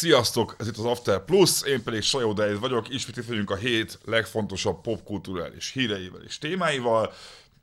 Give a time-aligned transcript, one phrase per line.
[0.00, 3.98] Sziasztok, ez itt az After Plus, én pedig Sajó vagyok, ismét itt vagyunk a hét
[4.04, 7.12] legfontosabb popkulturális híreivel és témáival.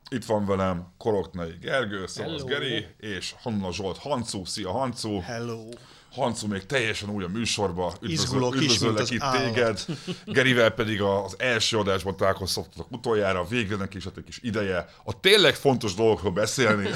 [0.09, 4.45] Itt van velem Koroknai Gergő, Szavasz Geri, és Hanna Zsolt Hancu.
[4.45, 5.20] Szia Hancu!
[5.20, 5.70] Hello!
[6.18, 7.93] Hancu még teljesen új a műsorba.
[8.02, 9.53] Izgulok is, üdvözöllek az itt állat.
[9.53, 9.85] téged.
[10.26, 15.55] Gerivel pedig az első adásban találkoztatok utoljára, végre neki is egy kis ideje a tényleg
[15.55, 16.90] fontos dolgokról beszélni.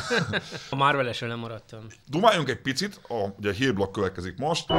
[0.70, 1.80] A Marvel-esről nem maradtam.
[2.08, 4.72] Dumáljunk egy picit, a, ugye a hírblokk következik most.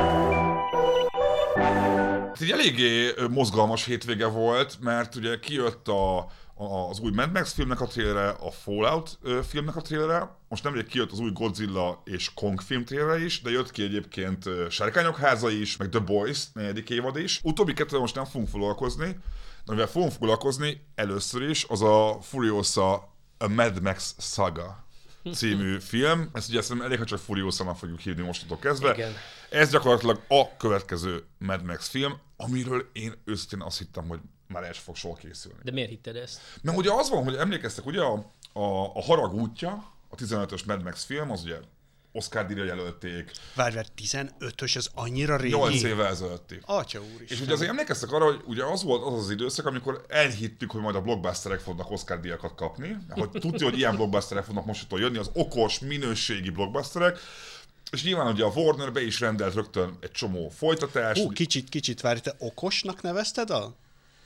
[2.35, 6.27] Ez egy eléggé mozgalmas hétvége volt, mert ugye kijött a, a,
[6.89, 11.13] az új Mad Max filmnek a trailere, a Fallout filmnek a trailere, most nemrég kijött
[11.13, 15.77] az új Godzilla és Kong film trailere is, de jött ki egyébként Sárkányok háza is,
[15.77, 17.41] meg The Boys negyedik évad is.
[17.43, 19.19] Utóbbi kettővel most nem fogunk foglalkozni,
[19.65, 22.95] de mivel fogunk foglalkozni, először is az a Furiosa
[23.39, 24.87] a Mad Max Saga
[25.35, 26.31] című film.
[26.33, 28.93] Ezt ugye szerintem elég, ha csak Furiosa-nak fogjuk hívni mostantól kezdve.
[28.93, 29.13] Igen.
[29.51, 34.21] Ez gyakorlatilag a következő Mad Max film, amiről én őszintén azt hittem, hogy
[34.53, 35.59] már el sem fog soha készülni.
[35.63, 36.41] De miért hitted ezt?
[36.63, 38.13] Mert ugye az van, hogy emlékeztek, ugye a,
[38.53, 41.57] a, a Harag útja, a 15-ös Mad Max film, az ugye
[42.13, 45.55] Oscar díjra jelölték, Várj, várj, 15-ös, ez annyira régi?
[45.55, 46.59] 8 évvel ezelőtti.
[46.65, 47.31] Atya úr is.
[47.31, 50.81] És ugye azért emlékeztek arra, hogy ugye az volt az az időszak, amikor elhittük, hogy
[50.81, 55.19] majd a blockbusterek fognak Oscar díjakat kapni, hogy tudja, hogy ilyen blockbusterek fognak mostantól jönni,
[55.19, 57.19] az okos, minőségi blockbusterek,
[57.91, 61.25] és nyilván ugye a Warner be is rendelt rögtön egy csomó folytatást.
[61.25, 63.75] Ó, kicsit, kicsit várj, te okosnak nevezted a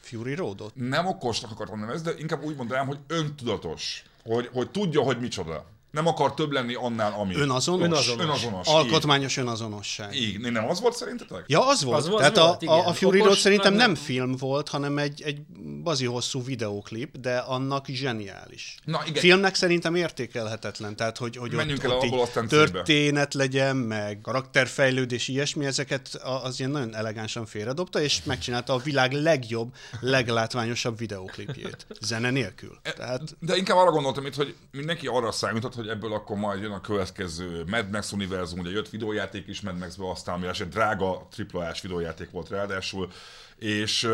[0.06, 0.72] Fury Roadot?
[0.74, 4.04] nem okosnak akartam nevezni, de inkább úgy mondanám, hogy öntudatos.
[4.24, 5.64] Hogy, hogy tudja, hogy micsoda.
[5.96, 7.34] Nem akar több lenni annál, ami.
[7.34, 7.86] Önazonos?
[7.86, 8.24] Önazonos.
[8.24, 8.66] Önazonos.
[8.66, 10.14] Alkotmányos önazonosság.
[10.14, 10.22] Így.
[10.22, 10.52] így.
[10.52, 11.44] Nem az volt szerintetek?
[11.46, 11.98] Ja, az volt.
[11.98, 12.74] Az volt, Tehát volt, a, igen.
[12.74, 15.40] a, a Fury Road szerintem nem- nem film volt, hanem egy, egy
[15.82, 18.76] bazi hosszú videóklip, de annak zseniális.
[18.84, 19.20] Na, igen.
[19.22, 24.20] Filmnek szerintem értékelhetetlen, tehát hogy, hogy Menjünk ott, el ott abból így történet legyen, meg
[24.20, 31.86] karakterfejlődés, ilyesmi, ezeket az ilyen nagyon elegánsan félredobta, és megcsinálta a világ legjobb, leglátványosabb videóklipjét.
[32.00, 32.78] Zene nélkül.
[32.82, 36.72] Tehát De inkább arra gondoltam itt, hogy mindenki arra számított, hogy ebből akkor majd jön
[36.72, 41.28] a következő Mad Max univerzum, ugye jött videójáték is Mad Maxbe, aztán ami egy drága
[41.52, 43.10] AAA-s videójáték volt ráadásul,
[43.56, 44.08] és,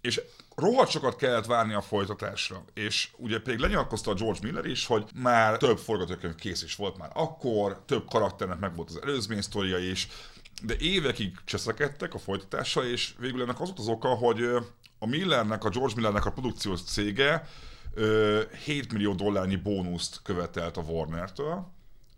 [0.00, 0.20] és
[0.56, 5.04] rohadt sokat kellett várni a folytatásra, és ugye pedig lenyilatkozta a George Miller is, hogy
[5.14, 9.78] már több forgatókönyv kész is volt már akkor, több karakternek meg volt az előzmény sztoria
[9.78, 10.08] is,
[10.62, 14.42] de évekig cseszekedtek a folytatással, és végül ennek az volt az oka, hogy
[14.98, 17.48] a Millernek, a George Millernek a produkciós cége
[18.64, 21.66] 7 millió dollárnyi bónuszt követelt a Warner-től,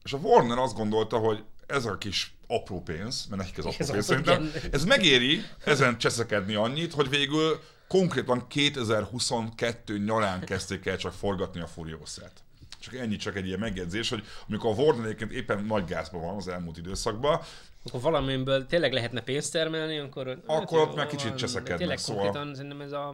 [0.04, 3.76] és a Warner azt gondolta, hogy ez a kis apró pénz, mert nekik ez apró
[3.78, 10.96] Ez pénz szerintem, ez megéri ezen cseszekedni annyit, hogy végül konkrétan 2022 nyarán kezdték el
[10.96, 12.32] csak forgatni a Furiosát.
[12.80, 16.36] Csak ennyi, csak egy ilyen megjegyzés, hogy amikor a Warner egyébként éppen nagy gázban van
[16.36, 17.40] az elmúlt időszakban,
[17.84, 20.28] Akkor valamiből tényleg lehetne pénzt termelni, akkor...
[20.46, 23.08] Akkor hát ott meg kicsit cseszekednek, Tényleg szóval- konkrétan szerintem ez a,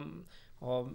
[0.59, 0.85] a,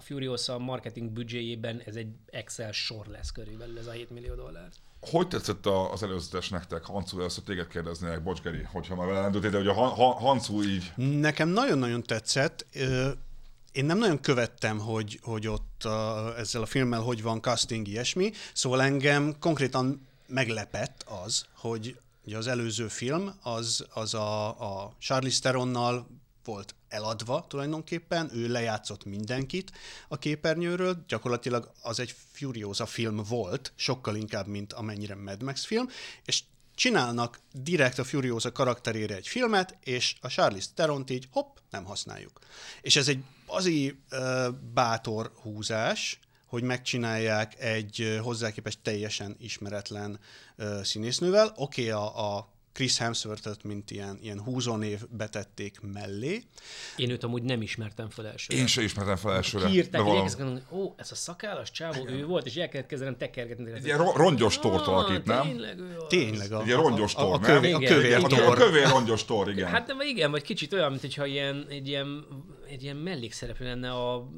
[0.00, 4.68] a Furiosa marketing büdzséjében ez egy Excel sor lesz körülbelül ez a 7 millió dollár.
[5.00, 6.84] Hogy tetszett a- az előzetes nektek?
[6.84, 10.62] Hancu, először téged kérdeznék, bocs Geri, hogyha már döntél, de hogy a Han- Han- Hancu
[10.62, 12.66] így Nekem nagyon-nagyon tetszett.
[13.72, 18.30] Én nem nagyon követtem, hogy, hogy ott a, ezzel a filmmel hogy van casting, ilyesmi,
[18.52, 24.48] szóval engem konkrétan meglepett az, hogy ugye az előző film az, az a,
[24.84, 26.06] a Charlize Theronnal
[26.50, 29.72] volt eladva tulajdonképpen, ő lejátszott mindenkit
[30.08, 35.88] a képernyőről, gyakorlatilag az egy Furiosa film volt, sokkal inkább, mint amennyire Mad Max film,
[36.24, 36.42] és
[36.74, 42.38] csinálnak direkt a Furiosa karakterére egy filmet, és a Charlize Theron-t így hopp, nem használjuk.
[42.80, 50.20] És ez egy azi uh, bátor húzás, hogy megcsinálják egy hozzá képest teljesen ismeretlen
[50.58, 51.52] uh, színésznővel.
[51.56, 56.42] Oké, okay, a, a Chris Hemsworth-et, mint ilyen, ilyen húzónév betették mellé.
[56.96, 58.60] Én őt amúgy nem ismertem fel elsőre.
[58.60, 59.66] én se ismertem fel elsőre.
[59.66, 63.72] Kiírták, hogy gondolni, ó, ez a szakállas csávó, ő volt, és elkezdett kezdenem tekergetni.
[63.72, 65.42] Egy ilyen ro- rongyos tort alakít, nem?
[65.42, 66.04] Tényleg ő az.
[66.08, 68.40] Tényleg a, Egy rongyos a, a, a, tor, a Igen, kövér A, igen.
[68.40, 68.56] a tor.
[68.58, 69.68] kövér rongyos tor, igen.
[69.68, 72.26] Hát nem, igen, vagy kicsit olyan, mintha ilyen, egy ilyen,
[72.70, 74.30] egy ilyen mellékszereplő lenne a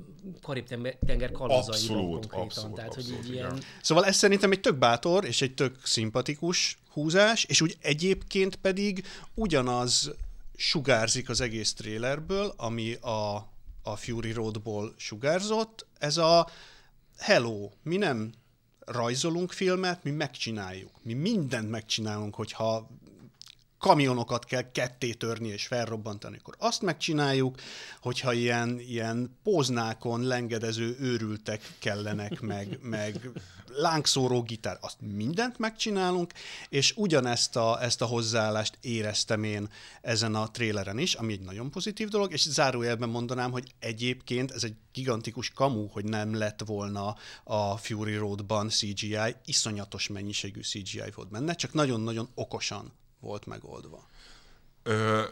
[0.42, 2.40] Karib-tenger kalózaiban Abszolút, konkrétan.
[2.40, 3.50] abszolút, Tehát, hogy abszolút, így igen.
[3.50, 3.62] ilyen...
[3.82, 9.06] Szóval ez szerintem egy tök bátor és egy tök szimpatikus húzás, és úgy egyébként pedig
[9.34, 10.14] ugyanaz
[10.56, 13.34] sugárzik az egész trailerből, ami a,
[13.82, 15.86] a Fury Roadból sugárzott.
[15.98, 16.48] Ez a
[17.18, 18.32] hello, mi nem
[18.80, 20.90] rajzolunk filmet, mi megcsináljuk.
[21.02, 22.88] Mi mindent megcsinálunk, hogyha
[23.82, 27.60] kamionokat kell ketté törni és felrobbantani, akkor azt megcsináljuk,
[28.00, 33.30] hogyha ilyen, ilyen póznákon lengedező őrültek kellenek, meg, meg
[33.76, 36.32] lángszóró gitár, azt mindent megcsinálunk,
[36.68, 39.68] és ugyanezt a, ezt a hozzáállást éreztem én
[40.00, 44.64] ezen a tréleren is, ami egy nagyon pozitív dolog, és zárójelben mondanám, hogy egyébként ez
[44.64, 51.30] egy gigantikus kamu, hogy nem lett volna a Fury Roadban CGI, iszonyatos mennyiségű CGI volt
[51.30, 54.08] benne, csak nagyon-nagyon okosan volt megoldva.
[54.82, 55.22] Ö,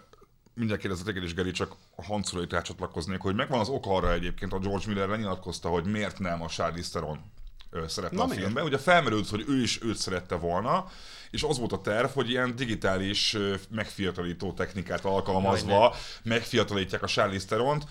[0.54, 4.58] mindjárt kérdezzetek is, Geri, csak a Hanculai rácsatlakoznék, hogy megvan az oka arra egyébként, a
[4.58, 7.32] George Miller lenyilatkozta, hogy miért nem a Charlize Theron
[7.86, 8.40] szerepe Na a miért?
[8.40, 8.64] filmben.
[8.64, 10.86] Ugye felmerült, hogy ő is őt szerette volna,
[11.30, 13.36] és az volt a terv, hogy ilyen digitális
[13.70, 15.90] megfiatalító technikát alkalmazva Jaj,
[16.22, 17.86] megfiatalítják a Charlize Theron-t,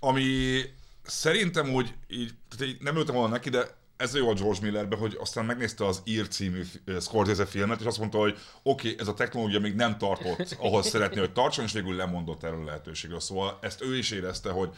[0.00, 0.60] ami
[1.02, 4.96] szerintem úgy így, tehát így nem ültem volna neki, de ez jó a George Millerbe,
[4.96, 6.62] hogy aztán megnézte az ír című
[7.00, 10.86] Scorsese filmet, és azt mondta, hogy oké, okay, ez a technológia még nem tartott, ahhoz
[10.86, 13.20] szeretné, hogy tartson, és végül lemondott erről a lehetőségről.
[13.20, 14.70] Szóval ezt ő is érezte, hogy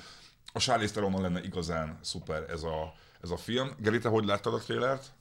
[0.52, 3.70] a Charlize Theron lenne igazán szuper ez a, ez a film.
[3.78, 5.12] Geri, te hogy láttad a trélert?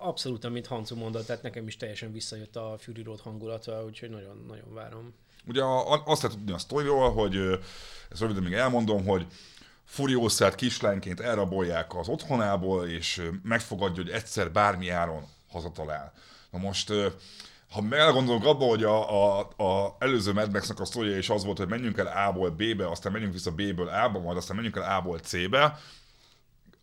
[0.00, 4.44] Abszolút, amit Hancu mondott, tehát nekem is teljesen visszajött a Fury Road hangulata, úgyhogy nagyon,
[4.48, 5.14] nagyon várom.
[5.46, 5.62] Ugye
[6.04, 7.36] azt lehet tudni a sztoriról, hogy
[8.10, 9.26] ezt röviden még elmondom, hogy
[9.94, 16.12] Furiószát kislányként elrabolják az otthonából, és megfogadja, hogy egyszer bármi áron hazatalál.
[16.50, 16.92] Na most,
[17.70, 21.58] ha elgondolunk abba, hogy a, a, a előző Mad Max-nak a sztoria is az volt,
[21.58, 25.18] hogy menjünk el A-ból B-be, aztán menjünk vissza B-ből A-ba, majd aztán menjünk el A-ból
[25.18, 25.78] C-be,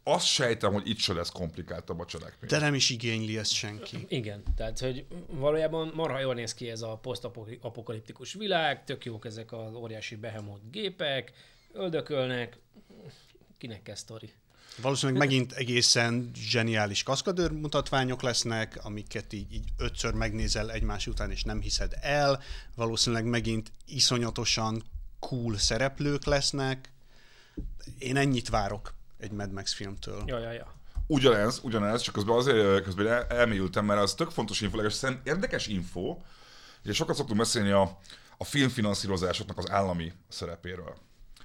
[0.03, 2.49] azt sejtem, hogy itt se lesz komplikáltabb a cselekmény.
[2.49, 4.05] De nem is igényli ezt senki.
[4.07, 9.51] Igen, tehát hogy valójában marha jól néz ki ez a posztapokaliptikus világ, tök jók ezek
[9.51, 11.33] az óriási behemoth gépek,
[11.73, 12.59] öldökölnek,
[13.57, 14.33] kinek kell sztori.
[14.81, 21.43] Valószínűleg megint egészen zseniális kaszkadőr mutatványok lesznek, amiket így, így ötször megnézel egymás után, és
[21.43, 22.41] nem hiszed el.
[22.75, 24.83] Valószínűleg megint iszonyatosan
[25.19, 26.89] cool szereplők lesznek.
[27.99, 30.23] Én ennyit várok egy Mad Max filmtől.
[30.25, 30.73] Ja, ja, ja.
[31.07, 36.17] Ugyanez, ugyanez, csak közben azért közben elmélyültem, mert az tök fontos info, szerintem érdekes info,
[36.83, 37.99] és sokat szoktunk beszélni a,
[38.37, 40.95] a filmfinanszírozásoknak az állami szerepéről.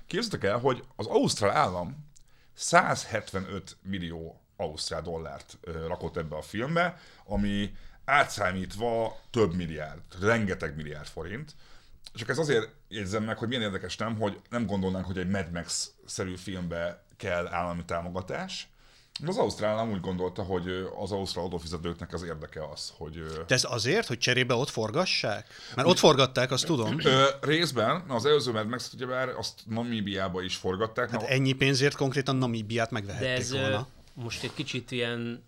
[0.06, 2.06] Képzeljétek el, hogy az Ausztrál állam
[2.54, 7.74] 175 millió ausztrál dollárt rakott ebbe a filmbe, ami
[8.04, 11.54] átszámítva több milliárd, rengeteg milliárd forint.
[12.14, 15.50] Csak ez azért érzem meg, hogy milyen érdekes nem, hogy nem gondolnánk, hogy egy Mad
[15.50, 18.68] Max-szerű filmbe kell állami támogatás,
[19.26, 23.22] az Ausztrál nem úgy gondolta, hogy az ausztrál adófizetőknek az érdeke az, hogy...
[23.46, 25.46] De ez azért, hogy cserébe ott forgassák?
[25.74, 26.96] Mert ott forgatták, azt tudom.
[27.04, 31.10] Ö, részben, az előző Mad Max, ugye már azt Namíbiába is forgatták.
[31.10, 31.26] Hát na...
[31.26, 33.86] ennyi pénzért konkrétan Namíbiát megvehették De ez volna.
[34.14, 35.44] most egy kicsit ilyen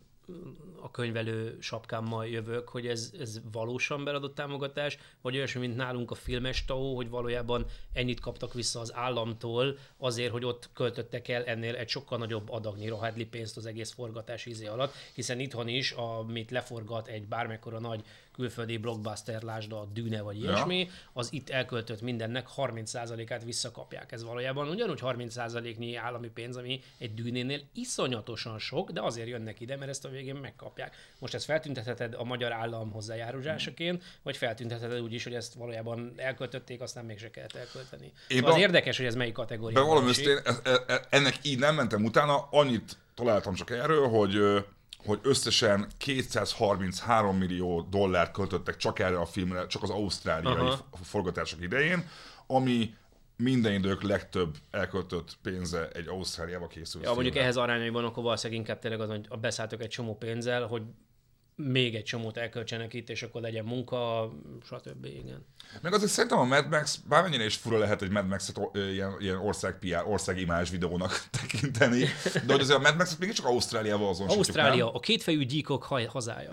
[0.81, 6.15] a könyvelő sapkámmal jövök, hogy ez, ez valósan beadott támogatás, vagy olyasmi, mint nálunk a
[6.15, 11.75] filmes TAO, hogy valójában ennyit kaptak vissza az államtól azért, hogy ott költöttek el ennél
[11.75, 16.51] egy sokkal nagyobb adagnyi rohádli pénzt az egész forgatás izé alatt, hiszen itthon is, amit
[16.51, 18.05] leforgat egy bármekkora nagy
[18.39, 20.87] külföldi blockbuster, lásd a Dűne vagy ilyesmi, ja.
[21.13, 24.13] az itt elköltött mindennek 30%-át visszakapják.
[24.13, 29.77] Ez valójában ugyanúgy 30%-nyi állami pénz, ami egy Dűnénél iszonyatosan sok, de azért jönnek ide,
[29.77, 30.97] mert ezt a végén megkapják.
[31.19, 36.81] Most ezt feltüntetheted a magyar állam hozzájárulásaként, vagy feltüntetheted úgy is, hogy ezt valójában elköltötték,
[36.81, 38.13] aztán mégse kellett elkölteni.
[38.29, 39.85] Én szóval az érdekes, hogy ez melyik kategória.
[39.85, 44.41] Valami én e- e- e- ennek így nem mentem utána, annyit találtam csak erről, hogy
[45.05, 50.89] hogy összesen 233 millió dollárt költöttek csak erre a filmre, csak az ausztráliai Aha.
[51.03, 52.09] forgatások idején,
[52.47, 52.95] ami
[53.37, 58.79] minden idők legtöbb elköltött pénze egy Ausztráliába készült Ja, mondjuk ehhez arányaiban akkor valószínűleg inkább
[58.79, 60.83] tényleg az, hogy beszálltok egy csomó pénzzel, hogy
[61.59, 64.31] még egy csomót elköltsenek itt, és akkor legyen munka,
[64.65, 65.05] stb.
[65.05, 65.47] Igen.
[65.83, 69.37] Meg azért szerintem a Mad Max, bármennyire is fura lehet egy Mad Max-et ilyen, ilyen
[69.37, 72.05] ország PR, ország imázs videónak tekinteni,
[72.47, 74.95] de hogy azért a Mad Max mégiscsak Ausztráliával azon Ausztrália, nem?
[74.95, 76.53] a kétfejű gyíkok haj, hazája.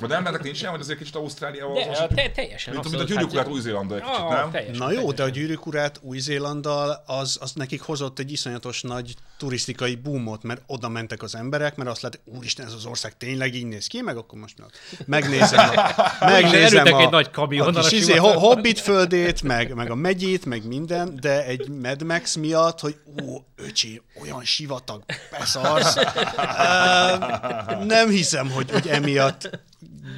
[0.00, 2.74] De nem nincs ilyen, hogy azért kicsit Ausztráliával de, te, teljesen.
[2.74, 4.50] Mint, mint a gyűrűk urát Új-Zélandal egy kicsit, nem?
[4.50, 5.16] Teljesen, Na jó, teljesen.
[5.16, 10.62] de a gyűrűk urát Új-Zélanddal az, az nekik hozott egy iszonyatos nagy turisztikai boomot, mert
[10.66, 14.00] oda mentek az emberek, mert azt látták, úristen, ez az ország tényleg így néz ki,
[14.00, 14.56] meg akkor most
[15.06, 19.94] megnézem a, megnézem a, egy nagy kamion, a kis izé, Hobbit földét, meg, meg a
[19.94, 25.94] megyét, meg minden, de egy Mad Max miatt, hogy ó, öcsi, olyan sivatag, beszarsz.
[27.84, 29.58] Nem hiszem, hogy, hogy emiatt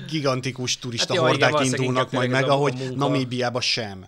[0.08, 4.06] gigantikus turista hát hordák indulnak majd meg, ahogy Namíbiába sem.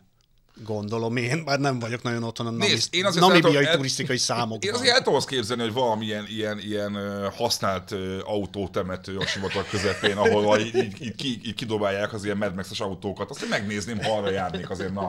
[0.64, 4.16] Gondolom én, bár nem vagyok nagyon otthon a Nézd, Nézd, én azért namibiai el turisztikai
[4.16, 4.68] számokban.
[4.68, 7.94] Én azért el tudom azt képzelni, hogy valamilyen ilyen, ilyen ö, használt
[8.24, 13.30] autótemető a sivatag közepén, ahol így, így, így, így kidobálják az ilyen Mad Max-es autókat.
[13.30, 15.06] Azt én megnézném, ha arra járnék azért, na.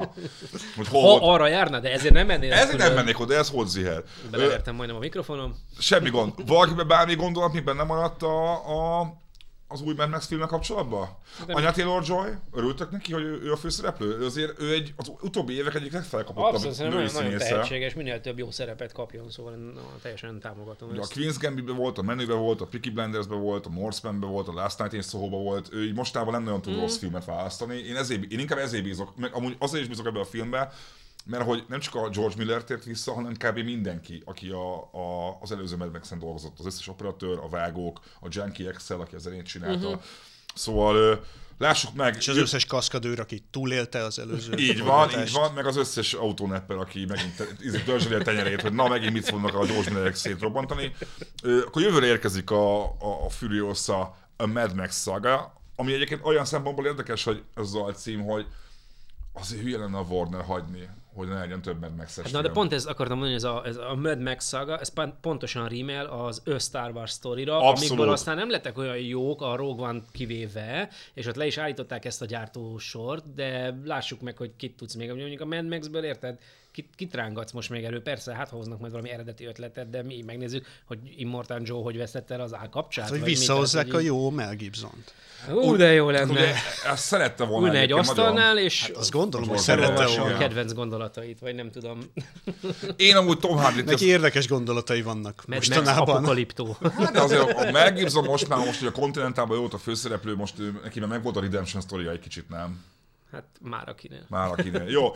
[0.76, 1.24] Hogy hol Ha volt.
[1.24, 2.54] arra járna, de ezért nem mennél.
[2.54, 4.04] Ezért nem mennék oda, ez hogy ziher.
[4.32, 5.56] Belevertem majdnem a mikrofonom.
[5.80, 6.34] Semmi gond.
[6.46, 8.52] Valakiben bármi gondolat, mi benne maradt a,
[9.00, 9.14] a,
[9.70, 11.10] az új Mad Max filmmel kapcsolatban?
[11.48, 12.30] Anya Taylor-Joy?
[12.54, 14.26] Örültek neki, hogy ő, ő a főszereplő?
[14.26, 18.38] Azért ő egy, az utóbbi évek egyik legfelkapottabb Abszolút, női nagyon, nagyon tehetséges, minél több
[18.38, 21.14] jó szerepet kapjon, szóval én teljesen támogatom Ugye a ezt.
[21.16, 24.80] Queen's Gambit-ben volt, a Menüben volt, a Peaky Blinders-ben volt, a Norseman-ben volt, a Last
[24.80, 25.74] Night in Soho-ban volt.
[25.74, 26.82] Ő így mostában nem nagyon tud Mhm.
[26.82, 27.78] rossz filmet választani.
[27.78, 30.74] Én, ezért, én inkább ezért bízok, meg amúgy azért is bízok ebbe a filmbe,
[31.28, 33.58] mert hogy nem csak a George Miller tért vissza, hanem kb.
[33.58, 36.60] mindenki, aki a, a, az előző Mad Max-en dolgozott.
[36.60, 39.90] Az összes operatőr, a vágók, a Junkie Excel, aki az zenét csinálta.
[39.90, 40.00] Mhm.
[40.56, 41.26] Szóval
[41.58, 42.16] lássuk meg.
[42.16, 46.14] És az összes kaszkadőr, aki túlélte az előző Így van, így van, meg az összes
[46.14, 50.16] autónepper, aki megint ízik dörzsöli a tenyerét, hogy na megint mit fognak a George Millerek
[50.16, 50.96] szétrobbantani.
[51.66, 56.86] Akkor jövőre érkezik a, a, a Furiosa a Mad Max saga, ami egyébként olyan szempontból
[56.86, 58.46] érdekes, hogy ez az alcím, hogy
[59.34, 62.50] azért hülye lenne a Warner hagyni, hogy ne legyen több Mad Max-es Hát, na, de
[62.50, 66.06] pont ezt akartam mondani, ez a, ez a Mad Max saga, ez pont- pontosan rímel
[66.06, 70.90] az ő Star Wars sztorira, amikből aztán nem lettek olyan jók a Rogue One kivéve,
[71.14, 75.12] és ott le is állították ezt a gyártósort, de lássuk meg, hogy kit tudsz még.
[75.12, 76.40] Mondjuk a Mad Max-ből érted,
[76.78, 78.02] kit, kit rángatsz most még elő?
[78.02, 82.32] Persze, hát hoznak majd valami eredeti ötletet, de mi megnézzük, hogy Immortan Joe hogy veszett
[82.32, 83.10] el az állkapcsát.
[83.10, 85.14] Hogy vagy mi, visszahozzák a jó Mel Gibson-t.
[85.48, 86.32] hogy Ú, de jó lenne.
[86.32, 86.54] Ugye,
[86.86, 88.64] ezt szerette volna Ülne egy asztalnál, nagyon.
[88.64, 90.36] és Azt gondolom, hogy szerette volna.
[90.36, 92.00] a kedvenc gondolatait, vagy nem tudom.
[92.96, 96.16] Én amúgy Tom Hardy-t Neki érdekes gondolatai vannak Mad mostanában.
[96.16, 96.78] apokaliptó.
[96.98, 99.78] Hát de azért a Mel Gibson most már, most, hogy a Continentálban jó volt a
[99.78, 100.54] főszereplő, most
[100.84, 102.84] neki már megvolt a Redemption story egy kicsit, nem?
[103.32, 104.26] Hát már akinél.
[104.30, 104.88] Már akinél.
[104.88, 105.16] Jó.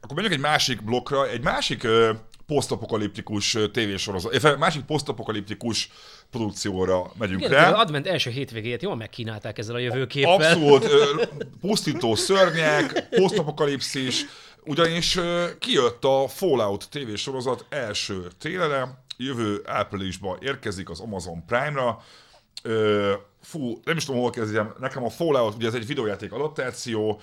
[0.00, 2.12] Akkor menjünk egy másik blokkra, egy másik ö,
[2.46, 5.90] posztapokaliptikus tévésorozat, másik posztapokaliptikus
[6.30, 7.70] produkcióra megyünk Igen, az rá.
[7.72, 10.32] advent első hétvégét jól megkínálták ezzel a jövőképpel.
[10.32, 11.22] Abszolút ö,
[11.60, 14.26] pusztító szörnyek, posztapokalipszis,
[14.64, 22.02] ugyanis ö, kijött a Fallout tévésorozat első trélere, jövő áprilisban érkezik az Amazon Prime-ra.
[22.62, 23.12] Ö,
[23.42, 24.74] fú, nem is tudom, hol kezdjem.
[24.80, 27.20] Nekem a Fallout, ugye ez egy videójáték adaptáció,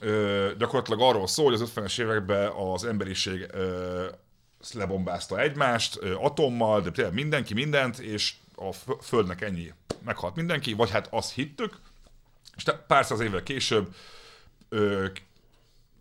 [0.00, 4.06] ö, gyakorlatilag arról szól, hogy az 50-es években az emberiség ö,
[4.72, 9.72] lebombázta egymást ö, atommal, de tényleg mindenki mindent, és a Fö- Földnek ennyi
[10.04, 11.78] meghalt mindenki, vagy hát azt hittük,
[12.56, 13.94] és te- pár száz évvel később
[14.68, 15.06] ö,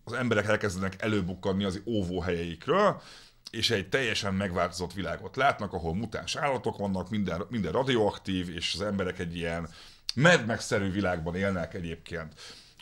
[0.03, 3.01] az emberek elkezdenek előbukkanni az óvóhelyeikről,
[3.51, 8.81] és egy teljesen megváltozott világot látnak, ahol mutáns állatok vannak, minden, minden radioaktív, és az
[8.81, 9.69] emberek egy ilyen
[10.15, 12.33] Mad Max-szerű világban élnek egyébként.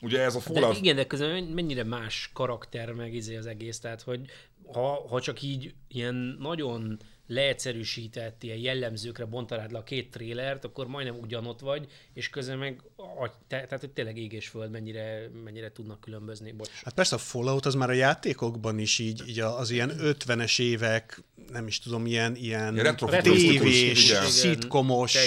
[0.02, 0.78] Ugye ez a De Fallout...
[0.78, 4.26] igen, de közben mennyire más karakter meg izé az egész, tehát hogy
[4.74, 10.88] ha, ha csak így ilyen nagyon leegyszerűsített ilyen jellemzőkre bontanád le a két trélert, akkor
[10.88, 12.82] majdnem ugyanott vagy, és közben meg,
[13.18, 16.52] agy, te, tehát hogy tényleg ég és föld mennyire, mennyire tudnak különbözni.
[16.52, 16.70] Bocs.
[16.84, 21.24] Hát persze a Fallout az már a játékokban is így, így az ilyen 50-es évek,
[21.52, 25.18] nem is tudom, ilyen, ilyen tévés, szitkomos,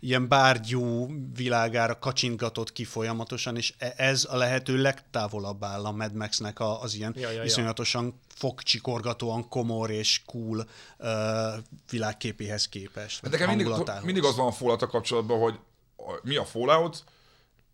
[0.00, 6.14] ilyen bárgyú világára kacsingatott ki folyamatosan, és e- ez a lehető legtávolabb áll a Mad
[6.14, 7.44] Max-nek a- az ilyen Ja, ja, ja.
[7.44, 10.66] iszonyatosan fogcsikorgatóan komor és cool
[10.98, 11.08] uh,
[11.90, 13.20] világképéhez képest.
[13.22, 13.66] Hát nekem mindig,
[14.02, 15.58] mindig az van a fallout kapcsolatban, hogy
[16.06, 17.04] a, mi a Fallout,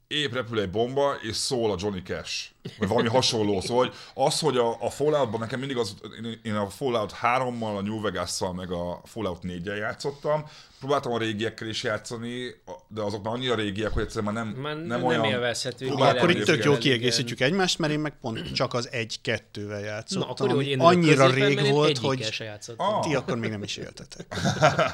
[0.08, 2.44] épp repül egy bomba, és szól a Johnny Cash.
[2.78, 3.60] Vagy valami hasonló.
[3.60, 5.94] Szóval hogy az, hogy a, a Falloutban nekem mindig az,
[6.42, 10.44] én- a Fallout 3-mal, a New Vegas-szal, meg a Fallout 4-jel játszottam.
[10.78, 12.54] Próbáltam a régiekkel is játszani,
[12.88, 15.24] de azok már annyira régiek, hogy egyszerűen már nem, Már nem, nem olyan...
[15.24, 15.88] élvezhető.
[15.88, 16.78] Akkor itt tök jól Igen.
[16.80, 20.72] kiegészítjük egymást, mert én meg pont csak az egy-kettővel játszottam, Na, akkor jó, hogy ami
[20.72, 22.28] én annyira középen, rég volt, hogy.
[22.76, 23.00] Ah.
[23.06, 24.26] ti akkor még nem is éltetek.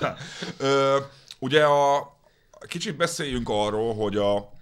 [0.59, 0.99] Ö,
[1.39, 2.14] ugye a,
[2.67, 4.53] kicsit beszéljünk arról, hogy a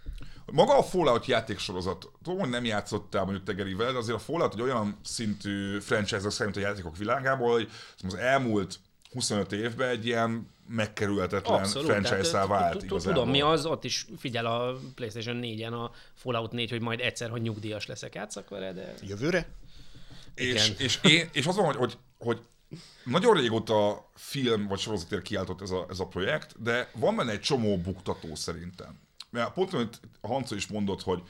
[0.53, 4.55] maga a Fallout játéksorozat, tudom, hogy nem játszottál mondjuk te Gerivel, de azért a Fallout
[4.55, 7.71] egy olyan szintű franchise szerint a játékok világából, hogy
[8.05, 8.81] az elmúlt
[9.13, 13.13] 25 évben egy ilyen megkerülhetetlen franchise-szá vált igazából.
[13.13, 17.31] Tudom, mi az, ott is figyel a PlayStation 4-en a Fallout 4, hogy majd egyszer,
[17.31, 18.95] hogy nyugdíjas leszek, játszak vele, de...
[19.03, 19.49] Jövőre?
[20.35, 22.41] És, és, én, és az van, hogy, hogy, hogy
[23.05, 27.41] nagyon régóta film vagy sorozatért kiáltott ez a, ez a projekt, de van benne egy
[27.41, 29.01] csomó buktató szerintem.
[29.31, 31.23] Mert pont amit a Hanco is mondott, hogy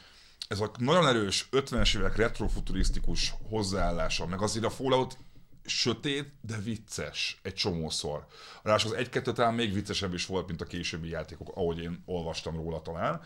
[0.48, 5.16] ez a nagyon erős 50-es évek retrofuturisztikus hozzáállása, meg azért a Fallout
[5.64, 8.26] sötét, de vicces egy csomószor.
[8.62, 12.56] Ráadásul az egy-kettő talán még viccesebb is volt, mint a későbbi játékok, ahogy én olvastam
[12.56, 13.22] róla talán.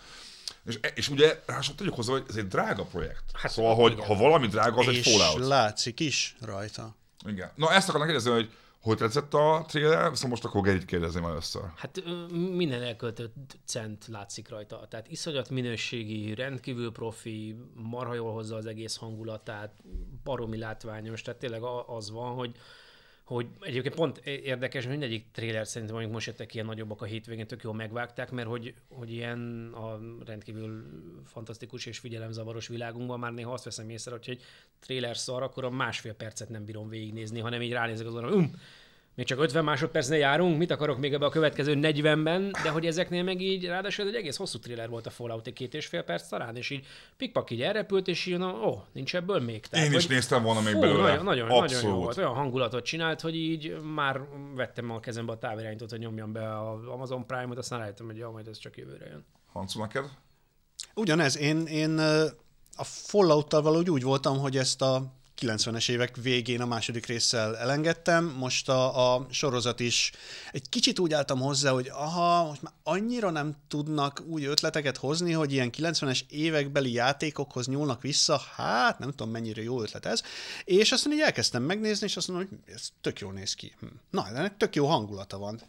[0.67, 3.25] És, és ugye, ráadásul tegyük hozzá, hogy ez egy drága projekt.
[3.33, 4.07] Hát, szóval, hogy igen.
[4.07, 5.47] ha valami drága, az egy És Fallout.
[5.47, 6.97] látszik is rajta.
[7.26, 7.50] Igen.
[7.54, 8.50] Na ezt akarnak kérdezni, hogy
[8.87, 11.62] hogy tetszett a trailer, szóval most akkor Gerit kérdezném először.
[11.76, 14.87] Hát minden elköltött cent látszik rajta.
[14.90, 19.73] Tehát iszonyat minőségi, rendkívül profi, marha jól hozza az egész hangulatát,
[20.25, 22.56] baromi látványos, tehát tényleg az van, hogy
[23.26, 27.47] hogy egyébként pont érdekes, hogy mindegyik trailer szerintem mondjuk most jöttek ilyen nagyobbak a hétvégén,
[27.47, 30.85] tök jól megvágták, mert hogy, hogy ilyen a rendkívül
[31.25, 34.42] fantasztikus és figyelemzavaros világunkban már néha azt veszem észre, hogy egy
[34.80, 38.50] trailer szar, akkor a másfél percet nem bírom végignézni, hanem így ránézek azon, hogy um,
[39.17, 43.23] még csak 50 másodpercnél járunk, mit akarok még ebbe a következő 40-ben, de hogy ezeknél
[43.23, 46.03] meg így, ráadásul ez egy egész hosszú thriller volt a Fallout, egy két és fél
[46.03, 49.65] perc talán, és így pikpak így elrepült, és így, na, ó, nincs ebből még.
[49.73, 51.03] Én is hogy- néztem volna még Fú, belőle.
[51.03, 52.17] Nagyon, nagyon, nagyon jó volt.
[52.17, 54.21] Olyan hangulatot csinált, hogy így már
[54.55, 58.31] vettem a kezembe a távirányítót, hogy nyomjam be az Amazon Prime-ot, aztán rájöttem, hogy ja,
[58.31, 59.25] majd ez csak jövőre jön.
[59.53, 60.05] Hancu, neked?
[60.95, 61.99] Ugyanez, én, én
[62.77, 68.25] a Fallout-tal valahogy úgy voltam, hogy ezt a 90-es évek végén a második résszel elengedtem,
[68.38, 70.12] most a, a sorozat is
[70.52, 75.33] egy kicsit úgy álltam hozzá, hogy aha, most már annyira nem tudnak új ötleteket hozni,
[75.33, 80.23] hogy ilyen 90-es évekbeli játékokhoz nyúlnak vissza, hát nem tudom mennyire jó ötlet ez,
[80.64, 83.75] és aztán így elkezdtem megnézni, és azt mondom, hogy ez tök jól néz ki.
[83.81, 83.87] Hm.
[84.11, 85.61] Na, ennek tök jó hangulata van.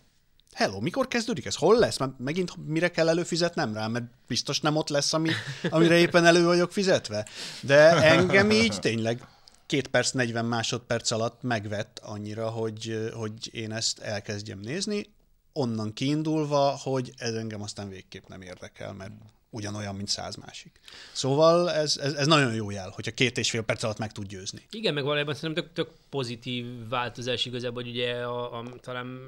[0.53, 1.55] Hello, mikor kezdődik ez?
[1.55, 1.97] Hol lesz?
[1.97, 3.87] Már megint mire kell előfizetnem rá?
[3.87, 5.29] Mert biztos nem ott lesz, ami,
[5.69, 7.25] amire éppen elő vagyok fizetve.
[7.61, 9.27] De engem így tényleg
[9.67, 15.05] két perc, 40 másodperc alatt megvett annyira, hogy, hogy én ezt elkezdjem nézni,
[15.53, 19.13] onnan kiindulva, hogy ez engem aztán végképp nem érdekel, mert
[19.49, 20.79] ugyanolyan, mint száz másik.
[21.11, 24.27] Szóval ez, ez, ez nagyon jó jel, hogyha két és fél perc alatt meg tud
[24.27, 24.61] győzni.
[24.71, 29.19] Igen, meg valójában szerintem tök, tök pozitív változás igazából, hogy ugye a, a, talán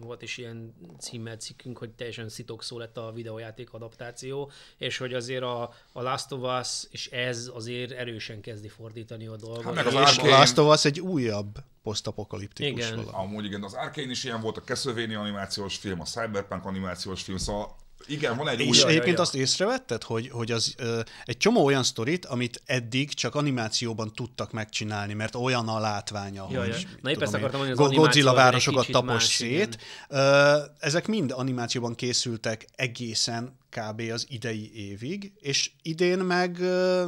[0.00, 5.42] volt is ilyen címmel cikkünk, hogy teljesen szitokszó lett a videójáték adaptáció, és hogy azért
[5.42, 9.64] a, a Last of Us és ez azért erősen kezdi fordítani a dolgot.
[9.64, 12.96] Hát meg az És a Last of Us egy újabb posztapokaliptikus Igen.
[13.04, 13.24] valami.
[13.24, 17.36] Amúgy igen, az Arkane is ilyen volt, a Castlevania animációs film, a Cyberpunk animációs film,
[17.38, 18.60] szóval igen, van egy.
[18.60, 23.34] És egyébként azt észrevetted, hogy, hogy az ö, egy csomó olyan sztorit, amit eddig csak
[23.34, 26.88] animációban tudtak megcsinálni, mert olyan a látványa, Ja, hogy ja.
[27.02, 29.78] Na, épp ezt akartam mondani, az Godzilla városokat tapos más, szét.
[30.08, 34.02] Ö, ezek mind animációban készültek egészen kb.
[34.12, 37.04] az idei évig, és idén meg ö,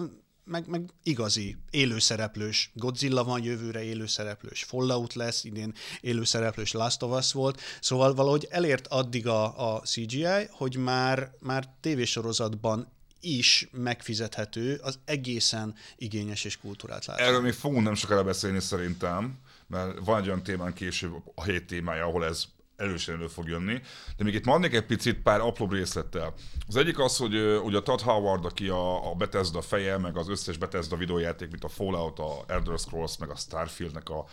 [0.49, 2.71] meg, meg igazi, élőszereplős.
[2.75, 8.87] Godzilla van jövőre élőszereplős, Fallout lesz, idén élőszereplős Last of Us volt, szóval valahogy elért
[8.87, 17.07] addig a, a CGI, hogy már, már tévésorozatban is megfizethető az egészen igényes és kultúrát
[17.07, 17.23] látni.
[17.23, 21.67] Erről még fogunk nem sokára beszélni szerintem, mert van egy olyan témán később a hét
[21.67, 22.45] témája, ahol ez
[22.79, 23.81] erősen elő fog jönni.
[24.17, 26.35] De még itt mondnék egy picit pár apróbb részlettel.
[26.67, 30.29] Az egyik az, hogy ugye a Todd Howard, aki a, a Bethesda feje, meg az
[30.29, 34.25] összes Bethesda videójáték, mint a Fallout, a Elder Scrolls, meg a Starfieldnek a,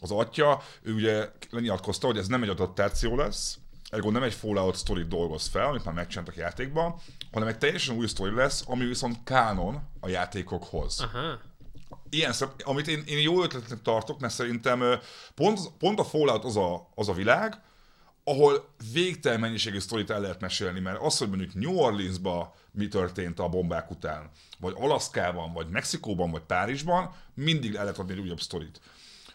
[0.00, 3.58] az atya, ő ugye lenyilatkozta, hogy ez nem egy adaptáció lesz,
[3.90, 6.94] Ergo nem egy Fallout story dolgoz fel, amit már megcsináltak játékban,
[7.32, 11.40] hanem egy teljesen új sztori lesz, ami viszont kánon a játékokhoz Aha.
[12.10, 14.84] ilyen szem, amit én, én jó ötletnek tartok, mert szerintem
[15.34, 17.62] pont, pont a Fallout az a, az a világ,
[18.28, 23.38] ahol végtelen mennyiségű sztorit el lehet mesélni, mert az, hogy mondjuk New Orleansba mi történt
[23.38, 28.40] a bombák után, vagy Alaszkában, vagy Mexikóban, vagy Párizsban, mindig el lehet adni egy újabb
[28.40, 28.80] sztorit.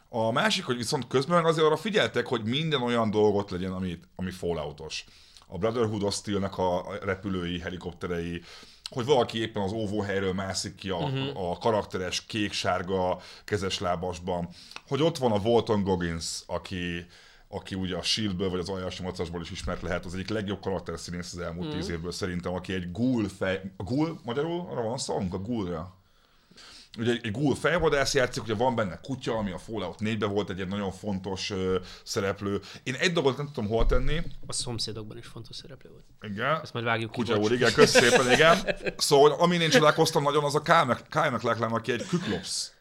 [0.10, 4.32] A másik, hogy viszont közben azért arra figyeltek, hogy minden olyan dolgot legyen, ami, ami
[4.32, 5.06] Falloutos.
[5.48, 8.42] A Brotherhood of Steel-nek a repülői, helikopterei,
[8.90, 11.50] hogy valaki éppen az óvóhelyről mászik ki a, uh-huh.
[11.52, 14.50] a karakteres kék-sárga kezes lábasban,
[14.88, 17.06] hogy ott van a Walton Goggins, aki,
[17.52, 21.34] aki ugye a Shieldből vagy az Aljas Macasból is ismert lehet, az egyik legjobb karakterszínész
[21.34, 21.72] az elmúlt mm.
[21.72, 23.72] tíz évből szerintem, aki egy ghoul fej...
[23.78, 25.34] A ghoul, magyarul arra van szavunk?
[25.34, 25.96] A ghoulra?
[26.98, 30.50] Ugye egy, egy ghoul fejvadász játszik, ugye van benne kutya, ami a Fallout 4-ben volt
[30.50, 32.62] egy, egy nagyon fontos ö, szereplő.
[32.84, 36.34] Én egy dolgot nem tudom hol tenni, A szomszédokban is fontos szereplő volt.
[36.34, 36.60] igen.
[36.62, 37.22] Ezt majd vágjuk ki.
[37.22, 38.58] Kutya úr, igen, kösz szépen, igen.
[38.98, 42.72] Szóval, amin én csodálkoztam nagyon, az a Kyle Mc- Kyle MacLachlan, aki egy küklops.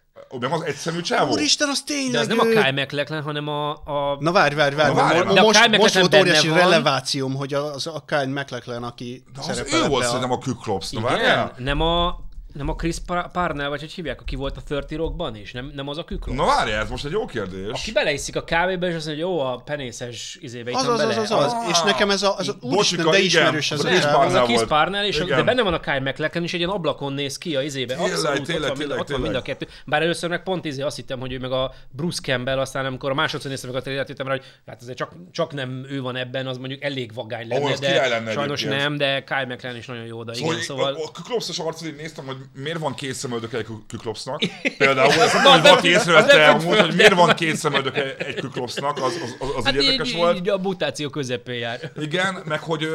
[0.40, 1.32] Nem az egyszemű csávó?
[1.32, 4.74] Úristen, az tényleg De az nem a Kyle MacLachlan, hanem a, a Na várj, várj,
[4.74, 6.58] várj, Na, várj, de a most, Kyle most volt óriási van.
[6.58, 10.34] relevációm, hogy az a Kyle MacLachlan, aki De az szerepel ő volt szerintem a...
[10.34, 10.90] a küklops.
[10.90, 11.54] Na igen, várjál?
[11.56, 12.18] nem a
[12.52, 15.52] Nem a Chris Pa- Parnell, vagy hogy hívják, aki volt a 30 Rockban is?
[15.52, 16.34] Nem, nem az a kükron?
[16.34, 17.70] Na várjál, ez most egy jó kérdés.
[17.70, 21.16] Aki beleiszik a kávéba, és azt mondja, hogy jó, a penészes izébe Az, az, az,
[21.16, 21.52] az, az.
[21.52, 21.68] Ah.
[21.68, 24.18] És nekem ez a, az a úristen, de ismerős ez Az a Chris csávó.
[24.20, 24.68] Az a Parnell Chris.
[24.68, 25.36] Parnell, és a, Igen.
[25.36, 27.94] de benne van a Kyle McLachlan, és egy ilyen ablakon néz ki a izébe.
[27.94, 29.66] Tényleg, Abszolút, tényleg, ott, van, mind- tényleg, ott van mind a kettő.
[29.86, 33.10] Bár először meg pont izé azt hittem, hogy ő meg a Bruce Campbell, aztán amikor
[33.10, 36.00] a másodszor néztem meg a trailert, hittem rá, hogy hát azért csak, csak nem ő
[36.02, 39.86] van ebben, az mondjuk elég vagány lenne, de lenne sajnos nem, de Kyle McLachlan is
[39.86, 40.94] nagyon jó oda, igen, Szóval, szóval...
[40.94, 44.40] a, a Kyklopszos arcot néztem, hogy miért van két szemöldöke egy Kü- Kyklopsznak.
[44.78, 48.96] Például, ezt nem tudom, hogy valaki észrevette föl, hogy miért van két szemöldöke egy Kyklopsznak,
[48.96, 50.36] az, az, az, az Hát így érdekes így, volt.
[50.36, 51.92] így a mutáció közepén jár.
[51.96, 52.86] Igen, meg hogy,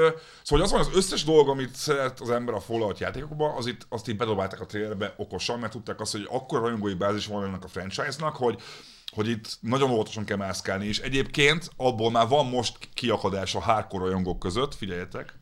[0.44, 3.86] szóval az van, az összes dolog, amit szeret az ember a Fallout játékokban, az itt,
[3.90, 7.64] azt így bedobálták a trailerbe okosan, mert tudták azt, hogy akkor rajongói bázis van ennek
[7.64, 8.62] a franchise-nak, hogy
[9.16, 14.04] hogy itt nagyon óvatosan kell mászkálni, és egyébként abból már van most kiakadás a hardcore
[14.04, 15.34] rajongók között, figyeljetek,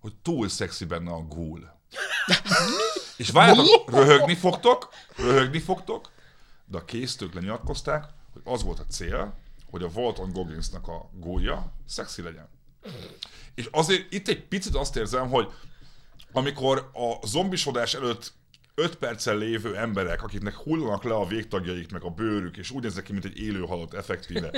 [0.00, 1.77] hogy túl szexi benne a ghoul.
[3.16, 6.10] és várjatok, röhögni fogtok, röhögni fogtok,
[6.66, 9.34] de a készítők lenyilatkozták, hogy az volt a cél,
[9.70, 12.48] hogy a Walton Gogginsnak a gólja szexi legyen.
[13.54, 15.52] És azért itt egy picit azt érzem, hogy
[16.32, 18.32] amikor a zombisodás előtt
[18.78, 23.04] 5 perccel lévő emberek, akiknek hullanak le a végtagjaik, meg a bőrük, és úgy néznek
[23.04, 24.50] ki, mint egy élő halott effektíve,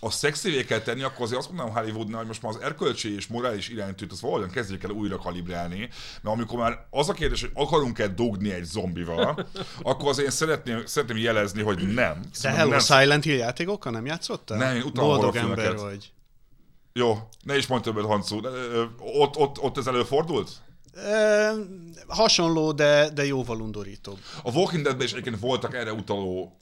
[0.00, 3.26] a szexivé kell tenni, akkor azért azt mondanám Hollywoodnál, hogy most már az erkölcsi és
[3.26, 5.78] morális iránytűt, azt valahogyan kezdjék el újra kalibrálni,
[6.22, 9.46] mert amikor már az a kérdés, hogy akarunk-e dugni egy zombival,
[9.82, 12.20] akkor azért én szeretném, szeretném jelezni, hogy nem.
[12.42, 14.58] De Hello, nem, Silent Hill játékokkal nem játszottál?
[14.58, 16.12] Nem, én utálom Boldog ember vagy.
[16.92, 18.40] Jó, ne is mondj többet, Hancu.
[18.98, 20.50] Ott, ott, ott ez előfordult?
[20.94, 21.52] E,
[22.06, 24.18] hasonló, de, de jóval undorítóbb.
[24.42, 26.60] A Walking Deadben is egyébként voltak erre utaló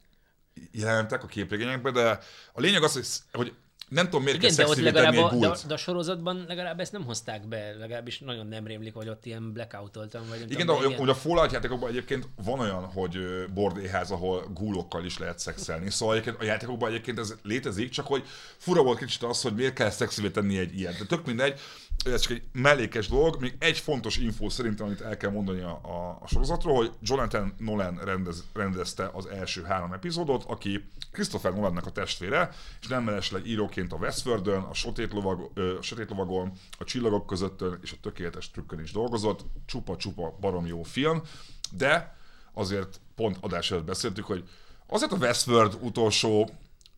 [0.73, 2.19] jelenetek a képregényekben, de
[2.53, 3.55] a lényeg az, hogy, hogy
[3.89, 6.93] nem tudom, miért Igen, kell de ott legalább a, de, de a sorozatban legalább ezt
[6.93, 10.91] nem hozták be, legalábbis nagyon nem rémlik, hogy ott ilyen blackoutoltam, vagy nem Igen, tudom,
[10.91, 13.19] de hogy a Fallout játékokban egyébként van olyan, hogy
[13.55, 15.91] bordéház, ahol gúlokkal is lehet szexelni.
[15.91, 18.25] Szóval egyébként a játékokban egyébként ez létezik, csak hogy
[18.57, 20.99] fura volt kicsit az, hogy miért kell szexivé tenni egy ilyet.
[20.99, 21.61] De tök mindegy,
[22.05, 23.41] ez csak egy mellékes dolog.
[23.41, 27.55] Még egy fontos infó szerintem, amit el kell mondani a, a, a sorozatról, hogy Jonathan
[27.59, 33.47] Nolan rendez, rendezte az első három epizódot, aki Christopher Nolannak a testvére, és nem mellesleg
[33.47, 38.51] íróként a Westworldön, a Sötét, lovag, a Sötét lovagon, a Csillagok közöttön és a Tökéletes
[38.51, 39.45] trükkön is dolgozott.
[39.67, 41.23] Csupa-csupa barom jó film,
[41.71, 42.17] de
[42.53, 44.49] azért pont adás előtt beszéltük, hogy
[44.87, 46.51] azért a Westworld utolsó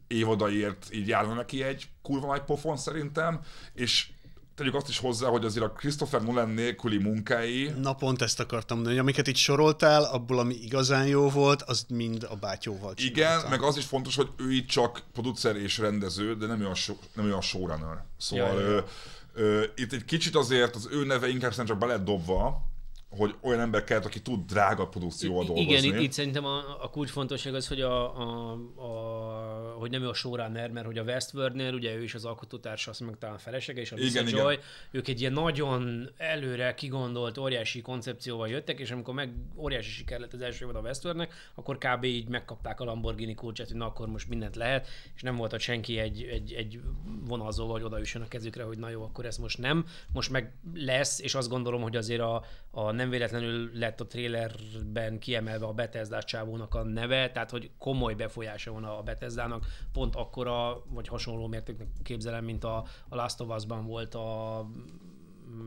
[0.06, 3.40] évadaiért így járna neki egy kurva nagy pofon szerintem,
[3.72, 4.10] és
[4.60, 8.76] tegyük azt is hozzá, hogy azért a Christopher Nolan nélküli munkái, Na pont ezt akartam
[8.76, 13.12] mondani, hogy amiket itt soroltál, abból, ami igazán jó volt, az mind a bátyóval igen,
[13.12, 13.50] csináltam.
[13.50, 16.96] meg az is fontos, hogy ő itt csak producer és rendező, de nem a, show,
[17.12, 18.04] nem a showrunner.
[18.18, 18.68] Szóval Ja, ja.
[18.68, 18.80] Ö,
[19.34, 22.69] ö, itt egy kicsit azért az ő neve inkább szerintem csak bele dobva,
[23.10, 25.72] hogy olyan ember kellett, aki tud drága produkcióval dolgozni.
[25.72, 30.08] Igen, itt, itt szerintem a, a kulcsfontosság az, hogy, a, a, a, hogy nem ő
[30.08, 33.80] a showrunner, mert hogy a Westworldnél ugye ő is az alkotótársa, azt meg talán felesége
[33.80, 34.64] és a Igen, Joy, igen.
[34.90, 40.32] ők egy ilyen nagyon előre kigondolt óriási koncepcióval jöttek, és amikor meg óriási siker lett
[40.32, 42.04] az első évad a Westworldnek, akkor kb.
[42.04, 45.60] így megkapták a Lamborghini kulcsát, hogy na akkor most mindent lehet, és nem volt ott
[45.60, 46.80] senki egy, egy, egy
[47.26, 49.86] vonalzóval, hogy odaüssön a kezükre, hogy na jó, akkor ez most nem.
[50.12, 55.18] Most meg lesz, és azt gondolom, hogy azért a, a nem véletlenül lett a trailerben
[55.18, 60.82] kiemelve a Bethesda csávónak a neve, tehát hogy komoly befolyása van a Bethesdának, pont akkora,
[60.88, 64.66] vagy hasonló mértéknek képzelem, mint a, a Last of Us-ban volt a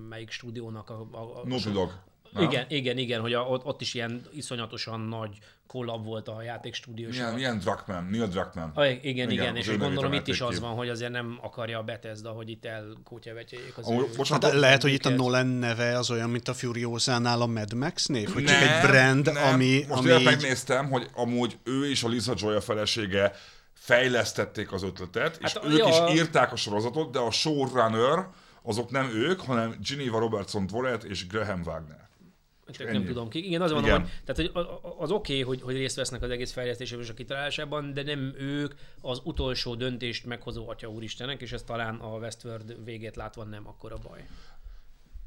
[0.10, 1.92] melyik stúdiónak a, a, a Naughty Dog.
[2.34, 2.44] Nem?
[2.44, 7.08] igen, igen, igen, hogy a, ott, ott is ilyen iszonyatosan nagy kollab volt a játékstúdió.
[7.08, 8.70] és Milyen, a- milyen Druckmann, Neil Druckmann.
[8.74, 11.84] Ah, igen, igen, igen, és gondolom itt is az van, hogy azért nem akarja a
[11.84, 14.06] Bethesda, hogy itt elkótyavetjék az ő...
[14.18, 15.10] bocsánat, Hát lehet, hogy itt a.
[15.10, 18.90] Nolan neve az olyan, mint a Furiosánál a Mad Max név, hogy csak Nem, egy
[18.90, 19.54] brand, nem.
[19.54, 20.24] ami, Most ami így...
[20.24, 23.32] megnéztem, hogy amúgy ő és a Lisa Joy a felesége
[23.74, 25.88] fejlesztették az ötletet, és Hát, ők ja.
[25.88, 28.28] is írták a sorozatot, de a showrunner
[28.64, 32.03] azok nem ők, hanem Geneva Robertson Dvoret és Graham Wagner.
[32.68, 32.98] Csak ennyi.
[32.98, 33.46] nem tudom ki.
[33.46, 34.52] Igen, az van, hogy, tehát, hogy
[34.98, 38.34] az oké, okay, hogy, hogy részt vesznek az egész fejlesztésében és a kitalálásában, de nem
[38.38, 43.68] ők az utolsó döntést meghozó atya úristenek, és ez talán a Westworld végét látva nem
[43.68, 44.26] akkora baj.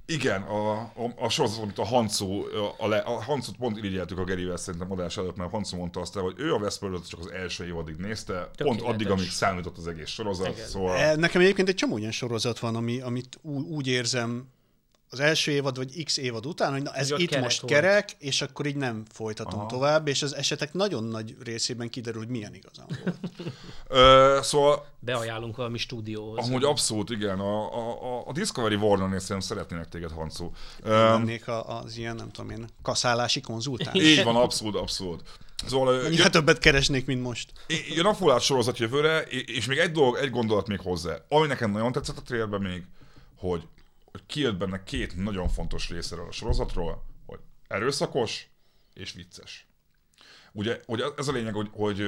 [0.09, 2.45] Igen, a, a, a sorozat, amit a Hancu,
[2.79, 6.17] a, le, a Hancut pont irigyeltük a Gerivel szerintem adás előtt, mert Hancu mondta azt
[6.17, 8.89] el, hogy ő a Westworld csak az első évadig nézte, pont Tökéletes.
[8.89, 10.67] addig, amíg számított az egész sorozat, Igen.
[10.67, 10.97] szóval...
[10.97, 14.49] E, Nekem egyébként egy csomó olyan sorozat van, ami, amit ú- úgy érzem,
[15.11, 17.73] az első évad vagy x évad után, hogy na ez itt kerek most volt.
[17.73, 19.69] kerek, és akkor így nem folytatom Aha.
[19.69, 23.17] tovább, és az esetek nagyon nagy részében kiderül, hogy milyen igazán volt.
[23.89, 26.47] Ö, szóval Beajánlunk valami stúdióhoz.
[26.47, 27.39] Amúgy abszolút, igen.
[27.41, 30.53] A, a, a- Discovery Warner-nél szerintem szeretnének téged, Hancó.
[30.83, 33.99] Öm, Lennék a- az ilyen, nem tudom én, kaszálási konzultáns.
[34.05, 35.23] így van, abszolút, abszolút.
[35.67, 37.53] Szóval Mennyivel jön, többet keresnék, mint most.
[37.95, 41.17] jön a Fallout sorozat jövőre, és és még egy dolog, egy gondolat még hozzá.
[41.29, 42.85] Ami nekem nagyon tetszett a trailerben még,
[43.37, 43.63] hogy,
[44.17, 48.51] hogy kijött benne két nagyon fontos részéről a sorozatról, hogy erőszakos
[48.95, 49.67] és vicces.
[50.53, 52.03] Ugye, ugye ez a lényeg, hogy, hogy,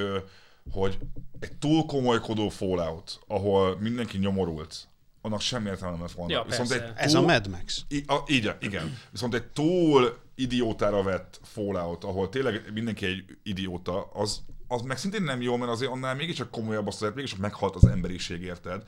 [0.73, 0.99] hogy
[1.40, 4.88] egy túl komolykodó Fallout, ahol mindenki nyomorult,
[5.21, 6.33] annak semmi értelme nem lett volna.
[6.33, 6.85] Ja, Viszont persze.
[6.85, 7.85] egy Ez a Mad Max.
[7.88, 8.99] I, a, igen, igen.
[9.11, 15.23] Viszont egy túl idiótára vett Fallout, ahol tényleg mindenki egy idióta, az, az meg szintén
[15.23, 18.83] nem jó, mert azért annál mégiscsak komolyabb azt lehet, mégiscsak meghalt az emberiség, érted?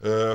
[0.00, 0.34] Ö,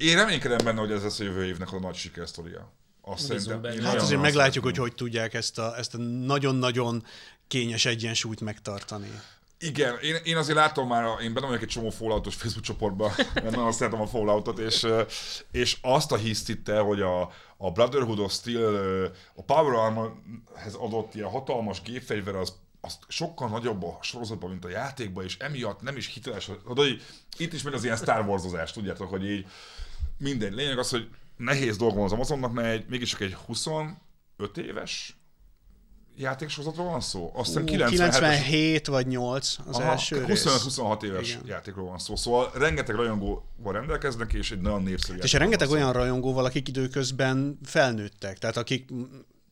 [0.00, 2.72] én reménykedem benne, hogy ez lesz a jövő évnek a nagy sikersztoria.
[3.00, 3.82] Azt szerintem.
[3.82, 7.04] Hát azért meglátjuk, hogy hogy tudják ezt a, ezt a nagyon-nagyon
[7.48, 9.20] kényes egyensúlyt megtartani.
[9.58, 13.50] Igen, én, én azért látom már, én benne vagyok egy csomó Falloutos Facebook csoportban, mert
[13.50, 14.86] nagyon szeretem a Falloutot, és,
[15.50, 17.20] és azt a hiszt itt el, hogy a,
[17.56, 23.82] a Brotherhood of Steel a Power Armorhez adott ilyen hatalmas gépfegyver, az, az sokkal nagyobb
[23.82, 26.50] a sorozatban, mint a játékban, és emiatt nem is hiteles.
[26.64, 27.02] hogy
[27.36, 29.46] itt is megy az ilyen Star Wars-ozás, tudjátok, hogy így
[30.20, 30.52] minden.
[30.52, 33.96] Lényeg az, hogy nehéz dolgom az Amazonnak, mert egy, mégis csak egy 25
[34.56, 35.20] éves
[36.16, 37.30] játéksorozatról van szó?
[37.34, 40.44] Azt hiszem Ú, 97 97 vagy 8 az Aha, első rész.
[40.46, 41.46] 25-26 éves Igen.
[41.46, 42.16] játékról van szó.
[42.16, 47.58] Szóval rengeteg rajongóval rendelkeznek, és egy nagyon népszerű És rengeteg van olyan rajongóval, akik időközben
[47.64, 49.02] felnőttek, tehát akik mm,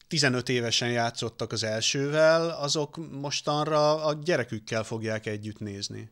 [0.09, 6.11] 15 évesen játszottak az elsővel, azok mostanra a gyerekükkel fogják együtt nézni.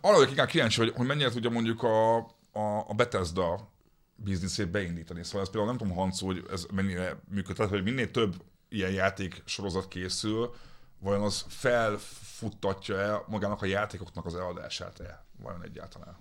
[0.00, 2.16] Arra vagyok inkább kíváncsi, hogy, hogy mennyire tudja mondjuk a,
[2.52, 3.72] a, a Bethesda
[4.16, 5.24] bizniszét beindítani.
[5.24, 8.34] Szóval ez például nem tudom, Hanc, hogy ez mennyire működhet, hogy minél több
[8.68, 10.54] ilyen játék sorozat készül,
[10.98, 15.24] vajon az felfuttatja el magának a játékoknak az eladását el?
[15.42, 16.16] Vajon egyáltalán?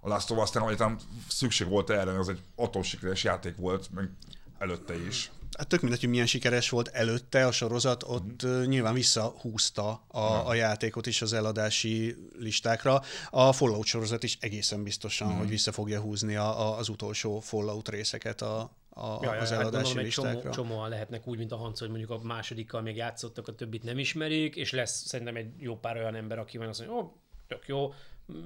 [0.00, 4.10] A Last of Us-tán szükség volt erre, az egy atomsikeres játék volt, meg
[4.58, 5.30] előtte is.
[5.56, 8.62] Hát tök mindegy, hogy milyen sikeres volt előtte a sorozat, ott mm.
[8.62, 13.02] nyilván visszahúzta a, a játékot is az eladási listákra.
[13.30, 15.36] A Fallout sorozat is egészen biztosan, mm.
[15.36, 19.60] hogy vissza fogja húzni a, a, az utolsó Fallout részeket a, a, Ja, az hát
[19.60, 20.50] eladási gondolom, egy csomó, listákra.
[20.50, 23.98] csomóan lehetnek úgy, mint a Hanc, hogy mondjuk a másodikkal még játszottak, a többit nem
[23.98, 27.16] ismerik, és lesz szerintem egy jó pár olyan ember, aki van azt mondja, ó,
[27.46, 27.92] tök jó,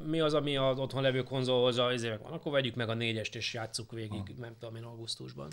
[0.07, 3.35] mi az, ami az otthon levő konzolhoz a izének van, akkor vegyük meg a négyest,
[3.35, 5.49] és játsszuk végig, nem tudom én, augusztusban.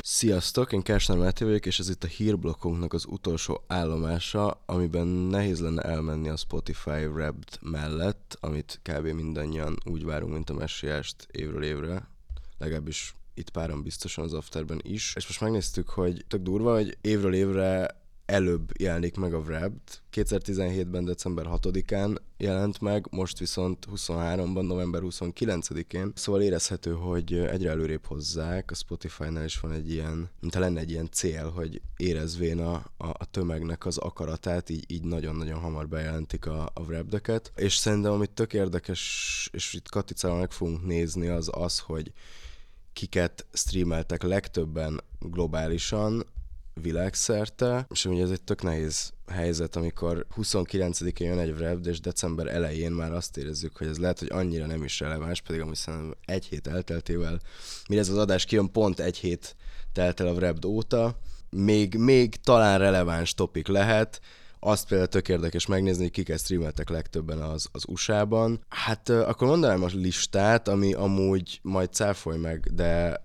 [0.00, 5.60] Sziasztok, én Kásner Máté vagyok, és ez itt a hírblokkunknak az utolsó állomása, amiben nehéz
[5.60, 9.06] lenne elmenni a Spotify Wrapped mellett, amit kb.
[9.06, 12.08] mindannyian úgy várunk, mint a messiást évről évre,
[12.58, 15.12] legalábbis itt páran biztosan az Afterben is.
[15.16, 17.96] És most megnéztük, hogy tök durva, hogy évről évre
[18.28, 20.00] előbb jelenik meg a Wrapped.
[20.12, 26.12] 2017-ben december 6-án jelent meg, most viszont 23-ban, november 29-én.
[26.14, 28.70] Szóval érezhető, hogy egyre előrébb hozzák.
[28.70, 33.06] A Spotify-nál is van egy ilyen, mintha lenne egy ilyen cél, hogy érezvén a, a,
[33.06, 38.30] a tömegnek az akaratát, így, így nagyon-nagyon hamar bejelentik a, a wrapped És szerintem, amit
[38.30, 42.12] tök érdekes, és itt Katicával meg fogunk nézni, az az, hogy
[42.92, 46.24] kiket streameltek legtöbben globálisan,
[46.80, 52.46] világszerte, és ugye ez egy tök nehéz helyzet, amikor 29-én jön egy Wrapped, és december
[52.46, 56.14] elején már azt érezzük, hogy ez lehet, hogy annyira nem is releváns, pedig amúgy szerintem
[56.24, 57.40] egy hét elteltével,
[57.88, 59.56] mire ez az adás kijön, pont egy hét
[59.92, 61.18] telt el a Wrapped óta,
[61.50, 64.20] még, még talán releváns topik lehet,
[64.60, 68.60] azt például tök érdekes megnézni, hogy kiket streameltek legtöbben az, az USA-ban.
[68.68, 73.22] Hát akkor mondanám a listát, ami amúgy majd cáfolj meg, de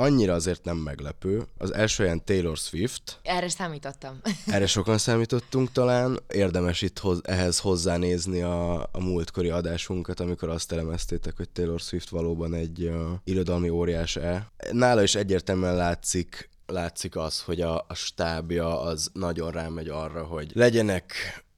[0.00, 1.46] annyira azért nem meglepő.
[1.58, 4.20] Az első helyen Taylor Swift, Erre számítottam.
[4.46, 6.20] erre sokan számítottunk talán.
[6.28, 12.08] Érdemes itt hoz, ehhez hozzánézni a, a múltkori adásunkat, amikor azt elemeztétek, hogy Taylor Swift
[12.08, 14.52] valóban egy uh, irodalmi óriás-e.
[14.70, 20.50] Nála is egyértelműen látszik látszik az, hogy a, a stábja az nagyon rámegy arra, hogy
[20.54, 21.12] legyenek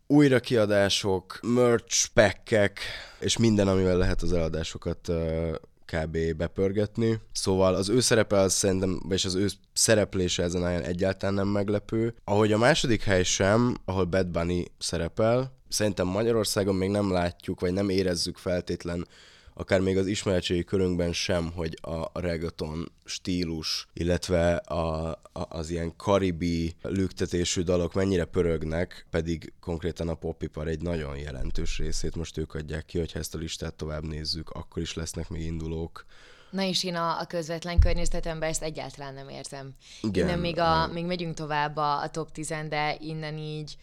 [0.07, 2.81] újrakiadások, merch packek,
[3.21, 5.55] és minden, amivel lehet az eladásokat uh,
[5.97, 6.37] kb.
[6.37, 7.21] bepörgetni.
[7.33, 12.15] Szóval az ő szerepe az szerintem, és az ő szereplése ezen helyen egyáltalán nem meglepő.
[12.25, 17.73] Ahogy a második hely sem, ahol Bad Bunny szerepel, szerintem Magyarországon még nem látjuk, vagy
[17.73, 19.07] nem érezzük feltétlen
[19.55, 25.97] akár még az ismeretségi körünkben sem, hogy a reggaeton stílus, illetve a, a, az ilyen
[25.97, 32.55] karibi lüktetésű dalok mennyire pörögnek, pedig konkrétan a popipar egy nagyon jelentős részét most ők
[32.55, 36.07] adják ki, hogyha ezt a listát tovább nézzük, akkor is lesznek még indulók.
[36.51, 39.75] Na és én a, a közvetlen környezetemben ezt egyáltalán nem érzem.
[40.03, 43.77] Igen, innen még, a, a- még megyünk tovább a, a top 10 de innen így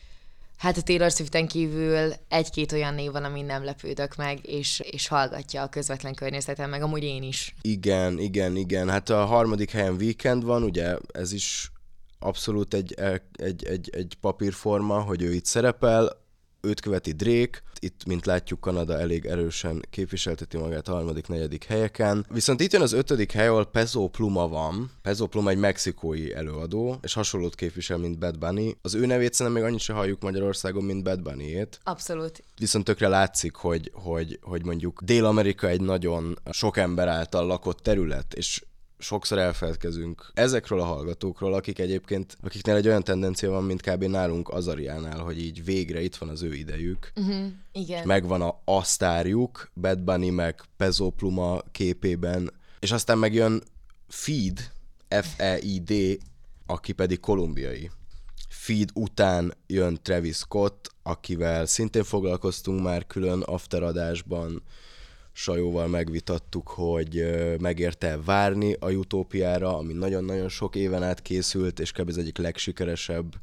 [0.59, 5.07] Hát a Taylor Swiften kívül egy-két olyan név van, amin nem lepődök meg, és, és
[5.07, 7.55] hallgatja a közvetlen környezetem, meg amúgy én is.
[7.61, 8.89] Igen, igen, igen.
[8.89, 11.71] Hát a harmadik helyen Weekend van, ugye ez is
[12.19, 12.93] abszolút egy,
[13.33, 16.27] egy, egy, egy papírforma, hogy ő itt szerepel,
[16.61, 22.25] őt követi Drake, itt, mint látjuk, Kanada elég erősen képviselteti magát a harmadik, negyedik helyeken.
[22.29, 24.91] Viszont itt jön az ötödik hely, ahol Peso Pluma van.
[25.01, 28.77] Peso Pluma egy mexikói előadó, és hasonlót képvisel, mint Bad Bunny.
[28.81, 31.79] Az ő nevét szerintem még annyit se halljuk Magyarországon, mint Bad Bunny-ét.
[31.83, 32.43] Abszolút.
[32.57, 38.33] Viszont tökre látszik, hogy, hogy, hogy mondjuk Dél-Amerika egy nagyon sok ember által lakott terület,
[38.33, 38.63] és
[38.99, 44.03] sokszor elfeledkezünk ezekről a hallgatókról, akik egyébként, akiknél egy olyan tendencia van, mint kb.
[44.03, 47.11] nálunk Azariánál, hogy így végre itt van az ő idejük.
[47.15, 47.45] Uh-huh.
[47.71, 48.07] Igen.
[48.07, 53.63] Megvan a asztárjuk, Bad Bunny meg Pezo Pluma képében, és aztán megjön
[54.07, 54.71] Feed,
[55.07, 56.19] F-E-I-D,
[56.65, 57.91] aki pedig kolumbiai.
[58.49, 64.63] Feed után jön Travis Scott, akivel szintén foglalkoztunk már külön afteradásban,
[65.41, 67.25] Sajóval megvitattuk, hogy
[67.59, 72.07] megérte várni a utópiára, ami nagyon-nagyon sok éven át készült, és kb.
[72.07, 73.35] az egyik legsikeresebb,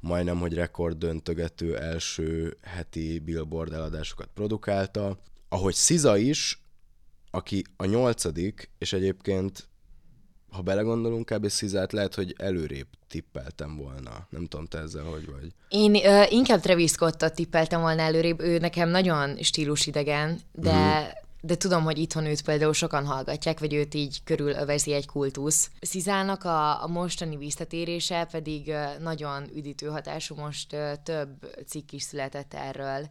[0.00, 5.18] majdnem, hogy rekorddöntögető első heti billboard eladásokat produkálta.
[5.48, 6.62] Ahogy Siza is,
[7.30, 9.68] aki a nyolcadik, és egyébként
[10.50, 11.48] ha belegondolunk, kb.
[11.48, 14.26] Szizát lehet, hogy előrébb tippeltem volna.
[14.30, 15.52] Nem tudom, te ezzel hogy vagy.
[15.68, 21.24] Én ö, inkább Travis Scottot tippeltem volna előrébb, ő nekem nagyon stílusidegen, de, mm.
[21.46, 25.70] De tudom, hogy itthon őt például sokan hallgatják, vagy őt így körülövezi egy kultusz.
[25.80, 31.28] Szizának a, a mostani visszatérése pedig nagyon üdítő hatású, most több
[31.66, 33.08] cikk is született erről.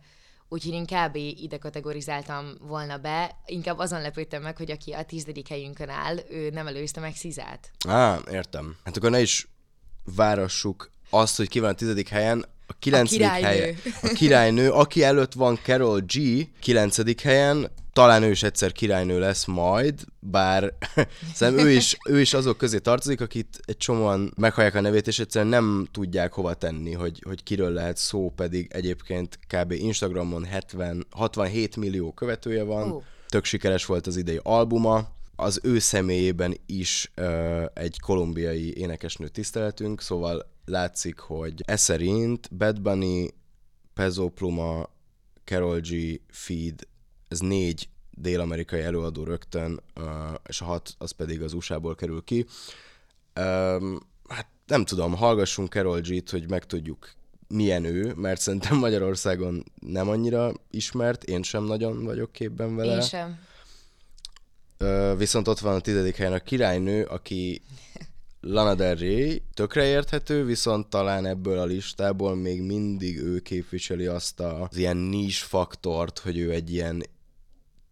[0.50, 1.15] Úgyhogy én kb.
[1.15, 3.36] ide kategorizáltam volna be.
[3.45, 7.71] Inkább azon lepődtem meg, hogy aki a tizedik helyünkön áll, ő nem előzte meg Szizát.
[7.88, 8.76] Á, értem.
[8.84, 9.48] Hát akkor ne is
[10.15, 13.48] várassuk azt, hogy ki van a tizedik helyen, a kilencedik királynő.
[13.48, 13.76] helyen.
[14.02, 19.45] A királynő, aki előtt van Carol G, kilencedik helyen, talán ő is egyszer királynő lesz
[19.45, 20.73] majd, bár
[21.34, 25.19] szerintem ő is, ő is azok közé tartozik, akit egy csomóan meghallják a nevét, és
[25.19, 29.71] egyszerűen nem tudják hova tenni, hogy, hogy kiről lehet szó, pedig egyébként kb.
[29.71, 33.01] Instagramon 70, 67 millió követője van, Ó.
[33.27, 40.01] tök sikeres volt az idei albuma, az ő személyében is ö, egy kolumbiai énekesnő tiszteletünk,
[40.01, 43.27] szóval látszik, hogy ez szerint Bad Bunny,
[43.93, 44.89] Pezo Pluma,
[45.43, 46.88] Carol G, Feed,
[47.27, 49.81] ez négy dél-amerikai előadó rögtön,
[50.47, 52.45] és a hat az pedig az USA-ból kerül ki.
[54.27, 57.11] Hát nem tudom, hallgassunk Carol G-t, hogy megtudjuk
[57.47, 62.93] milyen ő, mert szerintem Magyarországon nem annyira ismert, én sem nagyon vagyok képben vele.
[62.95, 63.39] Én sem.
[65.17, 67.61] Viszont ott van a tizedik helyen a királynő, aki
[68.41, 74.39] Lana Del Rey, tökre érthető, viszont talán ebből a listából még mindig ő képviseli azt
[74.39, 77.03] a- az ilyen nis faktort, hogy ő egy ilyen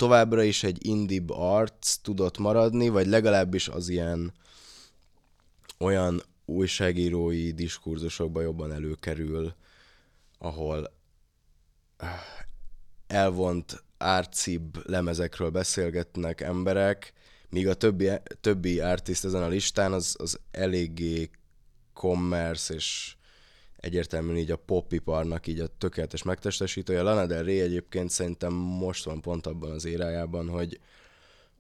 [0.04, 4.34] továbbra is egy indie arc tudott maradni, vagy legalábbis az ilyen
[5.78, 9.54] olyan újságírói diskurzusokba jobban előkerül,
[10.38, 10.94] ahol
[11.98, 12.10] eh,
[13.08, 17.14] elvont árcibb lemezekről beszélgetnek emberek,
[17.50, 18.10] míg a többi,
[18.42, 21.30] többi artist ezen a listán az, az eléggé
[21.94, 23.16] commerce és
[23.84, 27.02] egyértelműen így a popiparnak így a tökéletes megtestesítője.
[27.02, 30.80] Lana Del Rey egyébként szerintem most van pont abban az érájában, hogy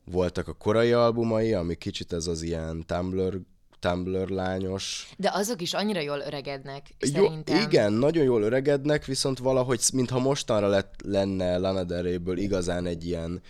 [0.06, 3.40] voltak a korai albumai, ami kicsit ez az ilyen Tumblr,
[3.80, 7.62] Tumblr lányos, De azok is annyira jól öregednek, jó, szerintem.
[7.62, 13.06] igen, nagyon jól öregednek, viszont valahogy, mintha mostanra lett, lenne Lana Del Rey-ből igazán egy
[13.06, 13.42] ilyen,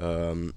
[0.00, 0.48] um,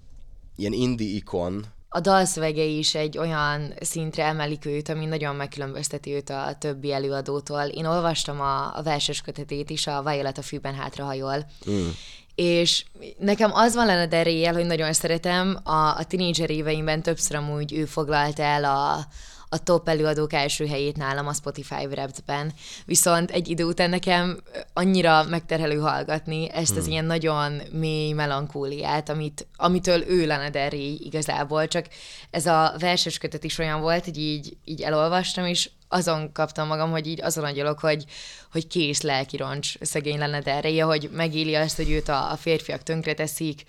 [0.56, 1.66] ilyen indie ikon,
[1.98, 7.62] A dalszövegei is egy olyan szintre emelik őt, ami nagyon megkülönbözteti őt a többi előadótól.
[7.62, 11.88] Én olvastam a, a verses kötetét is, a Violet a fűben hátrahajol, mm.
[12.36, 12.86] és
[13.18, 17.86] nekem az van lenne deréjel, hogy nagyon szeretem, a, a tinédzser éveimben többször amúgy ő
[17.86, 19.06] foglalt el a,
[19.50, 22.54] a top előadók első helyét nálam a Spotify Wrapped-ben.
[22.86, 24.40] Viszont egy idő után nekem
[24.74, 31.00] annyira megterhelő hallgatni ezt az ilyen nagyon mély melankóliát, amit, amitől ő Lana Del Rey
[31.06, 31.86] igazából, csak
[32.30, 36.92] ez a verses kötet is olyan volt, hogy így, így elolvastam, és azon kaptam magam,
[36.92, 38.06] hogy így azon agyalok, hogy,
[38.52, 42.36] hogy kész lelki roncs szegény Lana Del Rey, hogy megéli azt, hogy őt a, a
[42.36, 43.64] férfiak tönkreteszik,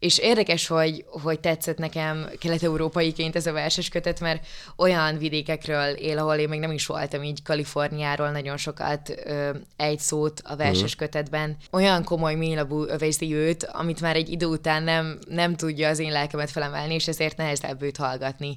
[0.00, 6.18] És érdekes, hogy, hogy tetszett nekem kelet-európaiként ez a verses kötet, mert olyan vidékekről él,
[6.18, 10.94] ahol én még nem is voltam, így Kaliforniáról nagyon sokat ö, egy szót a verses
[10.94, 11.56] kötetben.
[11.70, 16.12] Olyan komoly mélabú övezi őt, amit már egy idő után nem, nem tudja az én
[16.12, 18.56] lelkemet felemelni, és ezért nehezebb őt hallgatni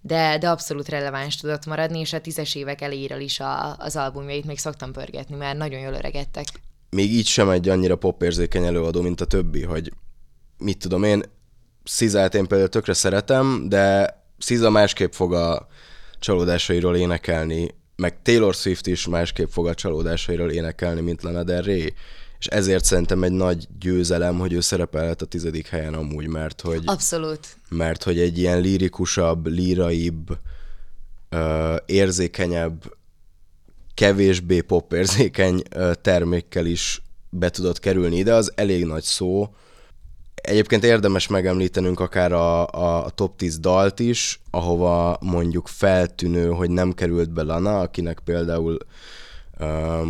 [0.00, 4.44] de, de abszolút releváns tudott maradni, és a tízes évek elejéről is a, az albumjait
[4.46, 6.46] még szoktam pörgetni, mert nagyon jól öregedtek.
[6.90, 9.92] Még így sem egy annyira popérzékeny előadó, mint a többi, hogy
[10.60, 11.22] mit tudom én,
[11.84, 15.66] Szizát én például tökre szeretem, de Sziza másképp fog a
[16.18, 21.94] csalódásairól énekelni, meg Taylor Swift is másképp fog a csalódásairól énekelni, mint Lana Del Rey
[22.40, 26.82] és ezért szerintem egy nagy győzelem, hogy ő szerepelhet a tizedik helyen amúgy, mert hogy...
[26.84, 27.56] Abszolút.
[27.68, 30.38] Mert hogy egy ilyen lírikusabb, líraibb,
[31.86, 32.94] érzékenyebb,
[33.94, 35.62] kevésbé popérzékeny
[36.02, 39.54] termékkel is be tudott kerülni ide, az elég nagy szó.
[40.42, 42.66] Egyébként érdemes megemlítenünk akár a,
[43.02, 48.78] a top 10 dalt is, ahova mondjuk feltűnő, hogy nem került be Lana, akinek például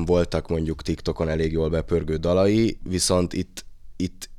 [0.07, 3.65] voltak mondjuk TikTokon elég jól bepörgő dalai, viszont itt,
[3.97, 4.31] itt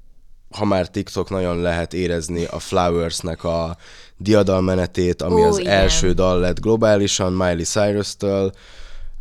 [0.52, 3.78] ha már TikTok nagyon lehet érezni a Flowers-nek a
[4.18, 5.72] diadalmenetét, ami Ó, az igen.
[5.72, 8.52] első dal lett globálisan Miley Cyrus-től.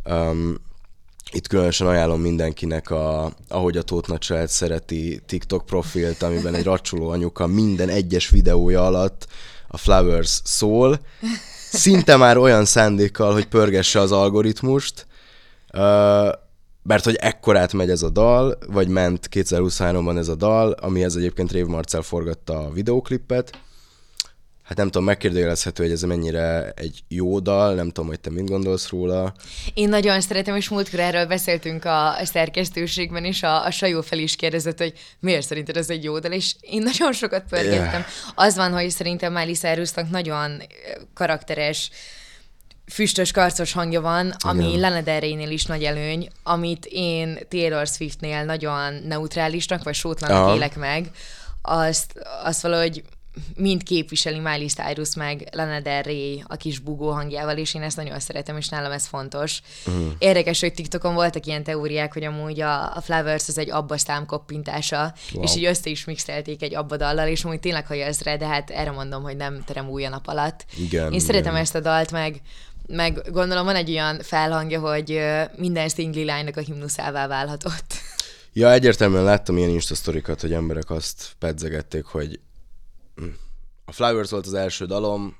[0.09, 0.55] Um,
[1.31, 7.09] itt különösen ajánlom mindenkinek, a, ahogy a Tóth Nagy szereti TikTok profilt, amiben egy racsoló
[7.09, 9.27] anyuka minden egyes videója alatt
[9.67, 10.99] a Flowers szól,
[11.71, 15.05] szinte már olyan szándékkal, hogy pörgesse az algoritmust,
[16.83, 21.51] mert hogy ekkorát megy ez a dal, vagy ment 2023-ban ez a dal, amihez egyébként
[21.51, 23.51] Rév Marcel forgatta a videóklipet.
[24.71, 28.49] Hát nem tudom, megkérdőjelezhető, hogy ez mennyire egy jó dal, nem tudom, hogy te mit
[28.49, 29.33] gondolsz róla.
[29.73, 34.35] Én nagyon szeretem, és múltkor erről beszéltünk a szerkesztőségben, és a, a Sajó fel is
[34.35, 37.89] kérdezett, hogy miért szerinted ez egy jó dal, és én nagyon sokat pörgettem.
[37.89, 38.05] Yeah.
[38.35, 40.63] Az van, hogy szerintem Miley Cyrusnak nagyon
[41.13, 41.89] karakteres,
[42.91, 44.79] füstös, karcos hangja van, ami Igen.
[44.79, 50.75] Lana Del Rey-nél is nagy előny, amit én Taylor Swiftnél nagyon neutrálisnak, vagy sótlanak élek
[50.75, 51.09] meg,
[51.61, 52.13] azt,
[52.43, 53.03] azt valahogy
[53.55, 57.97] mind képviseli Miley Cyrus meg Lana Del Rey a kis bugó hangjával, és én ezt
[57.97, 59.61] nagyon szeretem, és nálam ez fontos.
[59.85, 60.11] Uh-huh.
[60.17, 64.25] Érdekes, hogy TikTokon voltak ilyen teóriák, hogy amúgy a, a Flowers az egy abba szám
[64.25, 65.43] koppintása, wow.
[65.43, 68.69] és így össze is mixelték egy abba dallal, és amúgy tényleg hallja rá, de hát
[68.69, 70.65] erre mondom, hogy nem terem új a nap alatt.
[70.77, 71.19] Igen, én igen.
[71.19, 72.41] szeretem ezt a dalt, meg
[72.87, 75.19] meg gondolom van egy olyan felhangja, hogy
[75.57, 77.93] minden szingli lánynak a himnuszává válhatott.
[78.53, 82.39] Ja, egyértelműen láttam ilyen instasztorikat, hogy emberek azt pedzegették, hogy
[83.85, 85.35] a Flowers volt az első dalom,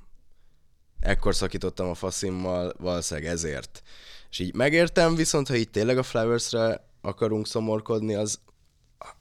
[0.99, 3.81] ekkor szakítottam a faszimmal, valószínűleg ezért.
[4.29, 8.39] És így megértem, viszont ha így tényleg a Flowers-re akarunk szomorkodni, az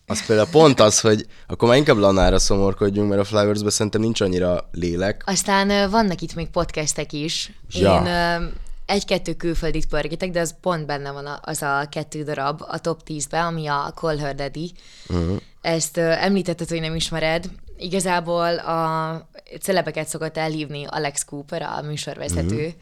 [0.07, 4.21] az például pont az, hogy akkor már inkább Lanára szomorkodjunk, mert a Flowers-ben szerintem nincs
[4.21, 5.23] annyira lélek.
[5.27, 7.53] Aztán vannak itt még podcastek is.
[7.71, 8.03] Ja.
[8.03, 8.53] Én
[8.87, 13.45] egy-kettő külföldit pörgetek, de az pont benne van az a kettő darab a top 10-be,
[13.45, 14.73] ami a Call Her Daddy.
[15.09, 15.41] Uh-huh.
[15.61, 17.51] Ezt említetted, hogy nem ismered.
[17.81, 19.29] Igazából a
[19.61, 22.73] celebeket szokott elhívni Alex Cooper, a műsorvezető, uh-huh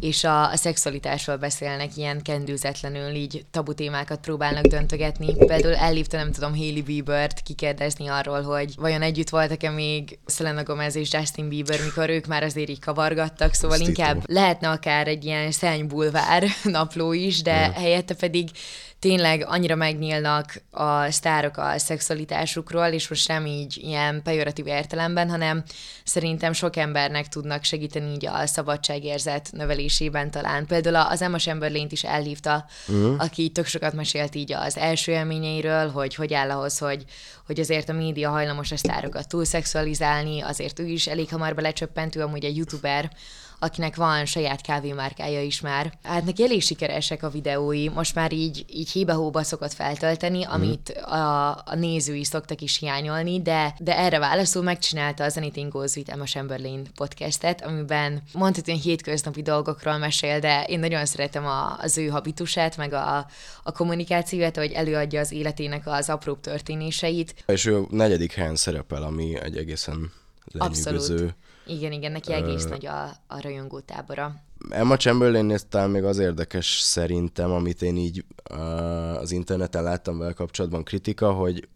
[0.00, 5.34] és a, a szexualitásról beszélnek ilyen kendőzetlenül, így tabu témákat próbálnak döntögetni.
[5.36, 10.96] Például elhívta, nem tudom, Hailey Bieber-t kikérdezni arról, hogy vajon együtt voltak-e még Selena Gomez
[10.96, 13.90] és Justin Bieber, mikor ők már azért így kavargattak, szóval Sztító.
[13.90, 17.74] inkább lehetne akár egy ilyen szenny-bulvár napló is, de yeah.
[17.74, 18.50] helyette pedig
[18.98, 25.62] tényleg annyira megnyílnak a sztárok a szexualitásukról, és most nem így ilyen pejoratív értelemben, hanem
[26.04, 30.66] szerintem sok embernek tudnak segíteni így a szabadságérzet növelésében talán.
[30.66, 33.14] Például az Emma chamberlain is elhívta, uh-huh.
[33.18, 37.04] aki tök sokat mesélt így az első élményeiről, hogy hogy áll ahhoz, hogy,
[37.46, 42.22] hogy azért a média hajlamos a sztárokat túlszexualizálni, azért ő is elég hamar belecsöppent, ő
[42.22, 43.10] amúgy egy youtuber,
[43.58, 45.92] akinek van saját kávémárkája is már.
[46.02, 50.52] Hát neki elég sikeresek a videói, most már így, így hébe-hóba szokott feltölteni, mhm.
[50.52, 55.96] amit a, a nézői szoktak is hiányolni, de, de erre válaszul megcsinálta az Anything Goes
[55.96, 61.98] with Emma Chamberlain podcastet, amiben mondhatni hétköznapi dolgokról mesél, de én nagyon szeretem a, az
[61.98, 63.26] ő habitusát, meg a,
[63.62, 67.44] a kommunikációját, hogy előadja az életének az apróbb történéseit.
[67.46, 70.12] És ő negyedik helyen szerepel, ami egy egészen
[70.52, 71.34] lenyűgöző.
[71.66, 74.34] Igen, igen, neki egész uh, nagy a, a rajongó tábora.
[74.70, 80.32] Emma chamberlain talán még az érdekes szerintem, amit én így uh, az interneten láttam vele
[80.32, 81.68] kapcsolatban kritika, hogy,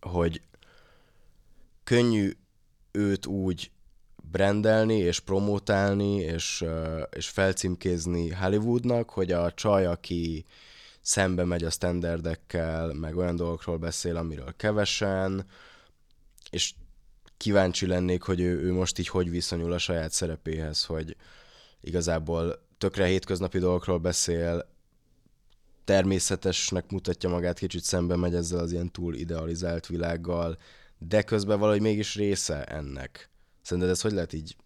[0.00, 0.42] hogy
[1.84, 2.32] könnyű
[2.92, 3.70] őt úgy
[4.30, 10.44] brendelni és promotálni és, uh, és felcímkézni Hollywoodnak, hogy a csaj, aki
[11.00, 15.46] szembe megy a standardekkel, meg olyan dolgokról beszél, amiről kevesen,
[16.50, 16.74] és
[17.42, 21.16] kíváncsi lennék, hogy ő, ő most így hogy viszonyul a saját szerepéhez, hogy
[21.80, 24.68] igazából tökre hétköznapi dolgokról beszél,
[25.84, 30.58] természetesnek mutatja magát, kicsit szembe megy ezzel az ilyen túl idealizált világgal,
[30.98, 33.30] de közben valahogy mégis része ennek.
[33.62, 34.56] Szerinted ez hogy lehet így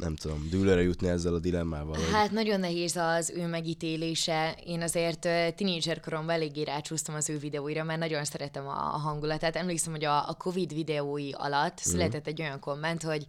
[0.00, 1.94] nem tudom, dűlőre jutni ezzel a dilemmával?
[1.94, 2.12] Hogy...
[2.12, 4.56] Hát nagyon nehéz az ő megítélése.
[4.64, 9.56] Én azért tínédzser koromban eléggé rácsúsztam az ő videóira, mert nagyon szeretem a, hangulatát.
[9.56, 11.90] Emlékszem, hogy a, a Covid videói alatt mm.
[11.90, 13.26] született egy olyan komment, hogy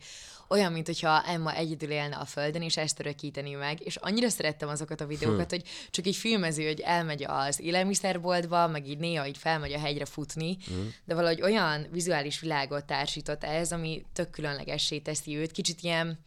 [0.52, 4.70] olyan, mint hogyha Emma egyedül élne a földön, és ezt örökíteni meg, és annyira szerettem
[4.70, 5.56] azokat a videókat, hm.
[5.56, 10.06] hogy csak így filmező, hogy elmegy az élelmiszerboltba, meg így néha így felmegy a hegyre
[10.06, 10.74] futni, hm.
[11.06, 16.20] de valahogy olyan vizuális világot társított ez, ami tök különlegessé teszi őt, kicsit ilyen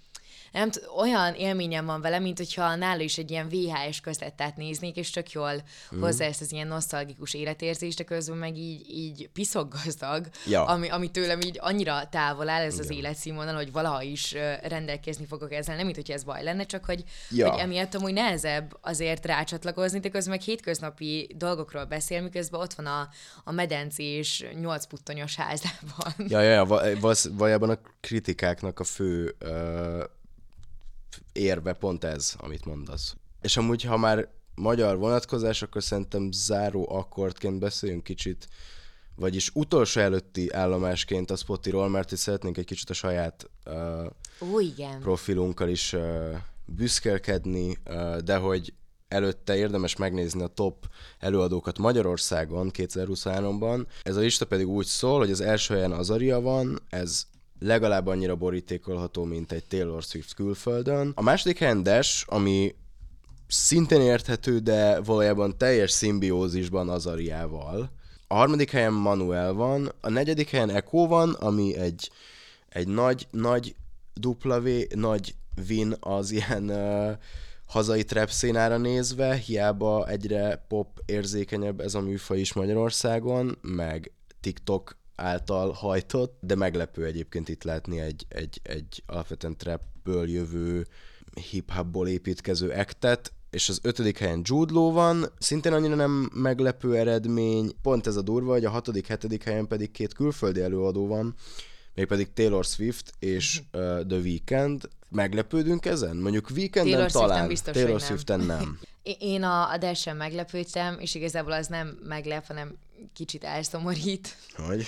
[0.55, 4.97] nem t- olyan élményem van vele, mint hogyha nála is egy ilyen VHS közlettát néznék,
[4.97, 5.53] és tök jól
[5.95, 6.01] mm.
[6.01, 10.65] hozzá ezt az ilyen nosztalgikus életérzést, de közben meg így, így piszok gazdag, ja.
[10.65, 12.85] ami, ami tőlem így annyira távol áll ez Igen.
[12.85, 14.33] az életszínvonal, hogy valaha is
[14.63, 17.51] rendelkezni fogok ezzel, nem mint hogy ez baj lenne, csak hogy, ja.
[17.51, 22.87] hogy emiatt amúgy nehezebb azért rácsatlakozni, de közben meg hétköznapi dolgokról beszél, miközben ott van
[22.87, 23.09] a,
[23.45, 26.15] a medencés nyolc puttonyos házában.
[26.29, 26.85] Ja, ja, ja,
[27.37, 30.05] valójában a kritikáknak a fő uh
[31.35, 33.17] érve pont ez, amit mondasz.
[33.41, 38.49] És amúgy, ha már magyar vonatkozás, akkor szerintem záró akkordként beszéljünk kicsit,
[39.17, 44.61] vagyis utolsó előtti állomásként a Spotiról, mert itt szeretnénk egy kicsit a saját uh, Ó,
[44.61, 45.01] igen.
[45.01, 48.73] profilunkkal is uh, büszkelkedni, uh, de hogy
[49.09, 53.87] előtte érdemes megnézni a top előadókat Magyarországon 2023-ban.
[54.03, 57.27] Ez a lista pedig úgy szól, hogy az első helyen Azaria van, ez
[57.65, 61.13] legalább annyira borítékolható, mint egy Taylor Swift külföldön.
[61.15, 62.75] A második helyen Dash, ami
[63.47, 67.91] szintén érthető, de valójában teljes szimbiózisban Azariával.
[68.27, 72.11] A harmadik helyen Manuel van, a negyedik helyen Echo van, ami egy,
[72.69, 73.75] egy nagy, nagy
[74.21, 75.35] V, nagy
[75.69, 77.11] win az ilyen uh,
[77.67, 84.97] hazai trap szénára nézve, hiába egyre pop érzékenyebb ez a műfaj is Magyarországon, meg TikTok
[85.17, 90.87] által hajtott, de meglepő egyébként itt látni egy, egy, egy alapvetően trapből jövő
[91.51, 97.73] hip-hopból építkező ektet, és az ötödik helyen Jude Law van, szintén annyira nem meglepő eredmény,
[97.83, 101.35] pont ez a durva, hogy a hatodik, hetedik helyen pedig két külföldi előadó van,
[101.95, 104.89] mégpedig Taylor Swift és uh, The Weeknd.
[105.09, 106.17] Meglepődünk ezen?
[106.17, 108.79] Mondjuk Weekenden Taylor talán, Swift biztos, Taylor Swiften nem.
[109.19, 112.77] Én a, a Dash-en meglepődtem, és igazából az nem meglep, hanem
[113.15, 114.37] kicsit elszomorít.
[114.57, 114.87] Hogy?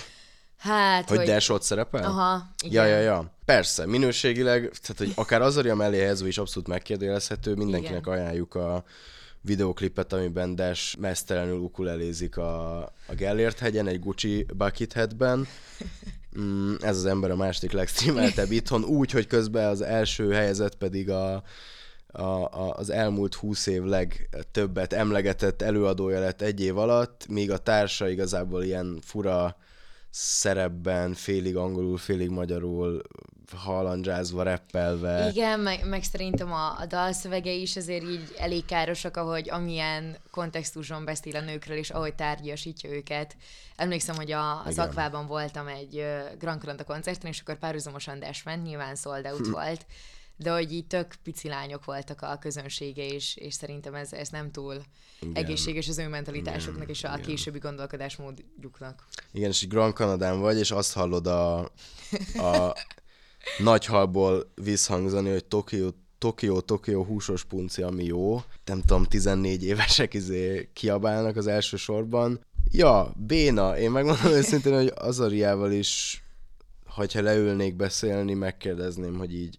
[0.57, 1.17] Hát, hogy...
[1.17, 2.03] Hogy Dash ott szerepel?
[2.03, 2.87] Aha, igen.
[2.87, 3.31] Ja, ja, ja.
[3.45, 8.13] Persze, minőségileg, tehát hogy akár az Aria mellé helyezve is abszolút megkérdőjelezhető, mindenkinek igen.
[8.13, 8.83] ajánljuk a
[9.41, 15.47] videoklipet, amiben Dash mesztelenül ukulelézik a, a Gellért hegyen, egy Gucci bucket headben.
[16.39, 21.09] Mm, ez az ember a második legstreameltebb itthon, úgy, hogy közben az első helyezett pedig
[21.09, 21.43] a,
[22.07, 27.57] a, a, az elmúlt húsz év legtöbbet emlegetett előadója lett egy év alatt, míg a
[27.57, 29.57] társa igazából ilyen fura
[30.09, 33.01] szerepben, félig angolul, félig magyarul,
[33.55, 35.29] halandzsázva, reppelve.
[35.29, 41.05] Igen, meg, meg szerintem a, a dalszövege is azért így elég károsak, ahogy amilyen kontextuson
[41.05, 43.35] beszél a nőkről, és ahogy tárgyasítja őket.
[43.75, 44.87] Emlékszem, hogy a, az Igen.
[44.87, 46.05] Akvában voltam egy
[46.39, 49.51] Grand Canada koncerten, és akkor párhuzamosan Dash ment, nyilván sold out hm.
[49.51, 49.85] volt,
[50.37, 54.51] de hogy így tök pici lányok voltak a közönsége, és, és szerintem ez, ez nem
[54.51, 54.83] túl
[55.19, 55.35] igen.
[55.35, 57.21] egészséges az ő mentalitásoknak igen, és a igen.
[57.21, 59.07] későbbi gondolkodásmódjuknak.
[59.31, 61.59] Igen, és Grand Kanadán vagy, és azt hallod a,
[62.53, 62.75] a
[63.57, 68.41] nagy halból visszhangzani, hogy Tokió Tokió, Tokió húsos punci, ami jó.
[68.65, 72.39] Nem tudom, 14 évesek izé kiabálnak az első sorban.
[72.71, 73.77] Ja, béna.
[73.77, 76.23] Én megmondom őszintén, hogy Azariával is,
[76.85, 79.57] hogyha leülnék beszélni, megkérdezném, hogy így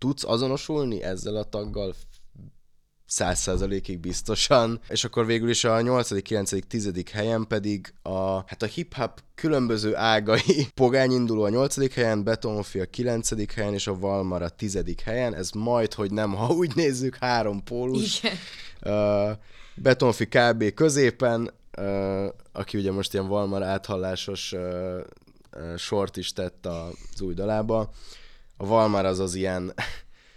[0.00, 1.94] tudsz azonosulni ezzel a taggal
[3.10, 6.92] száz százalékig biztosan, és akkor végül is a 8., 9., 10.
[7.12, 11.94] helyen pedig a, hát a hip-hop különböző ágai Pogány induló a 8.
[11.94, 13.54] helyen, Betonfi a 9.
[13.54, 14.84] helyen, és a Valmar a 10.
[15.04, 18.22] helyen, ez majd, hogy nem, ha úgy nézzük, három pólus.
[18.22, 18.36] Igen.
[18.82, 19.36] Uh,
[19.74, 20.74] Betonfi kb.
[20.74, 24.60] középen, uh, aki ugye most ilyen Valmar áthallásos uh,
[25.52, 27.90] uh, sort is tett az új dalába,
[28.60, 29.74] a Valmar az az ilyen...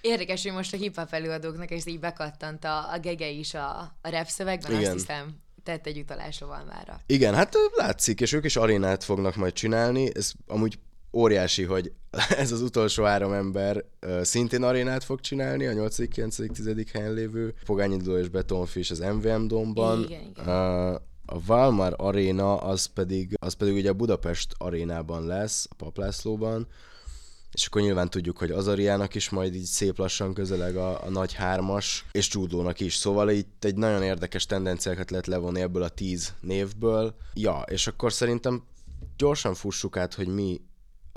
[0.01, 4.09] Érdekes, hogy most a hip-hop előadóknak ez így bekattant a, a gege is a, a
[4.09, 4.84] rap szövegben, Igen.
[4.84, 6.99] azt hiszem tett egy utalás a Valmára.
[7.05, 10.80] Igen, hát látszik, és ők is arénát fognak majd csinálni, ez amúgy
[11.13, 11.91] óriási, hogy
[12.38, 13.84] ez az utolsó három ember
[14.21, 16.76] szintén arénát fog csinálni, a 8., 9., 10.
[16.93, 20.03] helyen lévő Pogányi és Betonfi és az MVM domban.
[20.03, 20.47] Igen, igen.
[20.47, 20.93] Uh,
[21.26, 26.67] a Valmar Arena az pedig, az pedig ugye a Budapest arénában lesz, a Paplászlóban,
[27.54, 31.34] és akkor nyilván tudjuk, hogy Azariának is majd így szép lassan közeleg a, a nagy
[31.34, 32.95] hármas, és Judónak is.
[32.95, 37.16] Szóval itt egy nagyon érdekes tendenciákat lehet levonni ebből a tíz névből.
[37.34, 38.64] Ja, és akkor szerintem
[39.18, 40.62] gyorsan fussuk át, hogy mi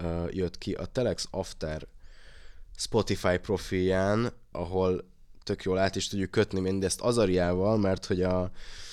[0.02, 0.72] uh, jött ki.
[0.72, 1.86] A Telex After
[2.76, 5.04] Spotify profilján, ahol
[5.46, 8.50] tök jól át is tudjuk kötni mindezt Azariával, mert hogy a,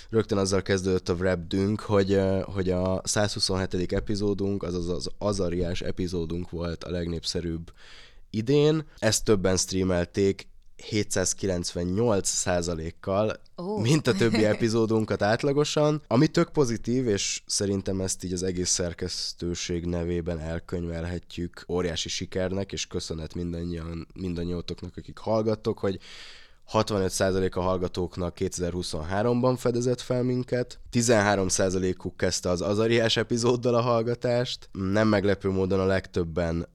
[0.09, 3.93] rögtön azzal kezdődött a wrapdünk, hogy, hogy a 127.
[3.93, 7.71] epizódunk, azaz az Azariás epizódunk volt a legnépszerűbb
[8.29, 8.85] idén.
[8.99, 12.43] Ezt többen streamelték 798
[12.99, 13.81] kal oh.
[13.81, 19.85] mint a többi epizódunkat átlagosan, ami tök pozitív, és szerintem ezt így az egész szerkesztőség
[19.85, 25.99] nevében elkönyvelhetjük óriási sikernek, és köszönet mindannyian, mindannyiótoknak, akik hallgattok, hogy
[26.71, 35.07] 65% a hallgatóknak 2023-ban fedezett fel minket, 13%-uk kezdte az Azariás epizóddal a hallgatást, nem
[35.07, 36.67] meglepő módon a legtöbben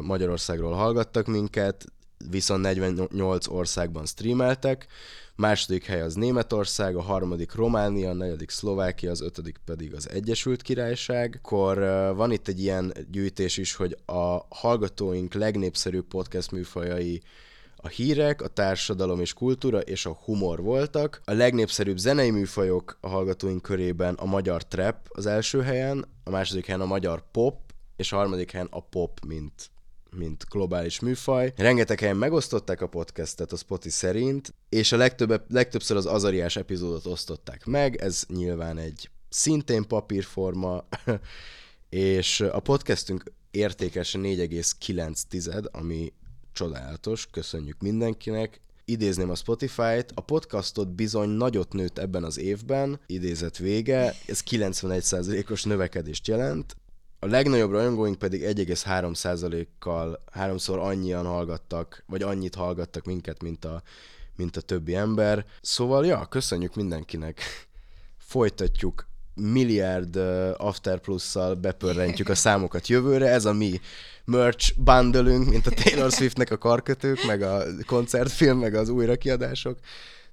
[0.00, 1.84] Magyarországról hallgattak minket,
[2.30, 4.86] viszont 48 országban streameltek,
[5.34, 10.62] második hely az Németország, a harmadik Románia, a negyedik Szlovákia, az ötödik pedig az Egyesült
[10.62, 11.40] Királyság.
[11.42, 11.78] Akkor
[12.16, 17.22] van itt egy ilyen gyűjtés is, hogy a hallgatóink legnépszerűbb podcast műfajai
[17.86, 21.20] a hírek, a társadalom és kultúra és a humor voltak.
[21.24, 26.66] A legnépszerűbb zenei műfajok a hallgatóink körében a magyar trap az első helyen, a második
[26.66, 27.58] helyen a magyar pop,
[27.96, 29.70] és a harmadik helyen a pop, mint
[30.10, 31.52] mint globális műfaj.
[31.56, 37.06] Rengeteg helyen megosztották a podcastet a Spotify szerint, és a legtöbb, legtöbbször az azariás epizódot
[37.06, 40.84] osztották meg, ez nyilván egy szintén papírforma,
[41.88, 46.12] és a podcastünk értékes 4,9, ami
[46.56, 48.60] csodálatos, köszönjük mindenkinek.
[48.84, 55.64] Idézném a Spotify-t, a podcastot bizony nagyot nőtt ebben az évben, idézet vége, ez 91%-os
[55.64, 56.76] növekedést jelent,
[57.18, 63.82] a legnagyobb rajongóink pedig 1,3%-kal háromszor annyian hallgattak, vagy annyit hallgattak minket, mint a,
[64.36, 65.46] mint a többi ember.
[65.60, 67.40] Szóval, ja, köszönjük mindenkinek.
[68.16, 69.06] Folytatjuk
[69.36, 70.16] milliárd
[70.56, 73.80] After Plus-szal bepörrentjük a számokat jövőre, ez a mi
[74.24, 79.78] merch bundleünk, mint a Taylor Swiftnek a karkötők, meg a koncertfilm, meg az újrakiadások.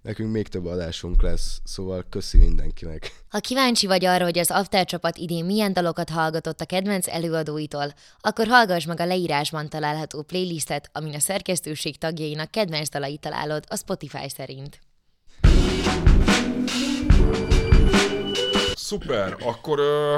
[0.02, 3.24] Nekünk még több adásunk lesz, szóval köszi mindenkinek.
[3.30, 7.94] Ha kíváncsi vagy arra, hogy az After csapat idén milyen dalokat hallgatott a kedvenc előadóitól,
[8.20, 13.76] akkor hallgass meg a leírásban található playlistet, amin a szerkesztőség tagjainak kedvenc dalait találod a
[13.76, 14.80] Spotify szerint.
[18.94, 20.18] Szuper, akkor ö,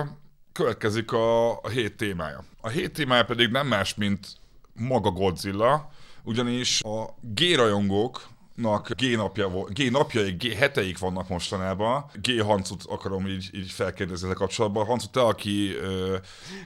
[0.52, 2.44] következik a, a hét témája.
[2.62, 4.28] A hét témája pedig nem más, mint
[4.74, 5.90] maga Godzilla,
[6.24, 12.06] ugyanis a G-rajongók nak G-napja, G-napjai, G-heteik vannak mostanában.
[12.22, 14.86] G-Hancut akarom így, így felkérdezni ezzel kapcsolatban.
[14.86, 15.76] Hancu, te, aki...
[15.82, 16.16] Uh,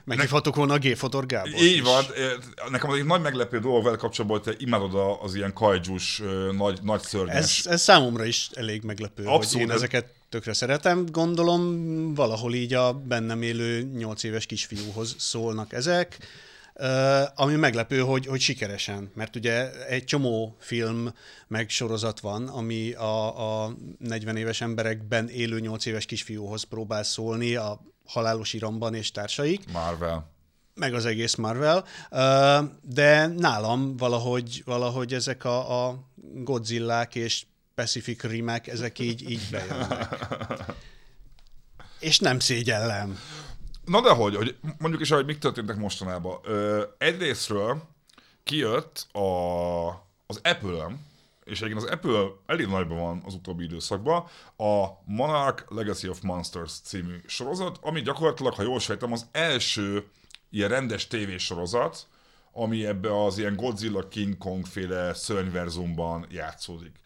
[0.04, 1.80] Meghívhatok volna a G-fotor Gábor Így is.
[1.80, 2.04] van.
[2.70, 6.22] Nekem az egy nagy meglepő dolog vele kapcsolatban, hogy te imádod az ilyen kajdzsus,
[6.56, 7.58] nagy, nagy szörnyes.
[7.64, 11.06] Ez, ez számomra is elég meglepő, Abszolút, hogy én ezeket tökre szeretem.
[11.06, 16.18] Gondolom valahol így a bennem élő nyolc éves kisfiúhoz szólnak ezek.
[17.34, 21.14] Ami meglepő, hogy, hogy sikeresen, mert ugye egy csomó film
[21.48, 27.54] meg sorozat van, ami a, a 40 éves emberekben élő 8 éves kisfiúhoz próbál szólni,
[27.54, 29.72] a Halálos Iramban és társaik.
[29.72, 30.30] Marvel.
[30.74, 31.84] Meg az egész Marvel.
[32.82, 37.44] De nálam valahogy, valahogy ezek a, a Godzillák és
[37.80, 40.14] Pacific Rimek, ezek így, így bejönnek.
[41.98, 43.18] és nem szégyellem.
[43.84, 46.38] Na de hogy, hogy mondjuk is, hogy mik történtek mostanában.
[46.44, 47.82] Ö, egyrésztről
[48.44, 49.88] kijött a,
[50.26, 50.98] az apple
[51.44, 54.24] és egyébként az Apple elég nagyban van az utóbbi időszakban,
[54.56, 60.04] a Monarch Legacy of Monsters című sorozat, ami gyakorlatilag, ha jól sejtem, az első
[60.50, 62.06] ilyen rendes tévésorozat,
[62.52, 67.00] ami ebbe az ilyen Godzilla King Kong féle szörnyverzumban játszódik.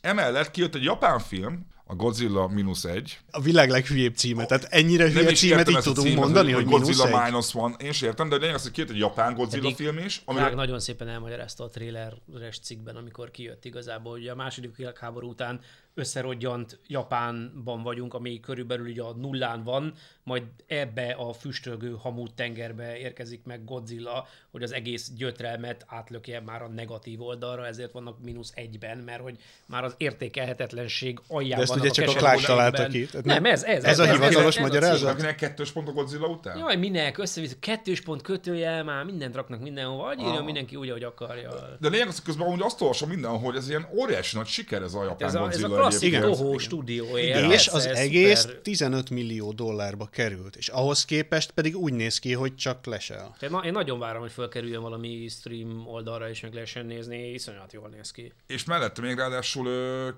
[0.00, 3.18] Emellett kijött egy japán film, a Godzilla minusz egy.
[3.30, 7.24] A világ leghülyébb címe, tehát ennyire hülye nem címet így tudunk címet, mondani, hogy, Godzilla
[7.24, 7.76] minus van.
[7.78, 10.22] Én sem értem, de lényeg az, hogy két egy japán Godzilla Eddig film is.
[10.24, 10.54] Amire...
[10.54, 15.60] nagyon szépen elmagyarázta a traileres cikkben, amikor kijött igazából, hogy a második világháború után
[15.94, 22.98] összerodjant Japánban vagyunk, ami körülbelül ugye a nullán van, majd ebbe a füstölgő hamut tengerbe
[22.98, 28.52] érkezik meg Godzilla, hogy az egész gyötrelmet átlökje már a negatív oldalra, ezért vannak mínusz
[28.54, 33.00] egyben, mert hogy már az értékelhetetlenség aljában ugye csak a Clark találtaségben.
[33.00, 33.06] ki.
[33.06, 33.84] Tehát Nem, ez, ez.
[33.84, 35.10] ez a hivatalos ez magyarázat?
[35.12, 36.58] Akinek kettős pont a Godzilla után?
[36.58, 40.44] Jaj, minek, összevisz, kettős pont kötőjel, már mindent raknak mindenhova, vagy írja Ah.
[40.44, 41.50] mindenki úgy, ahogy akarja.
[41.80, 44.82] De lényeg az, hogy közben amúgy azt olvasom mindenhol, hogy ez ilyen óriási nagy siker
[44.82, 46.18] ez a japán Ez a, ez a Godzilla klasszik.
[46.20, 47.16] Toho stúdió
[47.50, 52.54] és az egész 15 millió dollárba került, és ahhoz képest pedig úgy néz ki, hogy
[52.54, 53.36] csak lesel.
[53.40, 57.72] Én, na, én nagyon várom, hogy felkerüljön valami stream oldalra, és meg lehessen nézni, iszonyat
[57.72, 58.32] jól néz ki.
[58.46, 59.68] És mellette még ráadásul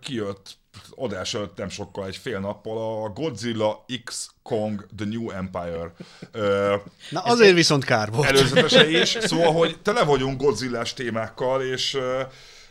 [0.01, 0.61] kijött
[0.97, 5.93] adás előtt nem sokkal, egy fél nappal a Godzilla X Kong The New Empire
[6.33, 6.75] ö,
[7.11, 8.29] Na azért viszont kár volt.
[8.29, 11.99] előzetese is, szóval, hogy tele vagyunk Godzillás témákkal, és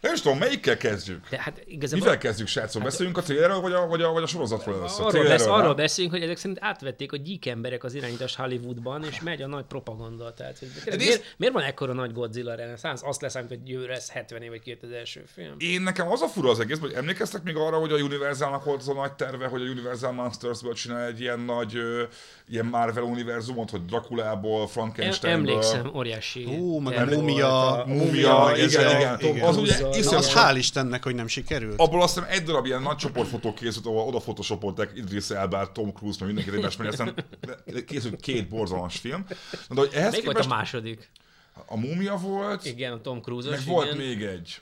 [0.02, 1.30] nem is tudom, melyikkel kezdjük?
[1.30, 2.84] De hát igazából Mivel kezdjük, srácok?
[2.84, 5.00] Beszéljünk a trailerről, vagy a, vagy a, vagy a sorozatról először?
[5.00, 9.22] arról, Trailerről, arról beszélünk, hogy ezek szerint átvették a gyík emberek az irányítást Hollywoodban, és
[9.22, 10.34] megy a nagy propaganda.
[10.34, 13.02] Tehát, hogy ez- miért, miért, van ekkora nagy Godzilla reneszánsz?
[13.04, 15.56] Azt leszámít, hogy jövőre ez 70 év vagy 2000 első film.
[15.58, 18.80] Én nekem az a fura az egész, hogy emlékeztek még arra, hogy a Universalnak volt
[18.80, 21.74] az a nagy terve, hogy a Universal Monsters-ből csinál egy ilyen nagy,
[22.50, 25.50] ilyen Marvel univerzumot, hogy Draculából, Em, Frankensteinből.
[25.54, 26.44] emlékszem, óriási.
[26.44, 29.20] Hú, meg a mumia- Mumia, ez igen, igen.
[29.20, 29.48] igen.
[29.48, 31.80] Az ugye Iszonyat az hál' Istennek, hogy nem sikerült.
[31.80, 35.94] Abból azt hiszem egy darab ilyen nagy csoportfotó készült, ahol oda photoshopolták Idris Elba, Tom
[35.94, 37.16] Cruise, meg mindenki egymást, mert aztán
[37.86, 39.26] készült két borzalmas film.
[39.68, 41.10] Na, de hogy ehhez Melyik volt a képest második?
[41.66, 44.62] a Mumia volt, Igen, a Tom Cruise-os, meg volt igen, még egy.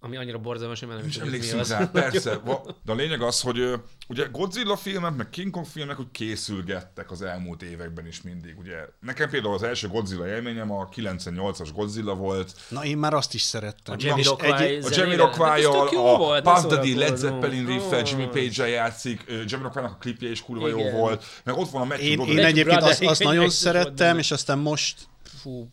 [0.00, 1.70] Ami annyira borzalmas, hogy már nem is az.
[1.70, 2.40] rá, persze.
[2.84, 3.72] De a lényeg az, hogy
[4.08, 8.58] ugye Godzilla filmek, meg King Kong filmek úgy készülgettek az elmúlt években is mindig.
[8.58, 13.34] Ugye nekem például az első Godzilla élményem a 98-as Godzilla volt, Na én már azt
[13.34, 13.94] is szerettem.
[13.94, 14.88] A Jamiroquai Egy- a?
[14.92, 17.16] Jamiroquai-jal, Hát a Puff Daddy Led.
[17.16, 18.02] Zeppelin riffel.
[18.06, 22.06] Jimmy Page-el játszik, Jamiroquai-nak a klipje is kurva jó volt, meg ott van a Matthew
[22.06, 25.08] Én, én egyébként azt, nagyon szerettem, és aztán most
[25.42, 25.68] fú,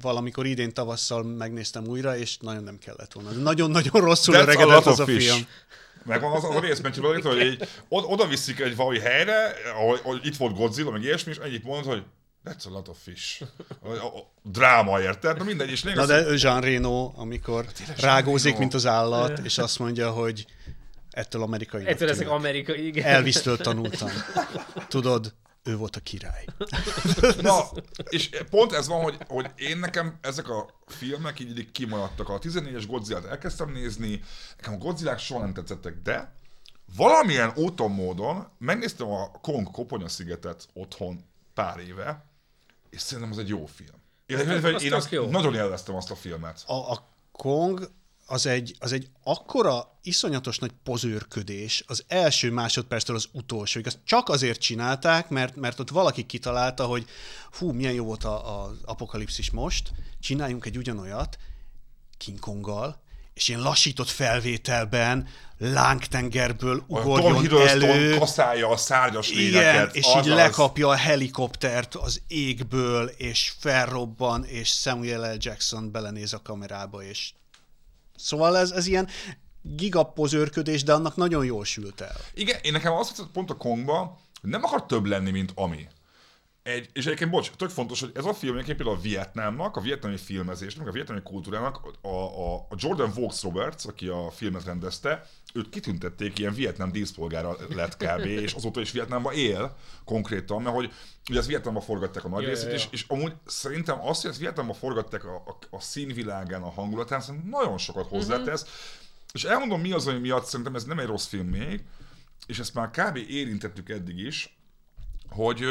[0.00, 3.30] valamikor idén tavasszal megnéztem újra, és nagyon nem kellett volna.
[3.30, 5.30] Nagyon-nagyon rosszul That's a öregedett lot az a of fish.
[5.32, 5.46] film.
[6.04, 9.98] Megvan az, az a rész, Broderick, hogy így od- oda viszik egy valami helyre, ahol,
[10.02, 12.02] ahol itt volt Godzilla, meg ilyesmi, és ennyit mond, hogy
[12.44, 13.42] That's a lot of fish.
[13.82, 15.36] A, a, a dráma, érted?
[15.38, 18.58] Na mindegy, és lényeg Na az, de Jean Reno, amikor Jean rágózik, Reno.
[18.58, 20.46] mint az állat, és azt mondja, hogy
[21.10, 21.86] ettől amerikai.
[21.86, 23.04] Ettől ezek amerikai, igen.
[23.04, 24.08] Elvisztől tanultam.
[24.88, 26.44] Tudod, ő volt a király.
[27.40, 27.64] Na,
[28.08, 32.28] és pont ez van, hogy, hogy én nekem ezek a filmek így, így kimaradtak.
[32.28, 34.22] A 14-es Godzilla-t elkezdtem nézni,
[34.56, 36.36] nekem a Godzillák soha nem tetszettek, de
[36.96, 42.24] valamilyen úton módon megnéztem a Kong Koponya szigetet otthon pár éve,
[42.90, 43.96] és szerintem az egy jó film.
[44.26, 45.26] Én, én, én azt jó.
[45.30, 46.62] nagyon élveztem azt a filmet.
[46.66, 47.90] A, a Kong
[48.30, 53.86] az egy, az egy akkora iszonyatos nagy pozőrködés az első másodperctől az utolsóig.
[53.86, 57.06] Azt csak azért csinálták, mert, mert ott valaki kitalálta, hogy
[57.58, 61.38] hú, milyen jó volt az apokalipszis most, csináljunk egy ugyanolyat
[62.16, 63.00] King Konggal,
[63.34, 68.18] és ilyen lassított felvételben lángtengerből ugorjon elő.
[68.18, 75.32] kaszálja a szárnyas Igen, és így lekapja a helikoptert az égből, és felrobban, és Samuel
[75.32, 75.36] L.
[75.38, 77.32] Jackson belenéz a kamerába, és
[78.18, 79.08] szóval ez, ez ilyen
[79.62, 82.16] gigapozőrködés, de annak nagyon jól sült el.
[82.34, 85.86] Igen, én nekem azt tetszett pont a Kongba, hogy nem akar több lenni, mint ami.
[86.68, 89.80] Egy, és egyébként, bocs, tök fontos, hogy ez a film egyébként például a Vietnámnak, a
[89.80, 95.26] vietnámi filmezésnek, a vietnámi kultúrának, a, a, a Jordan Vaux Roberts, aki a filmet rendezte,
[95.54, 98.24] őt kitüntették, ilyen vietnám díszpolgára lett kb.
[98.44, 100.92] és azóta is Vietnámban él konkrétan, mert hogy
[101.30, 102.76] ugye ezt Vietnámban forgatták a nagy Ja, részét, ja, ja.
[102.76, 107.20] És, és amúgy szerintem azt, hogy ezt Vietnámban forgatták a, a, a színvilágán, a hangulatán,
[107.20, 108.66] szerintem nagyon sokat hozzátesz.
[109.32, 111.82] És elmondom, mi az, ami miatt szerintem ez nem egy rossz film még,
[112.46, 113.16] és ezt már kb.
[113.16, 114.56] érintettük eddig is,
[115.28, 115.64] hogy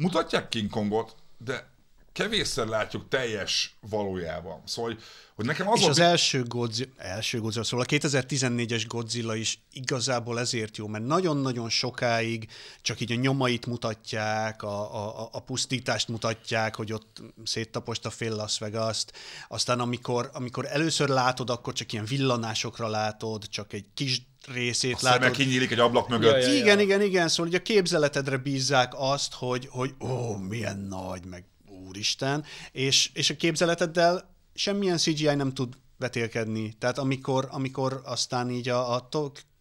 [0.00, 1.70] mutatják King Kongot, de
[2.12, 4.62] kevésszer látjuk teljes valójában.
[4.64, 5.02] Szóval, hogy,
[5.34, 10.38] hogy nekem az És az első Godzilla, első Godzilla, szóval a 2014-es Godzilla is igazából
[10.38, 12.48] ezért jó, mert nagyon-nagyon sokáig
[12.80, 18.58] csak így a nyomait mutatják, a, a, a pusztítást mutatják, hogy ott széttaposta fél Las
[18.58, 19.12] Vegas-t,
[19.48, 24.98] aztán amikor, amikor először látod, akkor csak ilyen villanásokra látod, csak egy kis részét a
[25.02, 25.30] látod.
[25.30, 26.30] kinyílik egy ablak mögött.
[26.30, 26.54] Ja, ja, ja.
[26.54, 31.44] Igen, igen, igen, szóval ugye a képzeletedre bízzák azt, hogy, hogy ó, milyen nagy, meg
[31.86, 36.74] úristen, és, és a képzeleteddel semmilyen CGI nem tud vetélkedni.
[36.78, 39.08] Tehát amikor, amikor aztán így a, a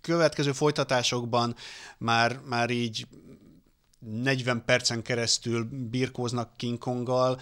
[0.02, 1.56] következő folytatásokban
[1.98, 3.08] már, már így
[4.00, 7.42] 40 percen keresztül birkóznak King Konggal,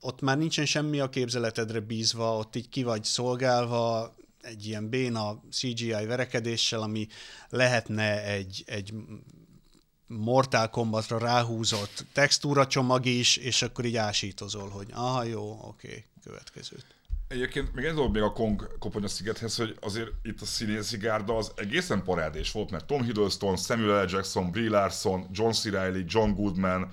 [0.00, 5.42] ott már nincsen semmi a képzeletedre bízva, ott így ki vagy szolgálva egy ilyen béna
[5.50, 7.08] CGI verekedéssel, ami
[7.48, 8.94] lehetne egy, egy
[10.06, 16.84] Mortal Kombatra ráhúzott textúra csomag is, és akkor így ásítozol, hogy aha, jó, oké, következőt.
[17.28, 21.36] Egyébként még egy dolog még a Kong koponya szigethez, hogy azért itt a színészi gárda
[21.36, 24.08] az egészen parádés volt, mert Tom Hiddleston, Samuel L.
[24.10, 25.64] Jackson, Brie Larson, John C.
[25.64, 26.92] Reilly, John Goodman,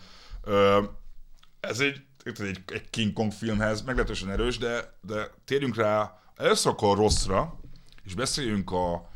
[1.59, 6.97] ez egy, egy, egy King Kong filmhez meglehetősen erős, de, de térjünk rá először akkor
[6.97, 7.59] rosszra,
[8.03, 9.09] és beszéljünk a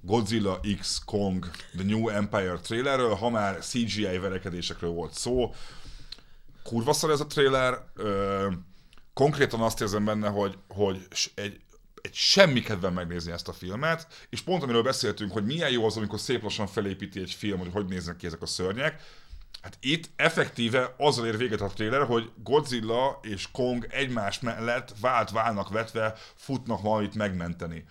[0.00, 5.54] Godzilla X Kong The New Empire trailerről, ha már CGI verekedésekről volt szó.
[6.62, 8.46] Kurva szar ez a trailer, ö,
[9.12, 11.60] konkrétan azt érzem benne, hogy, hogy egy,
[12.00, 15.96] egy semmi kedvem megnézni ezt a filmet, és pont amiről beszéltünk, hogy milyen jó az,
[15.96, 19.02] amikor szép lassan felépíti egy film, hogy hogy néznek ki ezek a szörnyek,
[19.68, 25.30] Hát itt effektíve azzal ér véget a trailer, hogy Godzilla és Kong egymás mellett vált
[25.30, 27.84] válnak vetve futnak valamit megmenteni.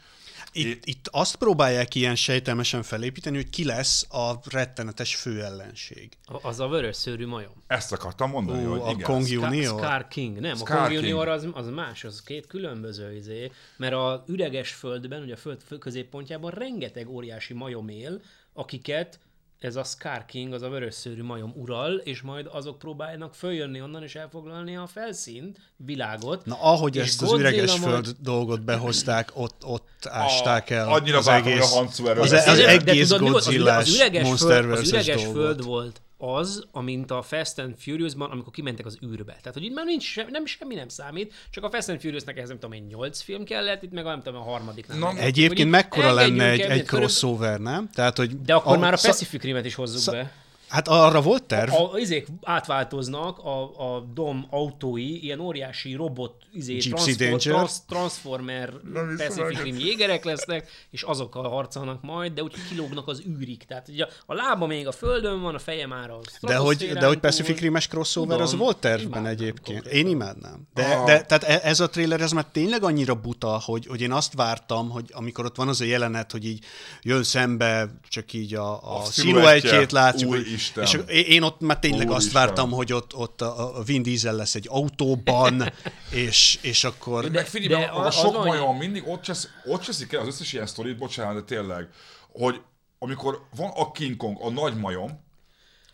[0.51, 6.17] Itt, itt azt próbálják ilyen sejtelmesen felépíteni, hogy ki lesz a rettenetes főellenség.
[6.41, 7.63] Az a vörös szőrű majom.
[7.67, 9.01] Ezt akartam mondani, Ó, hogy a igen.
[9.01, 9.79] Kong Scar, Junior?
[9.79, 11.01] Scar King, nem, Scar a Kong King.
[11.01, 15.61] Junior az, az más, az két különböző izé, mert a üreges földben, ugye a föld
[15.79, 18.21] középpontjában rengeteg óriási majom él,
[18.53, 19.19] akiket
[19.59, 24.03] ez a Scar King, az a vörösszőrű majom ural, és majd azok próbálnak följönni onnan
[24.03, 26.45] és elfoglalni a felszínt, világot.
[26.45, 31.27] Na, ahogy ezt az üreges majd- föld dolgot behozták, ott, ott ásták el annyira az
[31.27, 32.51] a egész, Hancu erről az, beszél.
[32.51, 33.35] az De egész volt?
[33.35, 33.53] Az az
[33.95, 35.41] üreges, föld, az üreges dolgot.
[35.41, 39.31] föld volt az, amint a Fast and Furious-ban, amikor kimentek az űrbe.
[39.31, 42.37] Tehát, hogy itt már nincs se, nem, semmi nem számít, csak a Fast and Furious-nek
[42.37, 44.97] ehhez nem tudom én 8 film kellett, itt meg nem tudom a harmadiknál.
[44.97, 47.89] Na, meg- hogy Egyébként mekkora lenne egy, egy crossover, nem?
[47.93, 50.31] Tehát, hogy De akkor már a Pacific Rim-et is hozzuk szak- be.
[50.67, 51.73] Hát arra volt terv.
[51.73, 53.61] A, a izék átváltoznak, a,
[53.95, 56.77] a Dom autói, ilyen óriási robot, izé,
[57.17, 57.69] Danger.
[57.87, 58.73] Transformer
[59.17, 59.61] Pacific.
[59.61, 63.63] Rim jégerek lesznek, és azokkal harcolnak majd, de úgy kilógnak az űrig.
[63.65, 67.05] Tehát ugye a lába még a földön van, a feje már a De hogy, de
[67.05, 67.17] hogy.
[67.17, 69.81] Pacific Rim-es crossover, Tudom, az volt tervben imádnám egyébként.
[69.81, 69.99] konkrétan.
[69.99, 70.67] Én imádnám.
[70.73, 71.05] De, Ah.
[71.05, 74.33] de tehát e- ez a trailer, ez már tényleg annyira buta, hogy, hogy én azt
[74.33, 76.63] vártam, hogy amikor ott van az a jelenet, hogy így
[77.01, 80.29] jön szembe, csak így a, a, A sziluettjét látjuk.
[80.31, 80.83] hogy- Úristen.
[80.83, 82.45] És én én ott már tényleg azt Úristen.
[82.45, 85.73] vártam, hogy ott, ott a Vin Diesel lesz egy autóban,
[86.25, 87.23] és, és akkor...
[87.23, 90.21] De, meg figyelj, de de a, a sok majom mindig ott, csesz, ott cseszik el
[90.21, 91.87] az összes ilyen sztorit, bocsánat, de tényleg,
[92.31, 92.61] hogy
[92.99, 95.25] amikor van a King Kong, a nagy majom,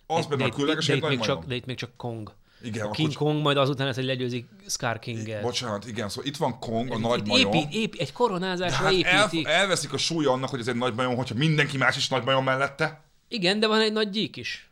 [0.07, 1.35] az benne a különleges de, egy itt még majom.
[1.35, 2.33] csak, de itt még csak Kong.
[2.63, 5.41] Igen, a akkor King csak- Kong majd azután lesz, hogy legyőzik Scar King-et.
[5.41, 7.53] Bocsánat, igen, szóval itt van Kong, a nagy Itt majom.
[7.53, 9.47] épít, épít, egy koronázásra Hát el, építik.
[9.47, 12.43] elveszik a súlya annak, hogy ez egy nagy majom, hogyha mindenki más is nagy majom
[12.43, 13.01] mellette.
[13.33, 14.67] Igen, de van egy nagy gyík is.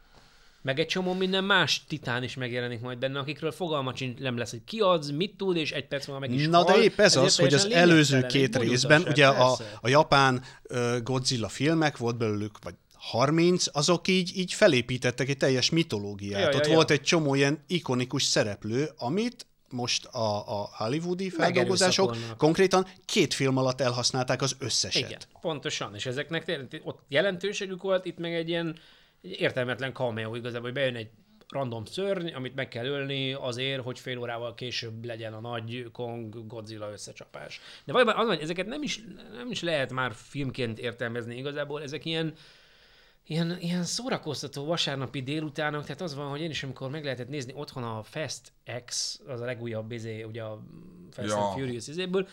[0.62, 4.64] Meg egy csomó minden más titán is megjelenik majd benne, akikről fogalma nem lesz, hogy
[4.66, 6.66] ki az, mit tud, és egy perc múlva meg is Na hal.
[6.66, 10.44] de épp ez az, hogy az előző két részben, ugye a, a japán
[11.04, 16.42] Godzilla filmek, volt belőlük, vagy 30, azok így, így felépítettek egy teljes mitológiát.
[16.42, 16.74] Ja, ja, Ott ja.
[16.74, 23.58] volt egy csomó ilyen ikonikus szereplő, amit most a, a hollywoodi feldolgozások konkrétan két film
[23.58, 25.10] alatt elhasználták az összeset.
[25.10, 28.78] Igen, pontosan, és ezeknek ott jelentőségük volt, itt meg egy ilyen
[29.22, 31.10] egy értelmetlen cameo igazából, hogy bejön egy
[31.52, 36.48] random szörny, amit meg kell ölni azért, hogy fél órával később legyen a nagy Kong
[36.48, 37.60] Godzilla összecsapás.
[37.86, 39.04] De valójában az, hogy ezeket nem is,
[39.34, 42.34] nem is lehet már filmként értelmezni igazából, ezek ilyen
[43.32, 47.54] ilyen, ilyen szórakoztató vasárnapi délutánok, tehát az van, hogy én is, amikor meg lehetett nézni
[47.56, 48.54] otthon a Fast
[48.86, 50.62] X, az a legújabb izé, ugye a
[51.12, 51.38] Fast Ja.
[51.38, 52.28] and Furious izéből,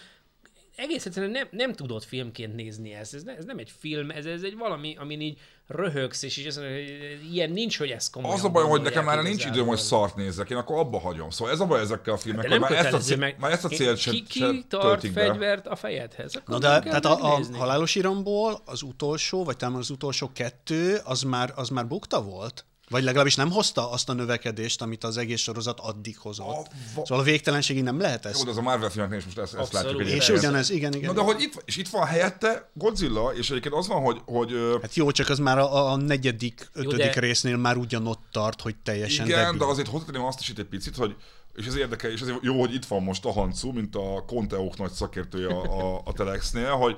[0.79, 3.15] egész egyszerűen nem, nem tudod filmként nézni ezt.
[3.15, 6.47] Ez, ne, ez nem egy film, ez, ez egy valami, amin így röhögsz, és így
[6.47, 9.45] azt mondod, hogy ilyen nincs, hogy ez komolyan Az a baj, hogy nekem már nincs
[9.45, 11.31] időm, hogy szart nézzek, én akkor abba hagyom.
[11.31, 13.37] Szóval ez a baj ezekkel a filmekkel, nem már, ezt a, cél, meg.
[13.39, 15.27] már ezt a célt se, ki, ki se tart töltik be.
[15.27, 16.35] fegyvert a fejedhez?
[16.35, 20.99] Akkor Na de tehát a, a halálos iramból az utolsó, vagy talán az utolsó kettő,
[21.05, 22.65] az már, az már bukta volt?
[22.91, 26.47] Vagy legalábbis nem hozta azt a növekedést, amit az egész sorozat addig hozott.
[26.47, 26.53] A
[26.95, 28.39] va- Szóval a végtelenségig nem lehet ez.
[28.39, 29.87] Jó, de az a Marvel filmeknél is most ezt, ezt Abszolút.
[29.87, 30.39] látjuk És egyébként.
[30.39, 31.15] ugyanez, igen, igen.
[31.15, 34.53] Na de hogy itt, és itt van helyette Godzilla, és egyébként az van, hogy, hogy
[34.83, 38.77] Hát jó, csak az már a, a negyedik, ötödik de- résznél már ugyanott tart, hogy
[38.77, 39.59] teljesen igen, debil.
[39.59, 41.17] de azért hozzátenném azt is itt egy picit, hogy
[41.59, 44.77] és ez érdekel, és ezért jó, hogy itt van most a Hancu, mint a Conteók
[44.77, 46.97] nagy szakértője a, a, a Telexnél, hogy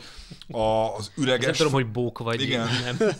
[0.50, 1.44] a, az üreges...
[1.44, 2.42] Nem tudom, hogy bók vagy.
[2.42, 2.68] Igen.
[2.84, 3.10] Nem.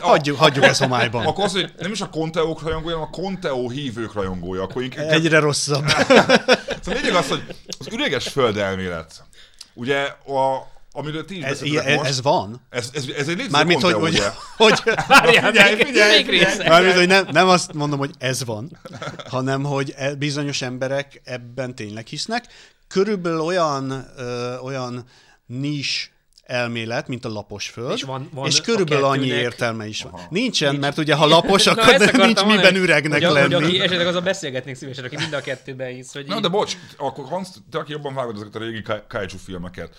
[0.00, 1.26] Hagyjuk, hagyjuk ezt homályban.
[1.26, 4.62] Akkor az, hogy nem is a Conteók rajongója, hanem a Conteó hívők rajongója.
[4.62, 5.88] Akkor inkább, Egyre rosszabb.
[5.88, 7.42] Szóval lényeg az, hogy
[7.78, 9.24] az üreges földelmélet.
[9.74, 12.66] Ugye, a, amiről ti is Ez, ilyen, most, ez van?
[12.70, 14.22] ez, ez, ez egy létező Mármint, hogy, hogy,
[14.56, 14.78] hogy
[15.34, 16.68] Figyelj, még, figyelj, része.
[16.68, 18.78] Mármint, hogy nem, nem azt mondom, hogy ez van,
[19.28, 22.44] hanem hogy e- bizonyos emberek ebben tényleg hisznek.
[22.88, 25.04] Körülbelül olyan, ö, olyan
[25.46, 26.10] nis
[26.42, 30.20] elmélet, mint a lapos föld, És van- van és körülbelül annyi értelme is van.
[30.30, 33.54] Nincsen, mert ugye ha lapos, Na, akkor akartam nincs mondani, miben hogy- üregnek hogy, lenni.
[33.54, 36.42] Hogy aki esetleg az a beszélgetnék szívesen, aki mind a kettőben hisz, hogy Na így-
[36.42, 39.96] de bocs, akkor Hans, te aki jobban vágod ezeket a régi kai- kaiju filmeket,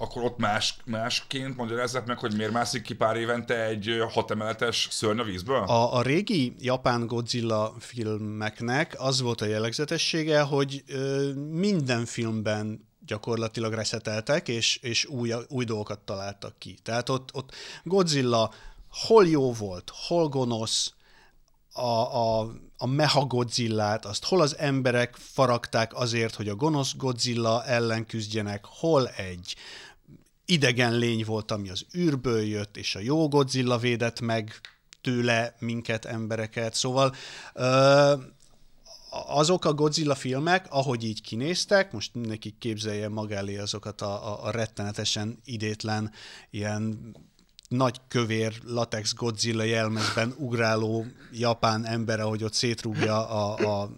[0.00, 4.30] akkor ott más, másként magyarázzák meg, hogy miért mászik ki pár évente egy ö, hat
[4.30, 5.62] emeletes szörny a vízből?
[5.62, 13.72] A, a régi japán Godzilla filmeknek az volt a jellegzetessége, hogy ö, minden filmben gyakorlatilag
[13.72, 16.78] reszeteltek, és, és új, új dolgokat találtak ki.
[16.82, 18.52] Tehát ott, ott Godzilla
[18.90, 20.94] hol jó volt, hol gonosz,
[21.72, 27.64] a, a, a meha Godzillát, azt hol az emberek faragták azért, hogy a gonosz Godzilla
[27.64, 29.56] ellen küzdjenek, hol egy
[30.50, 34.60] idegen lény volt, ami az űrből jött, és a jó Godzilla védett meg
[35.00, 36.74] tőle minket, embereket.
[36.74, 37.14] Szóval
[39.10, 44.50] azok a Godzilla filmek, ahogy így kinéztek, most mindenki képzelje maga elé azokat a, a
[44.50, 46.12] rettenetesen idétlen
[46.50, 47.14] ilyen
[47.68, 53.90] nagy kövér latex Godzilla jelmezben ugráló japán ember, ahogy ott szétrúgja a, a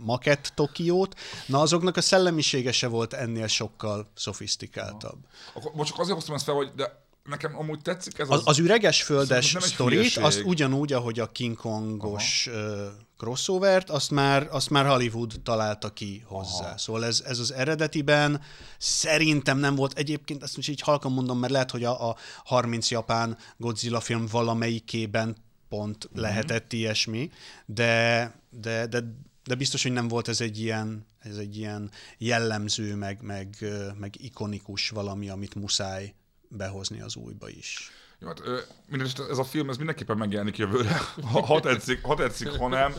[0.00, 1.14] makett Tokiót,
[1.46, 5.18] na azoknak a szellemisége se volt ennél sokkal szofisztikáltabb.
[5.54, 8.58] Akkor, most csak azért hoztam ezt fel, hogy de nekem amúgy tetszik ez Az, az
[8.58, 12.86] üreges földes sztorit, azt ugyanúgy, ahogy a King Kongos uh,
[13.16, 16.66] crossovert, azt már, azt már Hollywood találta ki hozzá.
[16.66, 16.78] Aha.
[16.78, 18.40] Szóval ez, ez az eredetiben
[18.78, 19.98] szerintem nem volt.
[19.98, 24.26] Egyébként azt most így halkan mondom, mert lehet, hogy a, a 30 japán Godzilla film
[24.30, 25.36] valamelyikében
[25.68, 26.20] pont uh-huh.
[26.20, 27.30] lehetett ilyesmi,
[27.66, 29.00] de, de, de,
[29.48, 33.56] de biztos, hogy nem volt ez egy ilyen, ez egy ilyen jellemző, meg, meg,
[33.98, 36.14] meg ikonikus valami, amit muszáj
[36.48, 37.90] behozni az újba is.
[38.18, 40.96] Jó, hát, ö, mindenesetre ez a film ez mindenképpen megjelenik jövőre,
[41.32, 42.94] ha, ha, tetszik, ha tetszik, ha nem.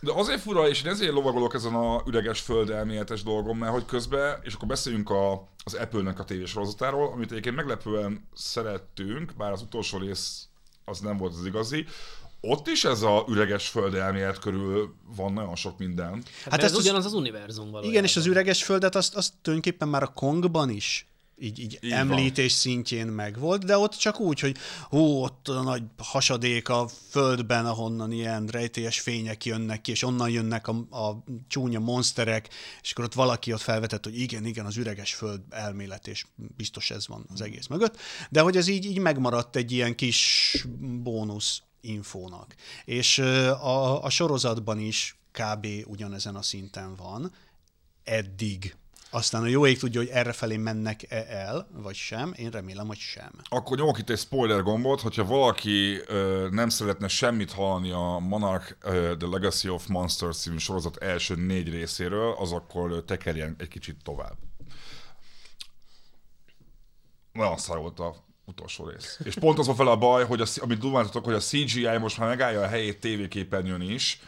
[0.00, 3.84] De azért fura, és én ezért lovagolok ezen a üreges föld elméletes dolgom, mert hogy
[3.84, 9.62] közben, és akkor beszéljünk a, az Apple-nek a tévésorozatáról, amit egyébként meglepően szerettünk, bár az
[9.62, 10.46] utolsó rész
[10.84, 11.86] az nem volt az igazi,
[12.44, 16.22] ott is ez a üreges föld elmélet körül van nagyon sok minden.
[16.44, 17.90] Hát, ez ez az- ugyanaz az univerzum valójában.
[17.90, 21.06] Igen, és az üreges földet azt, azt tulajdonképpen már a Kongban is
[21.42, 24.56] így, így, Így említés szintjén megvolt, de ott csak úgy, hogy
[24.88, 30.30] hú, ott a nagy hasadék a földben, ahonnan ilyen rejtélyes fények jönnek ki, és onnan
[30.30, 32.48] jönnek a, a csúnya monsterek,
[32.82, 36.26] és akkor ott valaki ott felvetett, hogy igen, igen, az üreges föld elmélet, és
[36.56, 37.96] biztos ez van az egész mögött,
[38.30, 40.56] de hogy ez így, így megmaradt egy ilyen kis
[41.02, 42.54] bónusz infónak.
[42.84, 45.66] És a, a sorozatban is kb.
[45.86, 47.32] ugyanezen a szinten van,
[48.04, 48.76] eddig.
[49.10, 52.32] Aztán a jó ég tudja, hogy errefelé mennek-e el, vagy sem.
[52.36, 53.30] Én remélem, hogy sem.
[53.48, 58.76] Akkor nyomok itt egy spoiler gombot, hogyha valaki ö, nem szeretne semmit hallani a Monarch
[58.80, 63.96] ö, The Legacy of Monsters című sorozat első négy részéről, az akkor tekerjen egy kicsit
[64.02, 64.36] tovább.
[67.32, 69.20] Nagyon szar volt a utolsó rész.
[69.24, 72.18] És pont az volt vele a baj, hogy a, amit dumáltatok, hogy a CGI most
[72.18, 74.20] már megállja a helyét tévéképernyőn is.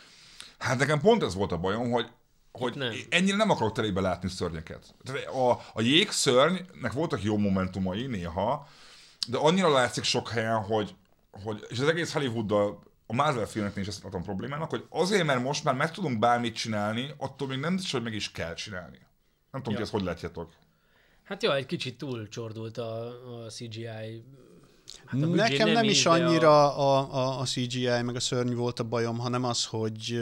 [0.59, 2.07] Hát nekem pont ez volt a bajom, hogy
[2.59, 2.93] hogy Nem.
[3.09, 4.95] ennyire nem akarok telébe látni szörnyeket.
[5.27, 8.69] A, a jégszörnynek voltak jó momentumai néha,
[9.29, 10.95] de annyira látszik sok helyen, hogy,
[11.31, 15.43] hogy és az egész Hollywooddal, a Marvel filmeknél is ezt látom problémának, hogy azért, mert
[15.43, 18.99] most már meg tudunk bármit csinálni, attól még nem biztos, hogy meg is kell csinálni.
[19.51, 19.77] Nem tudom, Ja.
[19.77, 20.53] ti ezt hogy látjátok.
[21.25, 23.07] Hát jó, egy kicsit túl csordult a,
[23.45, 24.25] a CGI.
[25.05, 28.55] Hát a Nekem nem is így, de annyira a, a, a CGI meg a szörny
[28.55, 30.21] volt a bajom, hanem az, hogy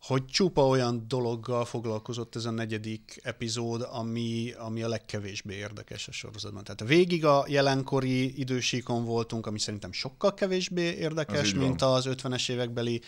[0.00, 6.12] hogy csupa olyan dologgal foglalkozott ez a negyedik epizód, ami, ami a legkevésbé érdekes a
[6.12, 6.64] sorozatban.
[6.64, 13.00] Tehát végig a jelenkori idősíkon voltunk, ami szerintem sokkal kevésbé érdekes, mint az 50-es évekbeli,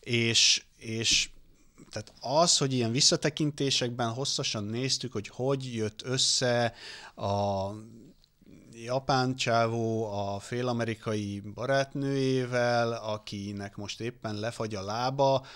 [0.00, 1.30] és, és
[1.90, 6.74] tehát az, hogy ilyen visszatekintésekben hosszasan néztük, hogy hogy jött össze
[7.16, 7.70] a
[8.72, 15.46] japán csávó a fél-amerikai barátnőjével, akinek most éppen lefagy a lába,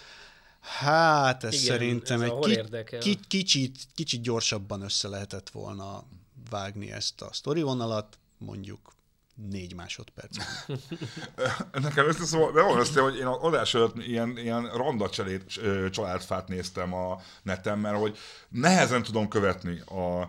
[0.60, 6.04] hát ez Igen, szerintem ez egy ki, ki, kicsit, kicsit gyorsabban össze lehetett volna
[6.50, 8.92] vágni ezt a sztorivonalat, mondjuk
[9.34, 10.36] négy másodperc.
[11.72, 15.90] Nekem össze szóval, de van össze, hogy én az adás előtt ilyen, ilyen randacselét ö,
[15.90, 18.18] családfát néztem a neten, mert hogy
[18.48, 20.20] nehezen tudom követni a,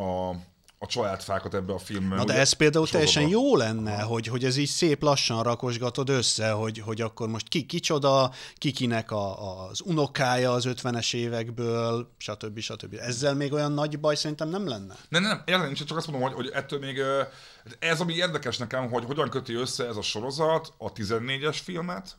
[0.00, 0.34] a,
[0.82, 2.18] a családfákat ebbe a filmben.
[2.18, 6.50] Na de ez például teljesen jó lenne, hogy, hogy ez így szép lassan rakosgatod össze,
[6.50, 12.58] hogy, hogy akkor most ki kicsoda, kikinek a, az unokája az 50-es évekből, stb.
[12.58, 12.94] stb.
[13.00, 14.94] Ezzel még olyan nagy baj szerintem nem lenne.
[15.08, 17.00] Nem, nem, nincs, csak azt mondom, hogy, hogy ettől még
[17.78, 22.16] ez, ami érdekes nekem, hogy hogyan köti össze ez a sorozat a 14-es filmet,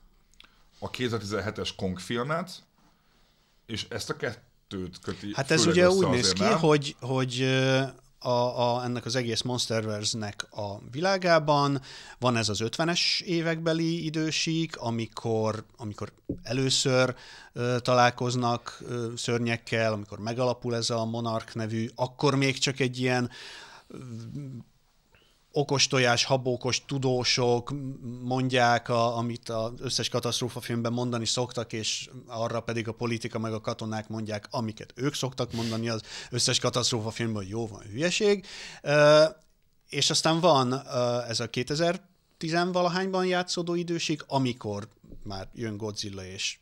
[0.80, 2.51] a 2017-es Kong filmet,
[3.66, 6.59] és ezt a kettőt köti Hát ez ugye úgy néz ki, nem?
[6.59, 7.45] hogy, hogy
[8.24, 11.82] a, a, ennek az egész Monsterverse-nek a világában.
[12.19, 16.11] Van ez az 50-es évekbeli idősík, amikor, amikor
[16.43, 17.15] először
[17.53, 23.30] ö, találkoznak ö, szörnyekkel, amikor megalapul ez a Monarch nevű, akkor még csak egy ilyen
[25.56, 27.74] okostojás, habókos tudósok
[28.22, 33.54] mondják, a, amit az összes katasztrófa filmben mondani szoktak, és arra pedig a politika meg
[33.54, 38.45] a katonák mondják, amiket ők szoktak mondani az összes katasztrófa filmben, hogy jó van, hülyeség.
[39.89, 40.74] És aztán van
[41.28, 44.88] ez a 2010-valahányban játszódó időség, amikor
[45.24, 46.58] már jön Godzilla és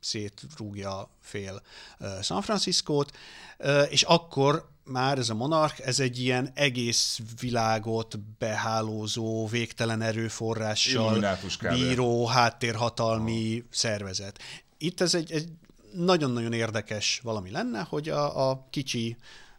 [0.00, 1.62] szétrúgja fél
[2.22, 3.16] San Franciscót,
[3.90, 11.38] és akkor már ez a monark, ez egy ilyen egész világot behálózó, végtelen erőforrással
[11.70, 13.64] bíró, háttérhatalmi oh.
[13.70, 14.38] szervezet.
[14.78, 15.48] Itt ez egy, egy
[15.92, 19.16] nagyon-nagyon érdekes valami lenne, hogy a, a kicsi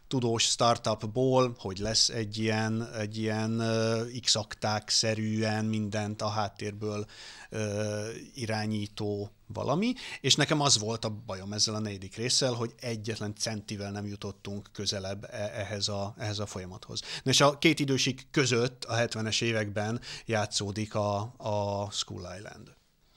[0.08, 4.38] tudós startupból, hogy lesz egy ilyen, egy ilyen uh, x
[4.86, 7.06] szerűen mindent a háttérből
[7.50, 7.58] uh,
[8.34, 13.90] irányító valami, és nekem az volt a bajom ezzel a negyedik résszel, hogy egyetlen centivel
[13.90, 17.00] nem jutottunk közelebb e- ehhez a, ehhez a folyamathoz.
[17.22, 22.74] Na és a két idősik között a 70-es években játszódik a, a School Island.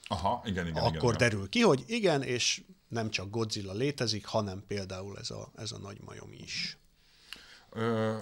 [0.08, 0.82] Aha, igen, igen.
[0.82, 5.52] Akkor igen, derül ki, hogy igen, és nem csak Godzilla létezik, hanem például ez a,
[5.56, 6.78] ez a nagy majom is.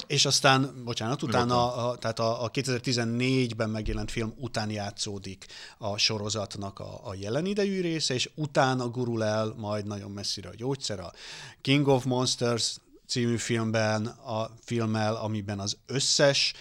[0.06, 5.46] És aztán, bocsánat, utána, a, tehát a, a 2014-ben megjelent film után játszódik
[5.78, 10.54] a sorozatnak a, a jelen idejű része, és utána gurul el majd nagyon messzire a
[10.54, 11.12] gyógyszer, a
[11.60, 12.76] King of Monsters
[13.06, 16.52] című filmben, a filmmel, amiben az összes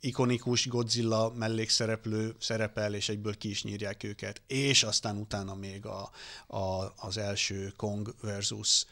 [0.00, 6.10] ikonikus Godzilla mellékszereplő szerepel, és egyből ki is nyírják őket, és aztán utána még a,
[6.46, 8.84] a, az első Kong versus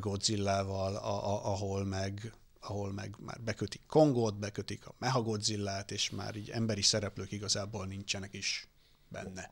[0.00, 2.32] Godzilla-val, a, a, ahol meg
[2.66, 8.32] ahol meg már bekötik Kongot, bekötik a Mehagodzillát, és már így emberi szereplők igazából nincsenek
[8.32, 8.68] is
[9.08, 9.50] benne.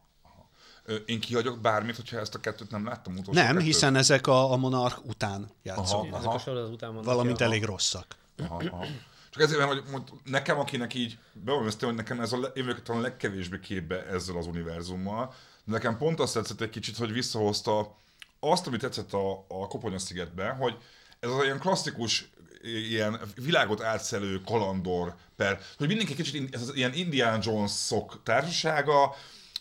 [1.06, 3.62] Én kihagyok bármit, hogyha ezt a kettőt nem láttam utolsó Nem, kettőt?
[3.62, 6.24] hiszen ezek a, a Monarch után játszódnak.
[6.24, 6.60] Aha, aha.
[6.60, 7.50] Az után Valamint aha.
[7.50, 8.16] elég rosszak.
[8.38, 8.86] Aha, aha.
[9.30, 13.00] Csak ezért, hogy, hogy nekem, akinek így bevallom hogy nekem ez a, én vagyok talán
[13.00, 15.34] a legkevésbé képbe ezzel az univerzummal,
[15.64, 17.96] de nekem pont azt tetszett egy kicsit, hogy visszahozta
[18.40, 20.76] azt, amit tetszett a, a Koponya-szigetben, hogy
[21.20, 22.30] ez az ilyen klasszikus
[22.62, 29.14] ilyen világot átszelő kalandor, per, hogy mindenki kicsit ez az ilyen Indiana Jones-ok társasága,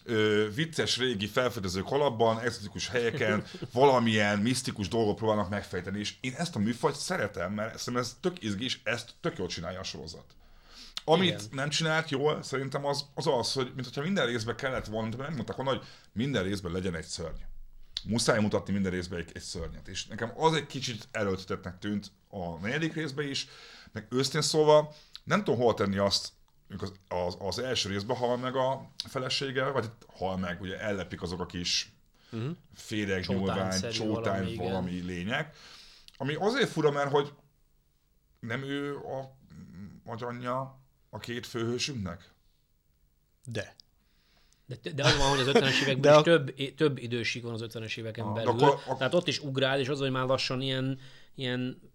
[0.03, 3.43] ö, vicces régi felfedező kalapban, exotikus helyeken
[3.73, 8.43] valamilyen misztikus dolgot próbálnak megfejteni, és én ezt a műfajt szeretem, mert szerintem ez tök
[8.43, 10.25] izgi, és ezt tök jól csinálja a sorozat.
[11.03, 11.41] Amit Igen.
[11.51, 15.55] nem csinált jól, szerintem az az, az hogy mintha minden részben kellett volna, nem mondták
[15.55, 17.41] volna, hogy minden részben legyen egy szörny
[18.03, 19.87] muszáj mutatni minden részben egy, egy szörnyet.
[19.87, 23.47] És nekem az egy kicsit előttetetnek tűnt a negyedik részben is,
[23.91, 26.31] meg őszintén szólva nem tudom hol tenni azt,
[26.77, 31.39] az, az, az első részben hal meg a felesége, vagy hal meg, ugye ellepik azok
[31.39, 31.91] a kis
[32.31, 32.51] uh-huh.
[32.75, 35.55] féreg, nyúlvány, csótány, valami, valami lények.
[36.17, 37.33] Ami azért fura, mert hogy
[38.39, 39.39] nem ő a
[40.05, 40.79] anyja
[41.09, 42.33] a két főhősünknek?
[43.45, 43.75] De.
[44.65, 47.65] De, de az van, hogy az 50-es években de is több, több időség van az
[47.67, 48.49] 50-es éveken ah, belül.
[48.49, 48.97] Akkor, akkor...
[48.97, 50.99] Tehát ott is ugrál, és az, hogy már lassan ilyen,
[51.35, 51.90] ilyen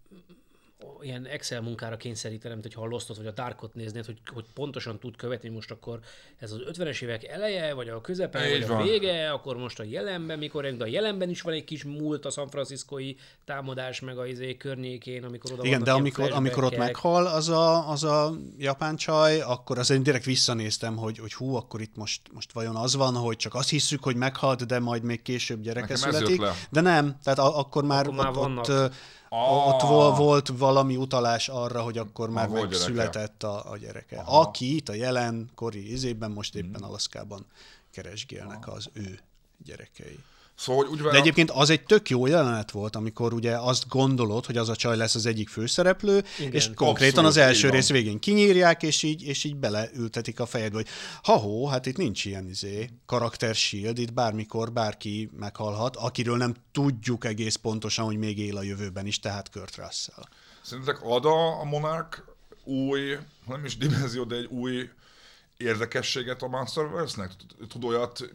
[1.01, 4.99] ilyen Excel munkára kényszerítenem, hogy ha a Lostot vagy a Darkot néznéd, hogy, hogy pontosan
[4.99, 5.99] tud követni most akkor
[6.37, 8.77] ez az 50-es évek eleje, vagy a közepe, vagy van.
[8.77, 12.25] a vége, akkor most a jelenben, mikor, de a jelenben is van egy kis múlt
[12.25, 16.77] a San Franciscoi támadás, meg a izé környékén, amikor oda Igen, de amikor, amikor ott
[16.77, 21.81] meghal az a, az a japán csaj, akkor azért direkt visszanéztem, hogy, hogy hú, akkor
[21.81, 25.21] itt most, most vajon az van, hogy csak azt hiszük, hogy meghalt, de majd még
[25.21, 26.41] később gyereke Nekem születik.
[26.69, 28.91] De nem, tehát a, akkor már, akkor már ott, ott
[29.29, 29.67] Ah.
[29.67, 29.81] Ott
[30.17, 34.19] volt valami utalás arra, hogy akkor már ah, született a, a gyereke.
[34.19, 34.39] Aha.
[34.39, 36.89] Aki itt a jelenkori izében most éppen hmm.
[36.89, 37.45] Alaszkában
[37.91, 39.19] keresgélnek az ő
[39.65, 40.19] gyerekei.
[40.57, 44.45] Szóval, hogy úgy De egyébként az egy tök jó jelenet volt, amikor ugye azt gondolod,
[44.45, 48.19] hogy az a csaj lesz az egyik főszereplő, Igen, és konkrétan az első rész végén
[48.19, 50.87] kinyírják, és így, és így beleültetik a fejedbe, hogy
[51.23, 57.25] ha-hó, hát itt nincs ilyen izé, karakter shield, itt bármikor bárki meghalhat, akiről nem tudjuk
[57.25, 60.23] egész pontosan, hogy még él a jövőben is, tehát Kurt Russell.
[60.61, 62.23] Szerintetek ad a Monarch
[62.63, 64.89] új, nem is dimenzió, de egy új
[65.57, 67.31] érdekességet a Monsterverse-nek?
[67.67, 68.29] Tud olyat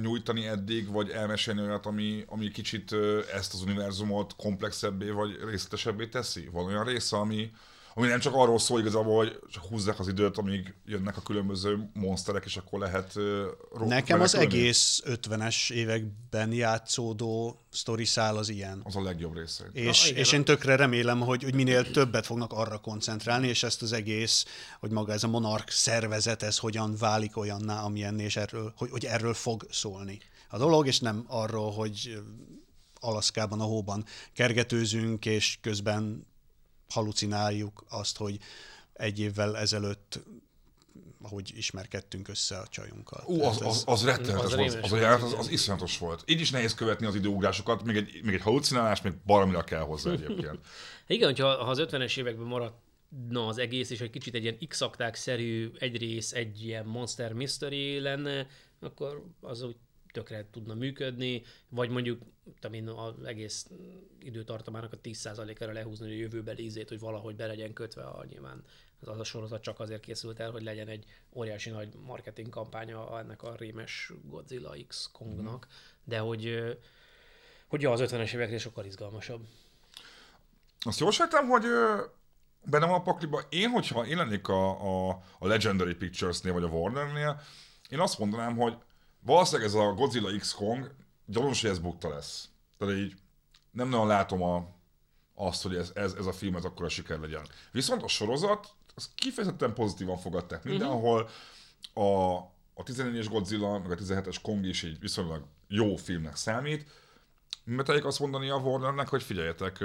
[0.00, 2.92] nyújtani eddig, vagy elmesélni olyat, ami, ami kicsit
[3.32, 6.48] ezt az univerzumot komplexebbé vagy részletesebbé teszi?
[6.52, 7.50] Van olyan része, ami,
[7.96, 12.44] ami nem csak arról szól igazából, hogy húzzák az időt, amíg jönnek a különböző monsterek,
[12.44, 18.80] és akkor lehet uh, Nekem az egész 50-es években játszódó sztori szál az ilyen.
[18.84, 19.64] Az a legjobb része.
[19.72, 23.62] És, Na, igen, és én tökre remélem, hogy, hogy minél többet fognak arra koncentrálni, és
[23.62, 24.44] ezt az egész,
[24.80, 29.04] hogy maga ez a monark szervezet, ez hogyan válik olyanná, amilyen, és erről, hogy, hogy
[29.04, 30.18] erről fog szólni
[30.48, 32.22] a dolog, és nem arról, hogy
[33.00, 36.26] Alaszkában, a hóban kergetőzünk, és közben
[36.94, 38.38] halucináljuk azt, hogy
[38.92, 40.20] egy évvel ezelőtt
[41.22, 43.22] ahogy ismerkedtünk össze a csajunkkal.
[43.26, 46.22] Ú, az, az, az rettenetes az, volt, az, az, az, az iszonyatos volt.
[46.26, 50.10] Így is nehéz követni az időugrásokat, még egy, még egy halucinálás, még baromira kell hozzá
[50.10, 50.58] egyébként.
[51.06, 52.76] Igen, hogyha ha az 50-es években maradt
[53.28, 57.32] na az egész, és egy kicsit egy ilyen x szerű egy rész, egy ilyen monster
[57.32, 58.46] mystery lenne,
[58.80, 59.76] akkor az úgy
[60.14, 62.22] tökre tudna működni, vagy mondjuk
[62.72, 63.70] én, az egész
[64.18, 68.64] időtartamának a 10%-ára lehúzni a jövőbeli ízét, hogy valahogy be legyen kötve a nyilván
[69.00, 73.42] az a sorozat csak azért készült el, hogy legyen egy óriási nagy marketing kampánya ennek
[73.42, 75.70] a rémes Godzilla X Kongnak, mm.
[76.04, 76.76] de hogy,
[77.66, 79.46] hogy az 50-es éveknél sokkal izgalmasabb.
[80.80, 81.64] Azt jól sejtem, hogy
[82.64, 84.68] bennem a pakliba, én, hogyha én lennék a,
[85.08, 87.40] a, a Legendary Pictures-nél, vagy a Warner-nél,
[87.88, 88.76] én azt mondanám, hogy
[89.24, 90.94] valószínűleg ez a Godzilla X Kong
[91.26, 92.48] gyanús, hogy ez bukta lesz.
[92.78, 93.14] Tehát így
[93.70, 94.68] nem nagyon látom a,
[95.34, 97.46] azt, hogy ez, ez, ez a film ez akkor a siker legyen.
[97.72, 100.68] Viszont a sorozat, az kifejezetten pozitívan fogadták mhm.
[100.68, 101.28] mindenhol.
[101.94, 102.34] A,
[102.74, 106.90] a 14-es Godzilla, meg a 17-es Kong is így viszonylag jó filmnek számít.
[107.64, 109.84] Mert azt mondani a Warnernek, hogy figyeljetek,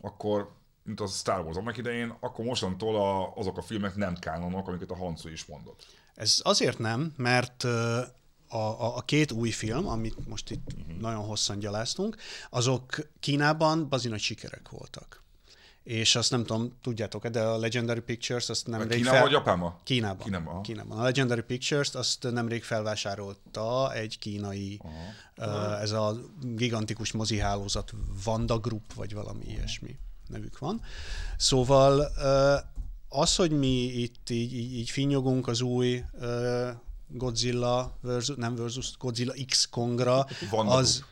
[0.00, 0.52] akkor
[0.82, 4.90] mint a Star Wars annak idején, akkor mostantól a, azok a filmek nem kánonok, amiket
[4.90, 5.86] a Hancu is mondott.
[6.14, 7.64] Ez azért nem, mert
[8.52, 11.00] a, a, a két új film, amit most itt uh-huh.
[11.00, 12.16] nagyon hosszan gyaláztunk,
[12.50, 15.20] azok Kínában bazi nagy sikerek voltak.
[15.82, 19.22] És azt nem tudom, tudjátok-e, de a Legendary Pictures azt nem Kínában fel...
[19.22, 19.78] vagy Japánban?
[19.82, 20.24] Kínában.
[20.24, 20.62] Kínában.
[20.62, 20.98] Kínában.
[20.98, 24.80] A Legendary Pictures azt nemrég felvásárolta egy kínai,
[25.36, 27.92] uh, ez a gigantikus mozihálózat
[28.24, 29.52] Vanda Group, vagy valami uh-huh.
[29.54, 29.98] ilyesmi
[30.28, 30.82] nevük van.
[31.36, 32.12] Szóval
[33.08, 36.04] az, hogy mi itt így, így, így finnyogunk az új
[37.14, 41.04] Godzilla versus, nem versus, Godzilla X Kongra, az,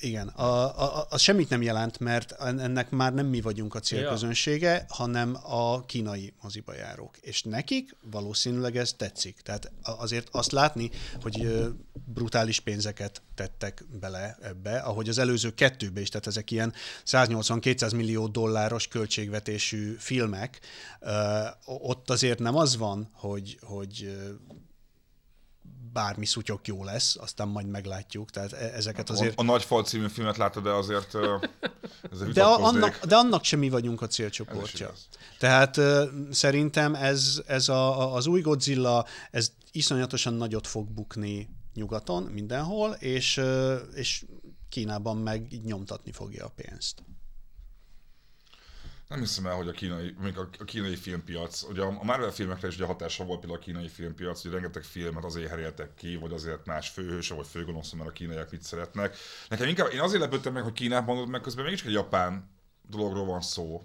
[0.00, 0.44] igen, a,
[0.82, 4.84] a, az semmit nem jelent, mert ennek már nem mi vagyunk a célközönsége, ja.
[4.88, 7.16] hanem a kínai moziba járók.
[7.20, 9.40] És nekik valószínűleg ez tetszik.
[9.40, 10.90] Tehát azért azt látni,
[11.22, 11.66] hogy
[12.04, 16.72] brutális pénzeket tettek bele ebbe, ahogy az előző kettőbe is, tehát ezek ilyen
[17.06, 20.60] 180-200 millió dolláros költségvetésű filmek,
[21.64, 24.16] ott azért nem az van, hogy, hogy
[25.98, 28.30] bármi szutyok jó lesz, aztán majd meglátjuk.
[28.30, 29.38] Tehát e- ezeket azért...
[29.38, 31.16] A, a Nagy Fal című filmet láttad, de azért
[32.32, 34.92] de, annak, de annak sem mi vagyunk a célcsoportja.
[35.38, 35.80] Tehát
[36.30, 43.40] szerintem ez, ez a, az új Godzilla, ez iszonyatosan nagyot fog bukni nyugaton, mindenhol, és,
[43.94, 44.24] és
[44.68, 47.02] Kínában meg nyomtatni fogja a pénzt.
[49.08, 52.74] Nem hiszem el, hogy a kínai, még a, kínai filmpiac, ugye a Marvel filmekre is
[52.74, 56.66] ugye hatása volt például a kínai filmpiac, hogy rengeteg filmet azért heréltek ki, vagy azért
[56.66, 59.16] más főhőse, vagy főgonosz, mert a kínaiak mit szeretnek.
[59.48, 62.50] Nekem inkább, én azért lepődtem meg, hogy Kínában mondod, meg közben mégis egy japán
[62.88, 63.82] dologról van szó.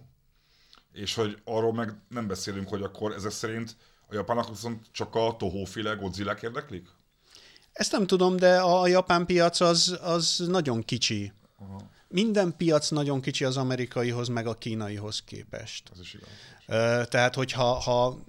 [0.91, 3.75] És hogy arról meg nem beszélünk, hogy akkor ezek szerint
[4.07, 6.87] a japánok viszont csak a tohóféle Godzilla érdeklik?
[7.71, 11.31] Ezt nem tudom, de a japán piac az, az nagyon kicsi.
[11.57, 15.89] Aha minden piac nagyon kicsi az amerikaihoz, meg a kínaihoz képest.
[15.93, 17.07] Ez is igaz.
[17.07, 18.19] Tehát, hogyha ha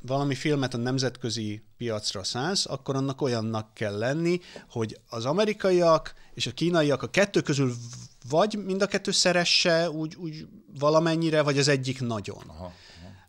[0.00, 4.40] valami filmet a nemzetközi piacra szánsz, akkor annak olyannak kell lenni,
[4.70, 7.74] hogy az amerikaiak és a kínaiak a kettő közül
[8.28, 10.46] vagy mind a kettő szeresse úgy, úgy
[10.78, 12.42] valamennyire, vagy az egyik nagyon.
[12.46, 12.72] Aha.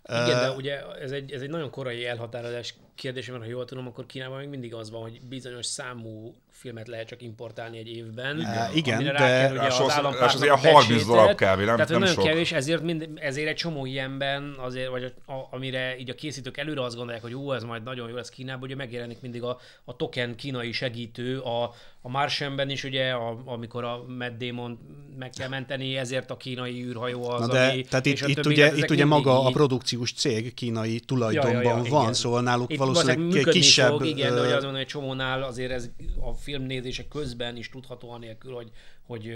[0.04, 3.88] Igen, de ugye ez egy, ez egy nagyon korai elhatározás kérdése, mert ha jól tudom,
[3.88, 8.40] akkor Kínában még mindig az van, hogy bizonyos számú filmet lehet csak importálni egy évben.
[8.40, 12.00] Igen, igen de kell, ugye, az, az, az ilyen 30 darab kávé, nem, Tehát nem
[12.00, 12.24] nagyon sok.
[12.24, 16.58] kevés, ezért, mind, ezért egy csomó ilyenben, azért, vagy a, a, amire így a készítők
[16.58, 19.60] előre azt gondolják, hogy jó, ez majd nagyon jó lesz Kínában, ugye megjelenik mindig a,
[19.84, 24.80] a token kínai segítő, a, a Martianben is ugye, a, amikor a Matt Damon
[25.18, 28.76] meg kell menteni, ezért a kínai űrhajó az, Na de, ami, Tehát itt, itt, ugye,
[28.76, 29.46] itt ugye maga így...
[29.46, 32.14] a produkciós cég kínai tulajdonban ja, ja, ja, van, igen.
[32.14, 33.90] szóval náluk itt valószínűleg kisebb...
[33.90, 35.90] Fog, igen, de hogy azon, hogy csomónál azért ez
[36.20, 38.72] a filmnézése közben is tudható anélkül, hogy,
[39.06, 39.34] hogy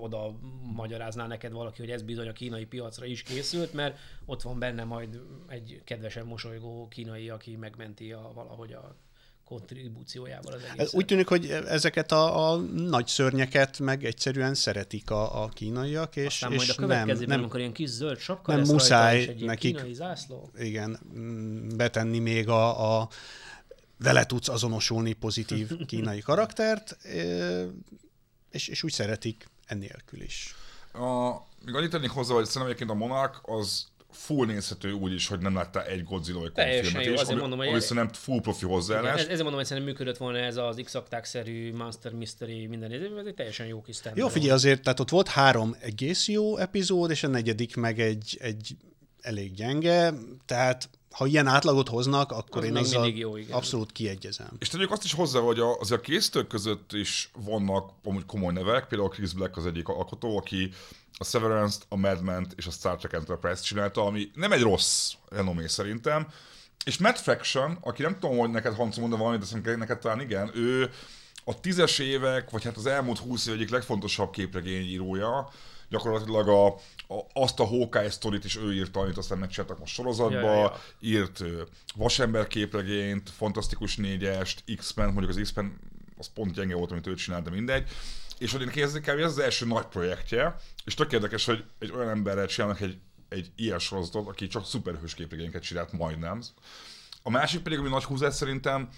[0.00, 0.38] oda
[0.74, 4.84] magyarázná neked valaki, hogy ez bizony a kínai piacra is készült, mert ott van benne
[4.84, 8.96] majd egy kedvesen mosolygó kínai, aki megmenti a, valahogy a
[9.44, 10.92] kontribúciójával az egész.
[10.92, 16.26] Úgy tűnik, hogy ezeket a, a nagy szörnyeket meg egyszerűen szeretik a, a kínaiak, és,
[16.26, 19.16] Aztán és majd a nem, következőben, nem, amikor ilyen kis zöld sapka nem lesz muszáj
[19.16, 20.50] rajta, és egy nekik- kínai zászló.
[20.58, 23.08] igen, mm, betenni még a, a
[23.98, 26.96] vele tudsz azonosulni pozitív kínai karaktert,
[28.50, 30.54] és, és úgy szeretik ennélkül is.
[30.92, 31.30] A,
[31.64, 35.38] még annyit tennék hozzá, hogy szerintem egyébként a Monarch az full nézhető úgy is, hogy
[35.38, 38.64] nem láttál egy Godzilla filmet jó, is, azért ami, mondom, hogy ami szerintem full profi
[38.64, 39.14] hozzáállás.
[39.14, 43.26] ez, ezért mondom, hogy szerintem működött volna ez az x szerű Monster Mystery minden, ez
[43.26, 47.22] egy teljesen jó kis Jó, figyelj, azért, tehát ott volt három egész jó epizód, és
[47.22, 48.76] a negyedik meg egy, egy
[49.20, 50.14] elég gyenge,
[50.44, 53.56] tehát ha ilyen átlagot hoznak, akkor Az én még azzal mindig jó, igen.
[53.56, 54.50] abszolút kiegyezem.
[54.58, 58.52] És tegyük azt is hozzá, hogy a, azért a készítők között is vannak amúgy komoly
[58.52, 60.70] nevek, például Chris Black az egyik alkotó, aki
[61.18, 65.12] a Severance-t, a Mad Men-t és a Star Trek Enterprise-t csinálta, ami nem egy rossz
[65.28, 66.26] renomé szerintem.
[66.84, 70.20] És Matt Fraction, aki nem tudom, hogy neked Hancu mondta valamit, de szerintem neked talán
[70.20, 70.90] igen, ő
[71.44, 75.50] a tízes évek, vagy hát az elmúlt húsz év egyik legfontosabb képregényírója,
[75.92, 80.36] gyakorlatilag a, a, azt a Hawkeye sztorit is ő írta, amit aztán megcsináltak most sorozatba,
[80.36, 80.80] Ja, ja, ja.
[81.00, 81.44] írt
[81.94, 85.78] Vasember képregényt, Fantasztikus négyest, X-Men, mondjuk az X-Men
[86.18, 87.88] az pont gyenge volt, amit ő csinált, de mindegy.
[88.38, 91.64] És hogy én kérdezik el, hogy ez az első nagy projektje, és tök érdekes, hogy
[91.78, 92.98] egy olyan emberrel csinálnak egy,
[93.28, 96.42] egy ilyen sorozatot, aki csak szuperhős képregényeket csinált majdnem.
[97.22, 98.88] A másik pedig, ami nagy húzás szerintem,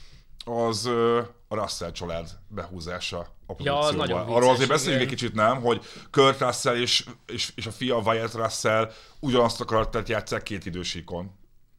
[0.45, 4.35] az a Russell család behúzása a Ja, az produkcióba.
[4.35, 5.61] Arról azért beszéljünk egy kicsit, nem?
[5.61, 10.67] Hogy Kurt Russell és, és, és a fia Wyatt Russell ugyanazt a karaktert játszák két
[10.67, 11.31] idősíkon.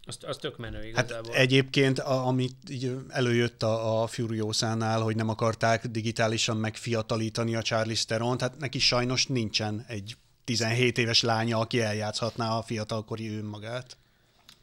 [0.08, 1.34] Az, az tök menő Hát igazából.
[1.34, 8.04] egyébként, a, amit így előjött a, a Furiosánál, hogy nem akarták digitálisan megfiatalítani a Charlize
[8.06, 13.98] Theron, hát neki sajnos nincsen egy 17 éves lánya, aki eljátszhatná a fiatalkori önmagát.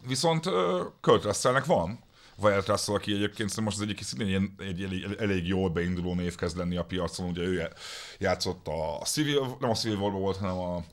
[0.07, 0.45] Viszont
[1.01, 1.99] Kurt Russellnek van.
[2.43, 6.35] Wyatt Russell, aki egyébként most az egyik szintén ilyen, egy elég, elég jól beinduló név
[6.35, 7.69] kezd lenni a piacon, ugye ő
[8.19, 10.85] játszott a Civil, nem a Civil war volt, hanem a,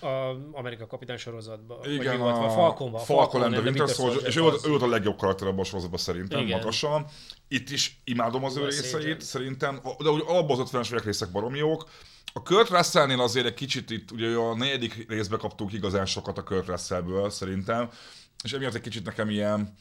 [0.00, 1.90] A, a Amerika kapitány sorozatban.
[1.90, 3.04] igen, a, a Falconban.
[3.04, 5.64] Falcon and the Winter Soldier, és ő volt, ő volt a legjobb karakter abban a
[5.64, 6.58] sorozatban szerintem, Igen.
[6.58, 7.06] magasan.
[7.48, 11.58] Itt is imádom az ő részeit, szerintem, de úgy alapból az 50-es évek részek baromi
[11.58, 11.88] jók.
[12.32, 16.42] A Kurt Russellnél azért egy kicsit itt, ugye a negyedik részbe kaptunk igazán sokat a
[16.42, 17.90] Kurt Russellből szerintem,
[18.44, 19.74] és emiatt egy kicsit nekem ilyen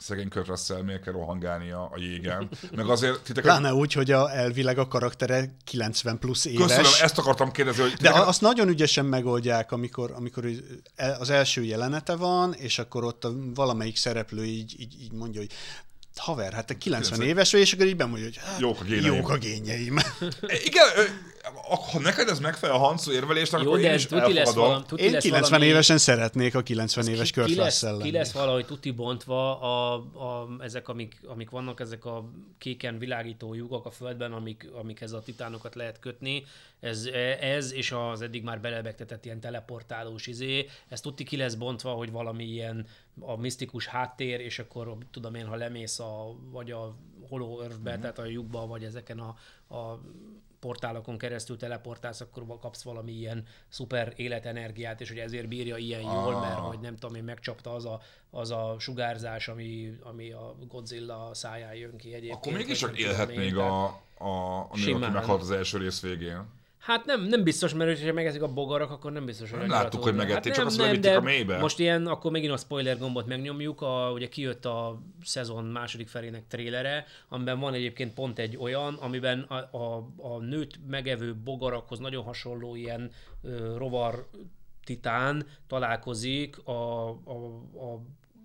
[0.00, 2.48] szegény Kurt Russell miért kell rohangálnia a jégen.
[2.76, 3.42] Meg azért titeket...
[3.42, 6.60] Pláne úgy, hogy a, elvileg a karaktere 90 plusz éves.
[6.66, 10.44] Köszönöm, ezt akartam kérdezni, hogy De titeket- a- azt nagyon ügyesen megoldják, amikor, amikor
[10.96, 15.40] el- az első jelenete van, és akkor ott a valamelyik szereplő így, így, így mondja,
[15.40, 15.50] hogy
[16.20, 17.28] haver, hát te 90 90.
[17.28, 19.14] éves vagy, és akkor így bemondja, hogy hát, Jók a géneim.
[19.14, 19.98] jók a génjeim.
[20.68, 20.86] Igen,
[21.92, 24.84] ha neked ez megfelel a Hancu érvelésnek, Jó, akkor de én is tuti lesz, valami,
[24.86, 28.10] tuti Én lesz 90 valami, évesen szeretnék a 90 éves ki, Kurt ki, lesz, ki
[28.10, 33.86] lesz valahogy tuti bontva a, a, ezek, amik, amik vannak, ezek a kéken világító lyukak
[33.86, 36.44] a földben, amik, amikhez a titánokat lehet kötni.
[36.80, 37.04] Ez,
[37.40, 42.10] ez és az eddig már belebegtetett ilyen teleportálós izé, ez tuti ki lesz bontva, hogy
[42.10, 42.86] valami ilyen
[43.20, 46.94] a misztikus háttér, és akkor tudom én, ha lemész a, vagy a
[47.28, 48.00] Hollow Earth-be, Mhm.
[48.00, 49.36] tehát a lyukba, vagy ezeken a,
[49.76, 50.00] a
[50.60, 56.34] portálokon keresztül teleportálsz, akkor kapsz valami ilyen szuper életenergiát, és hogy ezért bírja ilyen jól,
[56.34, 56.40] Ah.
[56.40, 61.30] mert hogy nem tudom én, megcsapta az a, az a sugárzás, ami, ami a Godzilla
[61.34, 62.34] száján jön ki egyébként.
[62.34, 66.58] Akkor nem tudom élhet még a, a, a nő, aki meghalt az első rész végén.
[66.80, 70.02] Hát nem, nem biztos, mert hogyha megeszik a bogarak, akkor nem biztos, hogy Nem láttuk,
[70.02, 71.58] hogy megették, csak nem, azt nem, de a mélybe.
[71.58, 76.46] Most ilyen, akkor megint a spoiler gombot megnyomjuk, a, ugye kijött a szezon második felének
[76.46, 82.24] trélere, amiben van egyébként pont egy olyan, amiben a, a, a nőt megevő bogarakhoz nagyon
[82.24, 83.10] hasonló ilyen
[83.42, 84.28] ö, rovar
[84.84, 87.34] titán találkozik a, a,
[87.74, 88.00] a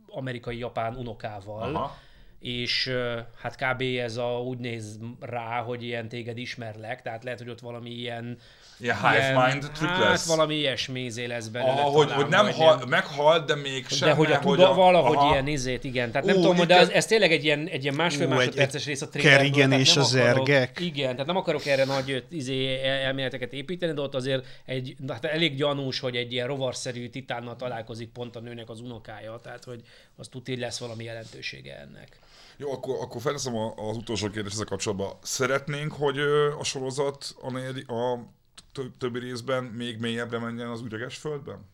[0.08, 1.76] amerikai-japán unokával.
[1.76, 1.98] Aha.
[2.40, 2.92] És
[3.38, 3.82] hát kb.
[3.82, 8.38] ez a, úgy néz rá, hogy ilyen téged ismerlek, tehát lehet, hogy ott valami ilyen
[8.80, 10.26] Ilyen hive mind trükk hát lesz.
[10.28, 11.72] valami ilyesmi izé lesz belőle.
[11.72, 14.08] Aha, hogy, hogy nem hal, meghalt, de még sem.
[14.10, 16.12] de hogy a tuda, valahogy ilyen izét, igen.
[16.12, 16.78] Tehát nem Ú, tudom, de igen.
[16.80, 19.52] ez, ez tényleg egy ilyen, egy ilyen másfél Ú, másodperces egy- rész a trailerből.
[19.52, 20.80] Tehát és az akarok- ergek.
[20.80, 25.26] Igen, tehát nem akarok erre nagy izé, el- elméleteket építeni, de ott azért egy, hát
[25.26, 29.82] elég gyanús, hogy egy ilyen rovarszerű titánnal találkozik pont a nőnek az unokája, tehát hogy
[30.16, 32.20] az tuti lesz valami jelentősége ennek.
[32.58, 35.12] Jó, akkor, akkor felteszem a- az utolsó kérdést ezzel kapcsolatban.
[35.22, 36.18] Szeretnénk, hogy
[36.60, 38.20] a sorozat a, negyedik, a
[38.98, 41.70] többi részben még mélyebbre menjen az üreges földben?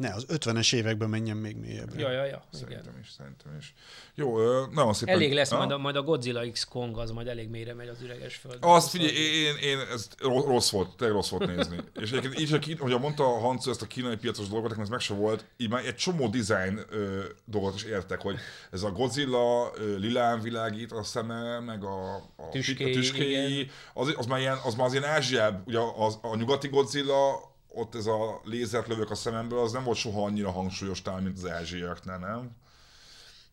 [0.00, 2.00] Ne, az 50-es években menjen még mélyebbre.
[2.00, 2.42] Ja, ja, ja.
[2.52, 2.68] Igen.
[2.68, 3.74] Szerintem is, szerintem is.
[4.14, 5.14] Jó, nagyon szépen.
[5.14, 8.00] Elég lesz, majd a, majd a Godzilla X Kong, az majd elég mélyre megy az
[8.02, 8.56] üreges föld.
[8.60, 11.76] Azt figyelj, én, én, ez ro- rossz volt, tényleg rossz volt nézni.
[12.02, 14.88] És egyébként így, hogy- hogy mondta a Hancu ezt a kínai piacos dolgot, nekem ez
[14.90, 18.36] meg se volt, így már egy csomó design ö, dolgot is értek, hogy
[18.70, 24.14] ez a Godzilla ö, lilán világít a szeme, meg a, a Tüskéi, a tüskéi az,
[24.16, 28.06] az, már ilyen, az már az ilyen Ázsiább, ugye az, a nyugati Godzilla, ott ez
[28.06, 32.18] a lézert lövök a szememből, az nem volt soha annyira hangsúlyos talán, mint az ázsiaknál,
[32.18, 32.50] nem?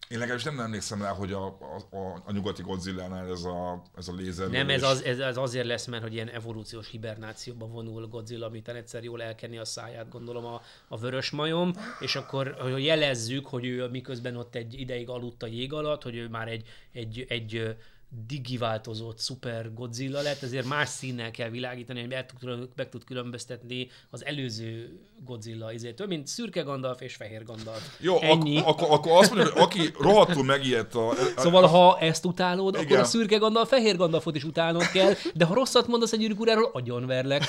[0.09, 4.07] Én legalábbis nem emlékszem rá, hogy a, a, a, a nyugati Godzilla-nál ez a, ez
[4.07, 8.07] a lézer Nem, ez, az, ez, ez azért lesz, mert hogy ilyen evolúciós hibernációba vonul
[8.07, 12.83] Godzilla, miután egyszer jól elkenni a száját, gondolom a, a vörös majom, és akkor hogy
[12.83, 16.67] jelezzük, hogy ő miközben ott egy ideig aludt a jég alatt, hogy ő már egy,
[16.91, 17.69] egy, egy ö,
[18.09, 23.87] digiváltozott szuper Godzilla lett, ezért más színnel kell világítani, hogy meg tud, meg tud különböztetni
[24.09, 27.81] az előző Godzilla izétől, mint szürke Gandalf és fehér Gandalf.
[27.99, 28.57] Jó, Ennyi.
[28.57, 31.13] ak- akkor, akkor azt mondjuk, hogy aki rohadtul megijedt a...
[31.37, 32.99] Szóval, ha ezt utálod, akkor Igen.
[32.99, 36.69] a szürke Gandalf, fehér Gandalfot is utálnod kell, de ha rosszat mondasz egy gyűrűk uráról,
[36.73, 37.43] agyonverlek.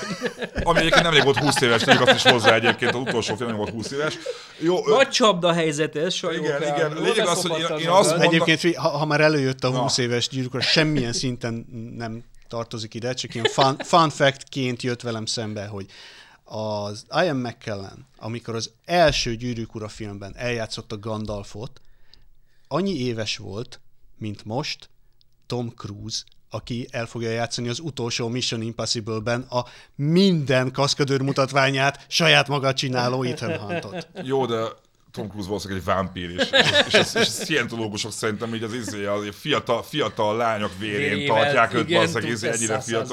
[0.63, 3.71] Ami egyébként nemrég volt 20 éves, tegyük azt is hozzá egyébként, az utolsó film volt
[3.71, 4.19] 20 éves.
[4.59, 6.43] Jó, ö, Nagy csapda helyzet ez, sajó.
[6.45, 6.77] Igen, Kár.
[6.77, 7.03] igen.
[7.03, 10.29] Lényeg az, hogy én- én azt mondom- Egyébként, ha, ha már előjött a 20 éves
[10.29, 11.67] gyűrűkor, semmilyen szinten
[11.97, 15.87] nem tartozik ide, csak ilyen fun, fun fact-ként jött velem szembe, hogy
[16.49, 21.81] az Ian McKellen, amikor az első Gyűrűk Ura filmben eljátszotta Gandalfot,
[22.69, 23.81] annyi éves volt,
[24.17, 24.89] mint most
[25.47, 29.65] Tom Cruise, aki el fogja játszani az utolsó Mission Impossible-ben a
[29.95, 34.09] minden kaszkadőr mutatványát saját maga csináló Ethan Huntot.
[34.23, 34.65] jó, de
[35.13, 36.51] Tom Cruise valószínűleg egy vámpír is.
[36.51, 40.99] És, és, és, és a szientológusok szerintem így az izé, az fiatal, fiatal lányok vérén
[40.99, 43.07] Vérével, tartják őt, valószínűleg izé, ennyire igen.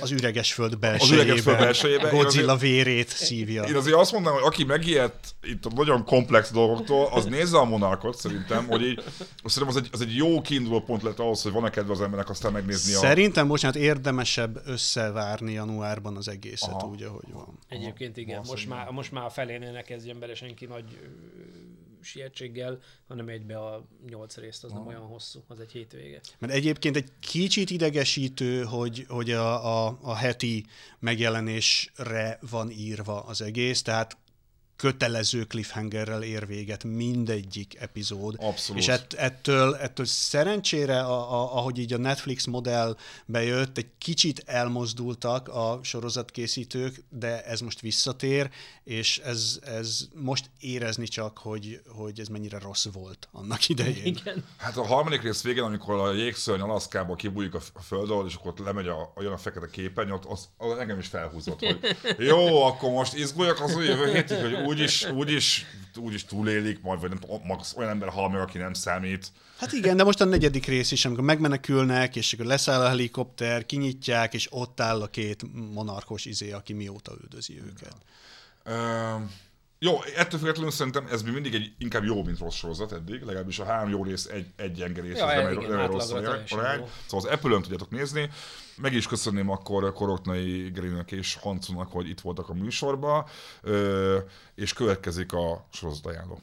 [0.00, 2.14] Az üreges föld Az belsejében, üreges föld belsejében.
[2.14, 3.62] Én Godzilla azért- vérét szívja.
[3.62, 7.64] Én azért azt mondanám, hogy aki megijedt itt a nagyon komplex dolgoktól, az nézze a
[7.64, 9.02] monarkot szerintem, hogy így,
[9.44, 12.30] szerintem az egy, az egy jó kiinduló pont lett ahhoz, hogy van-e kedve az embernek
[12.30, 12.98] aztán megnézni a...
[12.98, 16.86] Szerintem, bocsánat, érdemesebb összevárni januárban az egészet Aha.
[16.86, 17.58] úgy, ahogy van.
[17.68, 20.84] Egyébként igen, most már, most már a felénél ne kezdjen bele senki nagy
[22.00, 26.20] sietséggel, hanem egybe a nyolc részt, az nem olyan hosszú, az egy hétvége.
[26.38, 30.66] Mert egyébként egy kicsit idegesítő, hogy, hogy a, a, a heti
[30.98, 34.16] megjelenésre van írva az egész, tehát
[34.76, 38.34] kötelező cliffhangerrel ér véget mindegyik epizód.
[38.38, 38.82] Abszolút.
[38.82, 42.96] És ett, ettől, ettől szerencsére, a, a, ahogy így a Netflix modell
[43.26, 48.50] bejött, egy kicsit elmozdultak a sorozatkészítők, de ez most visszatér,
[48.84, 54.04] és ez, ez most érezni csak, hogy, hogy ez mennyire rossz volt annak idején.
[54.04, 54.44] Igen.
[54.56, 58.50] Hát a harmadik rész végén, amikor a jégszörny Alaszkába kibújik a, föld alól, és akkor
[58.50, 61.96] ott lemegy a, a, jön a fekete képernyő, ott az, az engem is felhúzott, hogy
[62.18, 65.66] jó, akkor most izguljak az jövő hétig, hogy úgyis, úgyis,
[65.96, 69.32] úgyis túlélik, majd vagy nem, max olyan ember hal meg, aki nem számít.
[69.58, 73.66] Hát igen, de most a negyedik rész is, amikor megmenekülnek, és akkor leszáll a helikopter,
[73.66, 77.96] kinyitják, és ott áll a két monarkos izé, aki mióta üldözi őket.
[78.64, 79.14] Ö,
[79.78, 83.58] jó, ettől függetlenül szerintem ez még mindig egy inkább jó, mint rossz sorozat eddig, legalábbis
[83.58, 86.10] a három jó rész, egy, egy gyenge rész, Ja, nem, igen, egy, nem egy rossz
[86.10, 86.46] arány.
[86.46, 88.30] Szóval az Apple-ön tudjátok nézni.
[88.76, 93.28] Meg is köszönném akkor Koroknai Gerinek és Hancunak, hogy itt voltak a műsorba,
[94.54, 96.40] és következik a sorozat ajánló.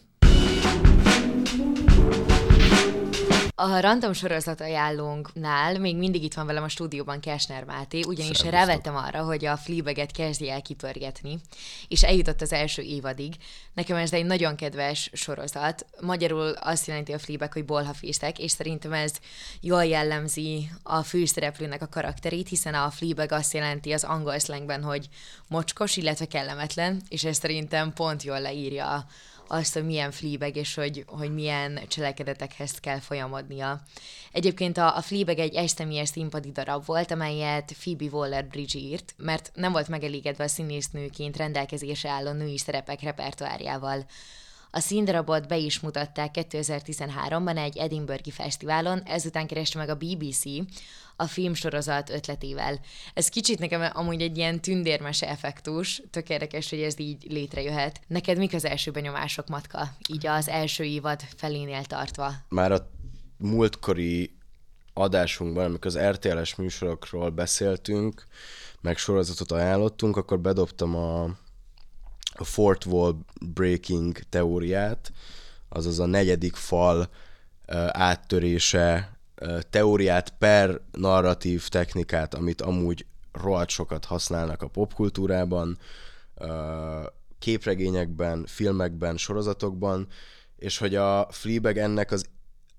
[3.55, 8.51] A random sorozat ajánlónknál még mindig itt van velem a stúdióban Kesner Máté, ugyanis Szervusztok.
[8.51, 11.39] rávettem arra, hogy a Fleabag-et kezdje el kipörgetni,
[11.87, 13.33] és eljutott az első évadig.
[13.73, 15.85] Nekem ez egy nagyon kedves sorozat.
[16.01, 19.13] Magyarul azt jelenti a Fleabag, hogy bolhafészek, és szerintem ez
[19.61, 25.09] jól jellemzi a főszereplőnek a karakterét, hiszen a Fleabag azt jelenti az angol slangben, hogy
[25.47, 29.05] mocskos, illetve kellemetlen, és ez szerintem pont jól leírja
[29.53, 33.81] azt, hogy milyen Fleabag, és hogy, hogy milyen cselekedetekhez kell folyamodnia.
[34.31, 39.71] Egyébként a, a Fleabag egy egyszemélyes színpadi darab volt, amelyet Phoebe Waller-Bridge írt, mert nem
[39.71, 44.05] volt megelégedve a színésznőként rendelkezésre álló női szerepek repertoárjával.
[44.71, 50.43] A színdarabot be is mutatták 2013-ban egy Edinburghi fesztiválon, ezután kereste meg a BBC
[51.15, 52.79] a filmsorozat ötletével.
[53.13, 58.01] Ez kicsit nekem amúgy egy ilyen tündérmese effektus, tök érdekes, hogy ez így létrejöhet.
[58.07, 59.95] Neked mik az első benyomások, Matka?
[60.09, 62.33] Így az első évad felénél tartva.
[62.49, 62.89] Már a
[63.37, 64.35] múltkori
[64.93, 68.27] adásunkban, amikor az RTL-es műsorokról beszéltünk,
[68.81, 71.23] meg sorozatot ajánlottunk, akkor bedobtam a,
[72.33, 75.11] a Fort Wall Breaking teóriát,
[75.69, 77.09] azaz a negyedik fal
[77.91, 79.12] áttörése
[79.69, 85.77] teóriát per narratív technikát, amit amúgy rohadt sokat használnak a popkultúrában,
[87.39, 90.07] képregényekben, filmekben, sorozatokban,
[90.55, 92.25] és hogy a Fleabag ennek az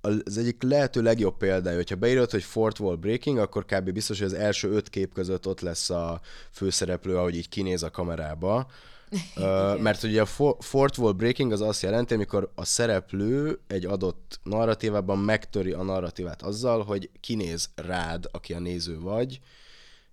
[0.04, 3.90] az egyik lehető legjobb példája, hogyha beírod, hogy Fort Wall Breaking, akkor kb.
[3.90, 6.20] biztos, hogy az első öt kép között ott lesz a
[6.50, 8.66] főszereplő, ahogy így kinéz a kamerába.
[9.36, 14.40] uh, mert ugye a Fort Wall Breaking az azt jelenti, amikor a szereplő egy adott
[14.42, 19.40] narratívában megtöri a narratívát azzal, hogy kinéz rád, aki a néző vagy,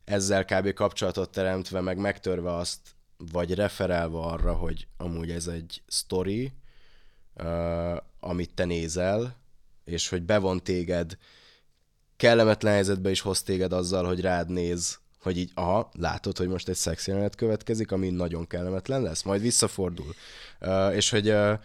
[0.03, 0.73] ezzel kb.
[0.73, 2.79] kapcsolatot teremtve, meg megtörve azt,
[3.31, 6.51] vagy referálva arra, hogy amúgy ez egy story,
[7.35, 9.35] uh, amit te nézel,
[9.85, 11.17] és hogy bevon téged,
[12.17, 16.69] kellemetlen helyzetbe is hoz téged azzal, hogy rád néz, hogy így, aha, látod, hogy most
[16.69, 20.13] egy szexjelenet következik, ami nagyon kellemetlen lesz, majd visszafordul.
[20.61, 21.59] Uh, és hogy uh,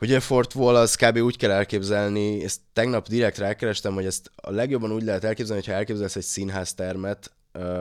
[0.00, 1.16] Ugye Fort Wall az kb.
[1.16, 5.78] úgy kell elképzelni, ezt tegnap direkt rákerestem, hogy ezt a legjobban úgy lehet elképzelni, hogyha
[5.78, 7.32] elképzelsz egy színháztermet,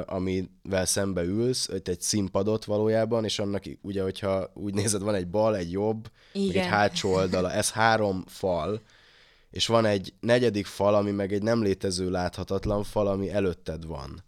[0.06, 5.56] amivel szembe ülsz, egy színpadot valójában, és annak ugye, hogyha úgy nézed, van egy bal,
[5.56, 8.82] egy jobb, egy hátsó oldala, ez három fal,
[9.52, 14.24] és van egy negyedik fal, ami meg egy nem létező láthatatlan fal, ami előtted van.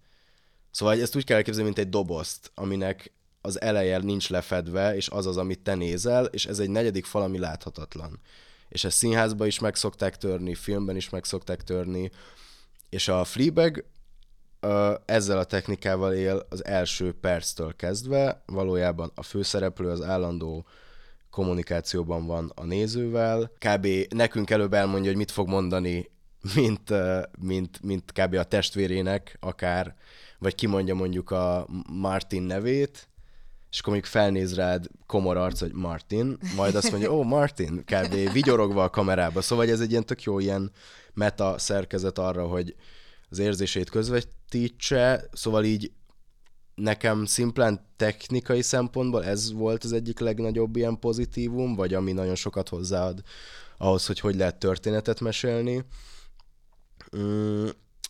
[0.71, 5.25] Szóval ezt úgy kell elképzelni, mint egy dobozt, aminek az eleje nincs lefedve, és az
[5.25, 8.19] az, amit te nézel, és ez egy negyedik fal, ami láthatatlan.
[8.69, 12.11] És ezt színházba is meg szokták törni, filmben is meg szokták törni,
[12.89, 13.85] és a Fleabag
[15.05, 20.65] ezzel a technikával él az első perctől kezdve, valójában a főszereplő az állandó
[21.29, 23.51] kommunikációban van a nézővel.
[23.57, 23.87] Kb.
[24.09, 26.09] nekünk előbb elmondja, hogy mit fog mondani,
[26.55, 26.93] mint,
[27.39, 28.33] mint, mint kb.
[28.33, 29.95] a testvérének akár,
[30.39, 33.09] vagy kimondja mondjuk a Martin nevét,
[33.71, 37.83] és akkor mondjuk felnéz rád komor arc, hogy Martin, majd azt mondja, ó, oh, Martin,
[37.85, 38.31] kb.
[38.31, 39.41] vigyorogva a kamerába.
[39.41, 40.71] Szóval ez egy ilyen tök jó ilyen
[41.13, 42.75] meta szerkezet arra, hogy
[43.29, 45.91] az érzését közvetítse, szóval így
[46.75, 52.69] nekem szimplán technikai szempontból ez volt az egyik legnagyobb ilyen pozitívum, vagy ami nagyon sokat
[52.69, 53.21] hozzáad
[53.77, 55.85] ahhoz, hogy hogy lehet történetet mesélni.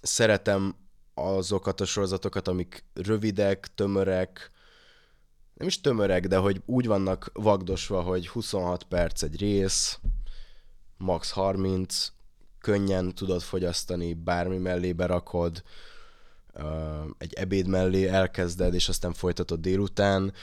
[0.01, 0.75] Szeretem
[1.23, 4.51] azokat a sorozatokat, amik rövidek, tömörek,
[5.53, 9.99] nem is tömörek, de hogy úgy vannak vagdosva, hogy 26 perc egy rész,
[10.97, 12.11] max 30,
[12.59, 15.63] könnyen tudod fogyasztani, bármi mellé berakod,
[17.17, 20.33] egy ebéd mellé elkezded, és aztán folytatod délután.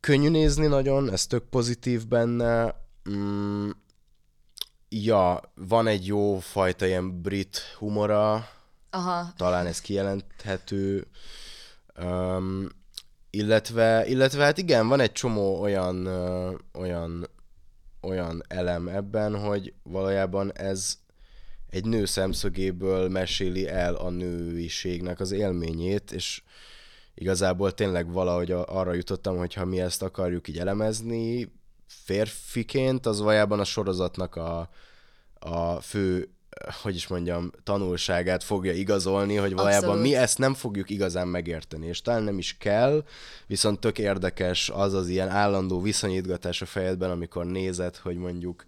[0.00, 2.74] Könnyű nézni nagyon, ez tök pozitív benne.
[3.10, 3.70] Mm,
[4.88, 8.48] ja, van egy jó fajta ilyen brit humora,
[8.90, 9.32] Aha.
[9.36, 11.06] talán ez kijelenthető.
[12.00, 12.68] Um,
[13.30, 17.28] illetve, illetve hát igen, van egy csomó olyan, uh, olyan,
[18.00, 20.98] olyan elem ebben, hogy valójában ez
[21.70, 26.42] egy nő szemszögéből meséli el a nőiségnek az élményét, és
[27.14, 31.52] igazából tényleg valahogy arra jutottam, hogy ha mi ezt akarjuk így elemezni
[31.86, 34.70] férfiként, az valójában a sorozatnak a,
[35.38, 36.28] a fő
[36.82, 40.08] hogy is mondjam, tanulságát fogja igazolni, hogy valójában Abszolút.
[40.08, 43.04] mi ezt nem fogjuk igazán megérteni, és talán nem is kell,
[43.46, 48.64] viszont tök érdekes az az ilyen állandó viszonyítgatás a fejedben, amikor nézed, hogy mondjuk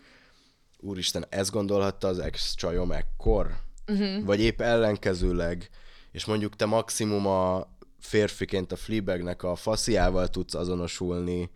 [0.81, 3.57] úristen, ezt gondolhatta az ex csajom ekkor?
[3.87, 4.25] Uh-huh.
[4.25, 5.71] Vagy épp ellenkezőleg,
[6.12, 7.69] és mondjuk te maximum a
[7.99, 11.51] férfiként a Fleabagnek a fasziával tudsz azonosulni,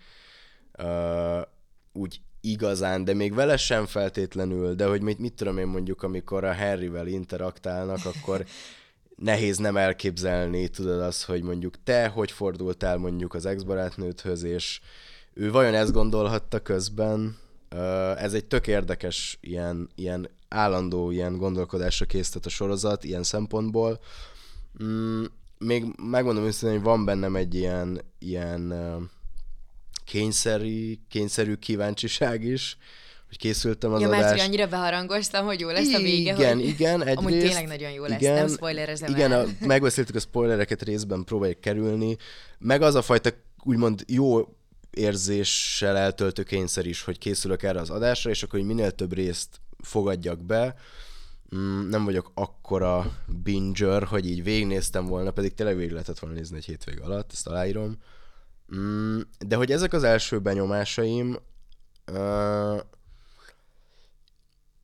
[0.78, 1.40] uh,
[1.92, 6.44] úgy igazán, de még vele sem feltétlenül, de hogy mit, mit tudom én mondjuk, amikor
[6.44, 8.44] a Harryvel interaktálnak, akkor
[9.16, 14.80] nehéz nem elképzelni, tudod azt, hogy mondjuk te hogy fordultál mondjuk az ex-barátnődhöz, és
[15.34, 17.36] ő vajon ezt gondolhatta közben,
[18.16, 24.00] ez egy tök érdekes ilyen, ilyen állandó ilyen gondolkodásra készített a sorozat ilyen szempontból.
[24.82, 25.24] Mm,
[25.58, 28.72] még megmondom őszintén, hogy van bennem egy ilyen, ilyen
[30.04, 32.76] kényszerű, kényszerű kíváncsiság is,
[33.28, 34.22] hogy készültem az ja, adást.
[34.22, 37.66] mert hogy annyira beharangoztam, hogy jó lesz a vége, igen, hogy igen, egyrészt, amúgy tényleg
[37.66, 39.40] nagyon jó lesz, igen, nem spoilerezem Igen, el.
[39.40, 42.16] a, megbeszéltük a spoilereket részben, próbáljuk kerülni,
[42.58, 43.30] meg az a fajta
[43.62, 44.56] úgymond jó
[44.90, 49.60] érzéssel eltöltő kényszer is, hogy készülök erre az adásra, és akkor hogy minél több részt
[49.82, 50.74] fogadjak be.
[51.56, 56.56] Mm, nem vagyok akkora binger, hogy így végignéztem volna, pedig tényleg végig lehetett volna nézni
[56.56, 57.98] egy hétvég alatt, ezt aláírom.
[58.76, 61.36] Mm, de hogy ezek az első benyomásaim,
[62.12, 62.80] uh,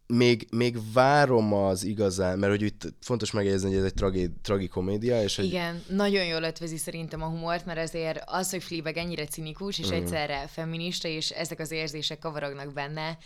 [0.06, 5.22] még, még várom az igazán, mert hogy itt fontos megjegyezni, hogy ez egy tragi, tragikomédia.
[5.22, 5.96] És Igen, egy...
[5.96, 9.92] nagyon jól ötvezi szerintem a humort, mert azért az, hogy Fleabag ennyire cinikus, és mm.
[9.92, 13.18] egyszerre feminista, és ezek az érzések kavarognak benne,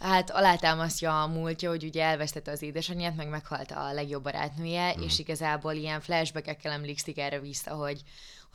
[0.00, 5.02] Hát alátámasztja a múltja, hogy ugye elvesztette az édesanyját, meg meghalt a legjobb barátnője, mm.
[5.02, 8.02] és igazából ilyen flashbackekkel emlékszik erre vissza, hogy,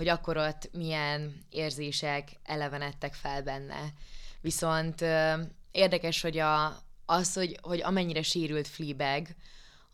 [0.04, 3.94] hogy akkor ott milyen érzések elevenedtek fel benne.
[4.42, 5.34] Viszont ö,
[5.72, 9.28] érdekes, hogy a, az, hogy, hogy amennyire sérült Fleabag,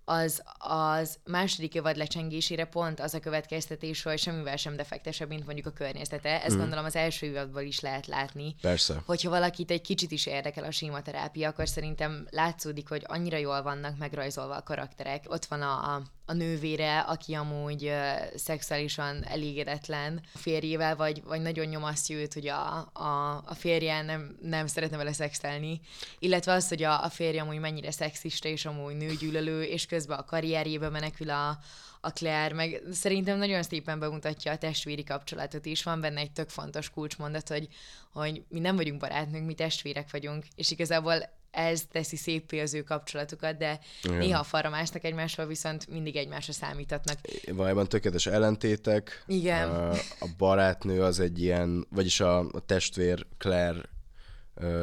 [0.05, 5.67] az, az második évad lecsengésére pont az a következtetés, hogy semmivel sem defektesebb, mint mondjuk
[5.67, 6.43] a környezete.
[6.43, 6.59] Ezt mm.
[6.59, 8.55] gondolom az első évadból is lehet látni.
[8.61, 9.01] Persze.
[9.05, 13.97] Hogyha valakit egy kicsit is érdekel a sématerápia, akkor szerintem látszódik, hogy annyira jól vannak
[13.97, 15.23] megrajzolva a karakterek.
[15.27, 21.41] Ott van a, a a nővére, aki amúgy uh, szexuálisan elégedetlen a férjével, vagy, vagy
[21.41, 25.81] nagyon nyomasztja őt, hogy a, a, a férje nem, nem szeretne vele szexelni,
[26.19, 30.25] illetve az, hogy a, a férje amúgy mennyire szexista, és amúgy nőgyűlölő, és közben a
[30.25, 31.59] karrierjébe menekül a,
[32.01, 35.83] a Claire, meg szerintem nagyon szépen bemutatja a testvéri kapcsolatot is.
[35.83, 37.67] Van benne egy tök fontos kulcsmondat, hogy,
[38.11, 42.83] hogy mi nem vagyunk barátnők, mi testvérek vagyunk, és igazából ez teszi szépé az ő
[42.83, 44.17] kapcsolatukat, de Igen.
[44.17, 47.17] néha falra másnak egymásról, viszont mindig egymásra számítatnak.
[47.51, 49.23] Valójában tökéletes ellentétek.
[49.27, 49.69] Igen.
[49.69, 53.81] A, barátnő az egy ilyen, vagyis a, a testvér Claire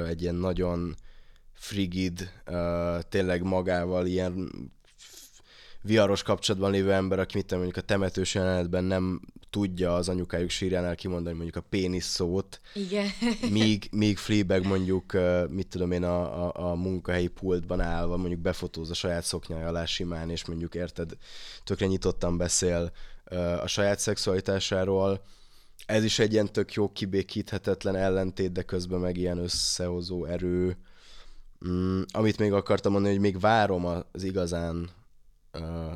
[0.07, 0.95] egy ilyen nagyon
[1.53, 2.33] frigid,
[3.09, 4.51] tényleg magával ilyen
[5.83, 9.21] viharos kapcsolatban lévő ember, aki mit mondjuk a temetős jelenetben nem
[9.57, 12.61] tudja az anyukájuk sírjánál kimondani mondjuk a pénisz szót.
[12.75, 13.07] Igen.
[13.51, 15.13] Míg, míg Fleabag mondjuk,
[15.49, 19.85] mit tudom én, a, a, a munkahelyi pultban állva mondjuk befotóz a saját szoknyája alá
[19.85, 21.17] simán, és mondjuk érted,
[21.65, 22.93] tökre nyitottan beszél
[23.63, 25.23] a saját szexualitásáról.
[25.87, 30.77] Ez is egy ilyen tök jó kibékíthetetlen ellentét, de közben meg ilyen összehozó erő.
[31.69, 34.91] Mm, amit még akartam mondani, hogy még várom az igazán
[35.53, 35.93] uh,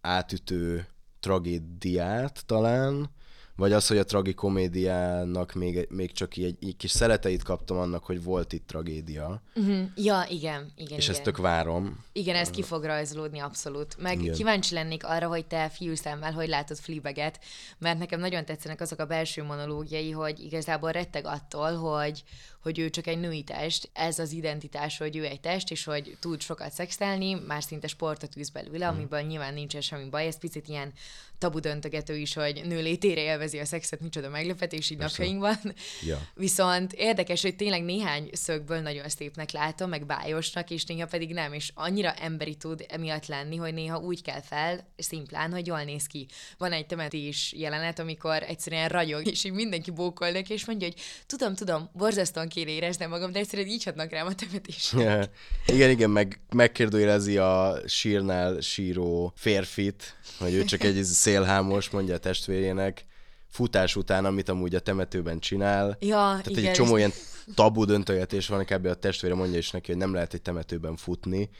[0.00, 0.86] átütő
[1.26, 3.10] tragédiát talán,
[3.56, 8.22] vagy az, hogy a tragikomédiának még, még csak egy, egy kis szereteit kaptam annak, hogy
[8.22, 9.42] volt itt tragédia.
[9.54, 9.84] Uh-huh.
[9.94, 10.98] Ja, igen, igen.
[10.98, 11.14] És igen.
[11.14, 12.04] ezt tök várom.
[12.12, 13.96] Igen, ez ki fog rajzolódni abszolút.
[13.98, 14.34] Meg igen.
[14.34, 17.38] kíváncsi lennék arra, hogy te fiúszemmel hogy látod Fleabaget,
[17.78, 22.22] mert nekem nagyon tetszenek azok a belső monológiai, hogy igazából retteg attól, hogy,
[22.62, 26.16] hogy ő csak egy női test, ez az identitás, hogy ő egy test, és hogy
[26.20, 28.94] tud sokat szexelni, már szinte sportot űz belőle, mm.
[28.94, 30.92] amiből nyilván nincsen semmi baj, ez picit ilyen
[31.38, 35.74] tabu döntögető is, hogy nő létére élvezi a szexet, micsoda meglepetés így napjainkban.
[36.06, 36.28] Ja.
[36.34, 41.52] Viszont érdekes, hogy tényleg néhány szögből nagyon szépnek látom, meg bájosnak, és néha pedig nem,
[41.52, 46.06] és annyira emberi tud emiatt lenni, hogy néha úgy kell fel, szimplán, hogy jól néz
[46.06, 46.26] ki.
[46.58, 51.00] Van egy temetés jelenet, amikor egyszerűen ragyog, és így mindenki bókol neki, és mondja, hogy
[51.26, 55.00] tudom, tudom, borzasztóan kéne éreznem magam, de egyszerűen így hatnak rám a temetésre.
[55.00, 55.24] Yeah.
[55.74, 62.18] Igen, igen, meg megkérdőjelezi a sírnál síró férfit, hogy ő csak egy szélhámos, mondja a
[62.18, 63.04] testvérének,
[63.48, 65.96] futás után, amit amúgy a temetőben csinál.
[66.00, 66.64] Ja, Tehát igen.
[66.64, 67.12] egy csomó ilyen
[67.54, 68.86] tabu döntögetés van, kb.
[68.86, 71.50] a testvére mondja is neki, hogy nem lehet egy temetőben futni.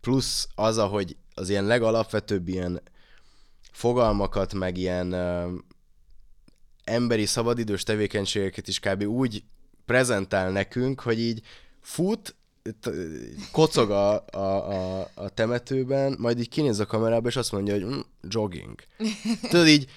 [0.00, 2.82] Plusz az, ahogy az ilyen legalapvetőbb ilyen
[3.72, 5.14] fogalmakat, meg ilyen
[6.84, 9.02] emberi szabadidős tevékenységeket is kb.
[9.02, 9.44] úgy
[9.86, 11.42] prezentál nekünk, hogy így
[11.80, 12.34] fut,
[13.52, 17.84] kocog a, a, a, a temetőben, majd így kinéz a kamerába, és azt mondja, hogy
[17.84, 18.74] mm, jogging.
[19.50, 19.88] Tudod, így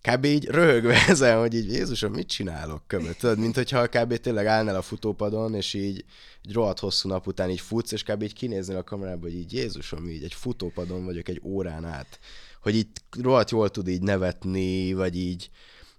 [0.00, 0.24] kb.
[0.24, 3.18] így röhögve ezen, hogy így Jézusom, mit csinálok követ?
[3.18, 4.16] Tudod, mint hogyha kb.
[4.16, 6.04] tényleg állnál a futópadon, és így
[6.44, 8.22] egy rohadt hosszú nap után így futsz, és kb.
[8.22, 12.18] így kinéznél a kamerába, hogy így Jézusom, így egy futópadon vagyok egy órán át.
[12.62, 12.88] Hogy így
[13.20, 15.50] rohadt jól tud így nevetni, vagy így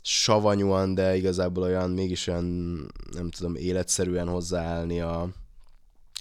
[0.02, 2.46] savanyúan, de igazából olyan mégis olyan,
[3.12, 5.30] nem tudom, életszerűen hozzáállni a,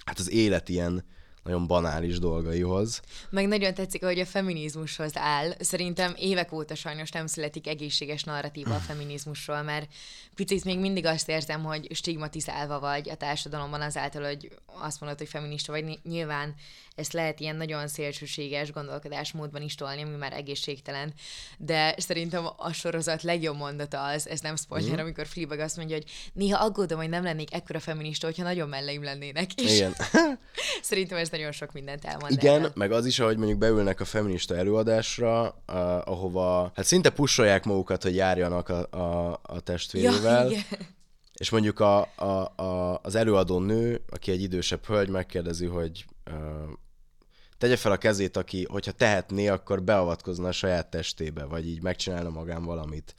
[0.07, 1.05] hát az élet ilyen
[1.43, 3.01] nagyon banális dolgaihoz.
[3.29, 5.53] Meg nagyon tetszik, hogy a feminizmushoz áll.
[5.59, 9.91] Szerintem évek óta sajnos nem születik egészséges narratíva a feminizmusról, mert
[10.35, 15.29] picit még mindig azt érzem, hogy stigmatizálva vagy a társadalomban azáltal, hogy azt mondod, hogy
[15.29, 15.99] feminista vagy.
[16.03, 16.55] Nyilván
[16.97, 21.13] ezt lehet ilyen nagyon szélsőséges gondolkodásmódban is tolni, ami már egészségtelen,
[21.57, 24.99] de szerintem a sorozat legjobb mondata az, ez nem spoiler, mm.
[24.99, 29.03] amikor Fleabag azt mondja, hogy néha aggódom, hogy nem lennék ekkora feminista, hogyha nagyon melleim
[29.03, 29.53] lennének.
[29.53, 29.93] És Igen.
[30.81, 32.31] szerintem ez nagyon sok mindent elmond.
[32.31, 32.71] Igen, erről.
[32.75, 35.75] meg az is, ahogy mondjuk beülnek a feminista előadásra, uh,
[36.07, 40.43] ahova hát szinte pusolják magukat, hogy járjanak a, a, a testvérével.
[40.43, 40.95] Ja, igen.
[41.33, 46.33] És mondjuk a, a, a, az előadó nő, aki egy idősebb hölgy, megkérdezi, hogy uh,
[47.57, 52.29] tegye fel a kezét, aki, hogyha tehetné, akkor beavatkozna a saját testébe, vagy így megcsinálna
[52.29, 53.15] magán valamit.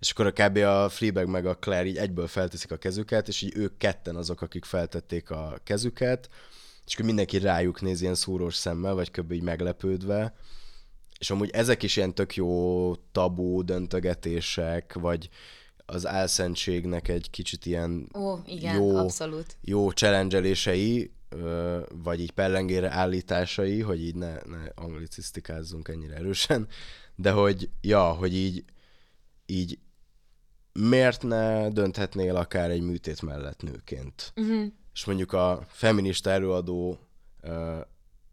[0.00, 0.56] És akkor a kb.
[0.56, 4.42] a Fleabag meg a Claire így egyből felteszik a kezüket, és így ők ketten azok,
[4.42, 6.28] akik feltették a kezüket,
[6.86, 9.32] és akkor mindenki rájuk néz ilyen szúrós szemmel, vagy kb.
[9.32, 10.34] így meglepődve.
[11.18, 15.28] És amúgy ezek is ilyen tök jó tabú döntögetések, vagy
[15.86, 19.56] az álszentségnek egy kicsit ilyen Ó, igen, jó, abszolút.
[19.60, 20.40] jó challenge
[21.88, 26.68] vagy így pellengére állításai, hogy így ne, ne anglicisztikázzunk ennyire erősen,
[27.14, 28.64] de hogy, ja, hogy így,
[29.46, 29.78] így
[30.72, 34.32] miért ne dönthetnél akár egy műtét mellett nőként?
[34.36, 34.72] Uh-huh.
[34.92, 36.98] És mondjuk a feminista előadó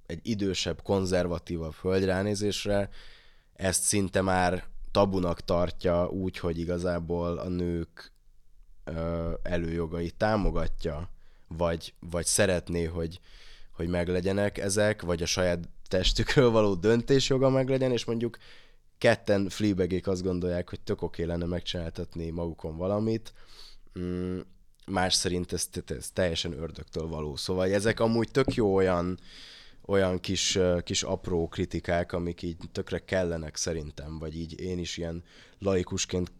[0.05, 2.89] egy idősebb, konzervatívabb földránézésre
[3.53, 8.11] ezt szinte már tabunak tartja úgy, hogy igazából a nők
[9.43, 11.09] előjogait támogatja,
[11.57, 13.19] vagy, vagy szeretné, hogy,
[13.71, 18.37] hogy meglegyenek ezek, vagy a saját testükről való döntésjoga meglegyen, és mondjuk
[18.97, 23.33] ketten fleabagék azt gondolják, hogy tök oké lenne megcsináltatni magukon valamit,
[23.99, 24.39] mm,
[24.85, 27.35] más szerint ez, ez teljesen ördögtől való.
[27.35, 29.19] Szóval ezek amúgy tök jó olyan,
[29.85, 35.23] olyan kis, kis apró kritikák, amik így tökre kellenek szerintem, vagy így én is ilyen
[35.59, 36.31] laikusként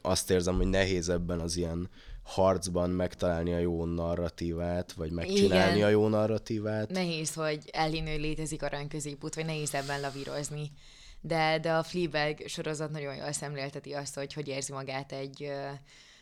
[0.00, 1.90] azt érzem, hogy nehéz ebben az ilyen
[2.24, 5.86] harcban megtalálni a jó narratívát, vagy megcsinálni Igen.
[5.86, 6.90] a jó narratívát.
[6.90, 10.70] Nehéz, hogy elhinni, hogy létezik aranyközépút, vagy nehéz ebben lavírozni.
[11.20, 15.52] De, de a Fleabag sorozat nagyon jól szemlélteti azt, hogy hogy érzi magát egy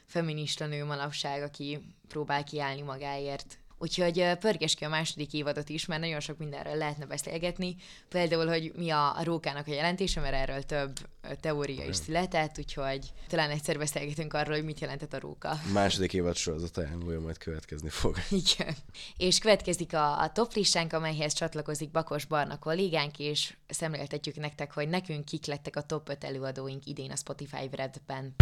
[0.07, 3.59] feminista nő manapság, aki próbál kiállni magáért.
[3.83, 7.77] Úgyhogy pörges ki a második évadot is, mert nagyon sok mindenről lehetne beszélgetni.
[8.09, 10.99] Például, hogy mi a, a rókának a jelentése, mert erről több
[11.41, 15.61] teória is született, úgyhogy talán egyszer beszélgetünk arról, hogy mit jelentett a róka.
[15.73, 18.17] Második évad sorozat ajánlója majd következni fog.
[18.45, 18.77] Igen.
[19.17, 24.89] És következik a, a top listánk, amelyhez csatlakozik Bakos Barna kollégánk, és szemléltetjük nektek, hogy
[24.89, 28.35] nekünk kik lettek a top 5 előadóink idén a Spotify Redben.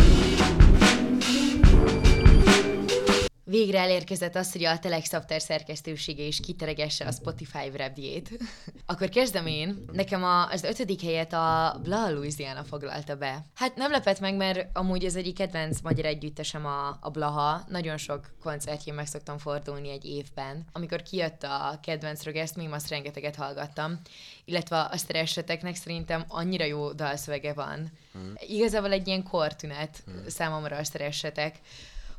[3.51, 8.39] Végre elérkezett az, hogy a Telex After szerkesztősége is kiteregesse a Spotify webjét.
[8.87, 9.85] Akkor kezdem én.
[9.93, 13.47] Nekem a, az ötödik helyet a Bla Louisiana foglalta be.
[13.55, 17.63] Hát nem lepett meg, mert amúgy az egyik kedvenc magyar együttesem a, a Blaha.
[17.69, 20.67] Nagyon sok koncertjén meg szoktam fordulni egy évben.
[20.73, 24.01] Amikor kijött a kedvenc Rögeszt, még azt rengeteget hallgattam.
[24.45, 27.91] Illetve a szereseteknek szerintem annyira jó dalszövege van.
[28.13, 28.33] Hmm.
[28.37, 30.29] Igazából egy ilyen kortünet hmm.
[30.29, 31.61] számomra a szeresetek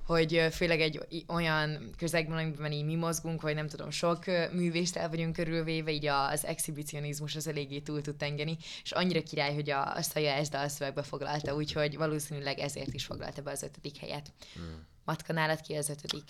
[0.03, 5.35] hogy főleg egy olyan közegben, amiben így mi mozgunk, vagy nem tudom, sok művésztel vagyunk
[5.35, 10.01] körülvéve, így az exhibicionizmus az eléggé túl tud tengeni, és annyira király, hogy a, a
[10.01, 14.33] Szaja ezt dalszövegbe foglalta, úgyhogy valószínűleg ezért is foglalta be az ötödik helyet.
[14.53, 14.85] Hmm.
[15.05, 16.23] Matka, nálad ki az ötödik?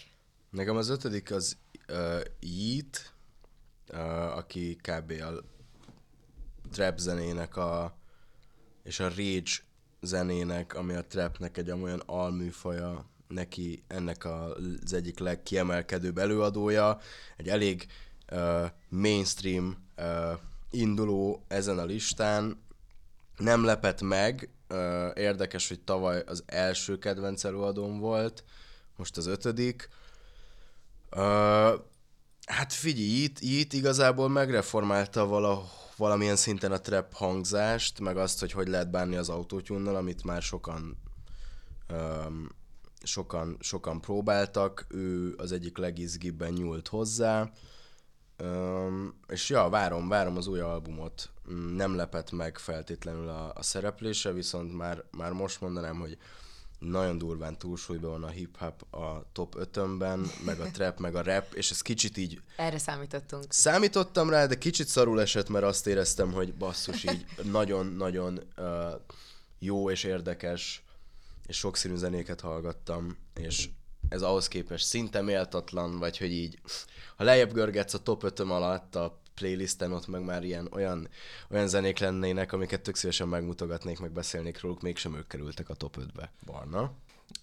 [0.50, 1.58] Nekem az ötödik az
[1.90, 3.14] uh, Yeet,
[3.94, 5.12] uh, aki kb.
[5.12, 5.44] a
[6.72, 7.98] trap zenének a,
[8.84, 9.52] és a rage
[10.02, 17.00] zenének, ami a trapnek egy olyan alműfaja, neki ennek az egyik legkiemelkedőbb előadója,
[17.38, 17.86] egy elég
[18.32, 20.40] uh, mainstream uh,
[20.70, 22.64] induló ezen a listán.
[23.38, 28.44] Nem lepett meg, uh, érdekes, hogy tavaly az első kedvenc előadóm volt,
[28.96, 29.90] most az ötödik.
[31.16, 31.74] Uh,
[32.46, 38.52] hát figyelj, itt, itt igazából megreformálta vala, valamilyen szinten a trap hangzást, meg azt, hogy
[38.52, 40.98] hogy lehet bánni az autótyúnnal, amit már sokan
[41.90, 42.48] um,
[43.04, 47.52] sokan, sokan próbáltak, ő az egyik legizgibben nyúlt hozzá,
[48.44, 51.30] Um, és ja, várom, várom az új albumot.
[51.52, 56.18] Mm, nem lepett meg feltétlenül a, a szereplése, viszont már, már most mondanám, hogy
[56.80, 61.54] nagyon durván túlsúlyban van a hip-hop a top 5-ben, meg a trap, meg a rap,
[61.54, 62.42] és ez kicsit így...
[62.56, 63.46] Erre számítottunk.
[63.50, 68.66] Számítottam rá, de kicsit szarul esett, mert azt éreztem, hogy basszus, így nagyon-nagyon uh,
[69.60, 70.84] jó és érdekes
[71.48, 73.70] és sokszínű zenéket hallgattam, és
[74.10, 76.60] ez ahhoz képest szinte méltatlan, vagy hogy így,
[77.16, 81.10] ha lejjebb görgetsz a top 5 alatt a playlisten, ott meg már ilyen olyan,
[81.50, 85.98] olyan zenék lennének, amiket tök szívesen megmutogatnék, meg beszélnék róluk, mégsem ők kerültek a top
[86.00, 86.32] 5-be.
[86.46, 86.92] Barna?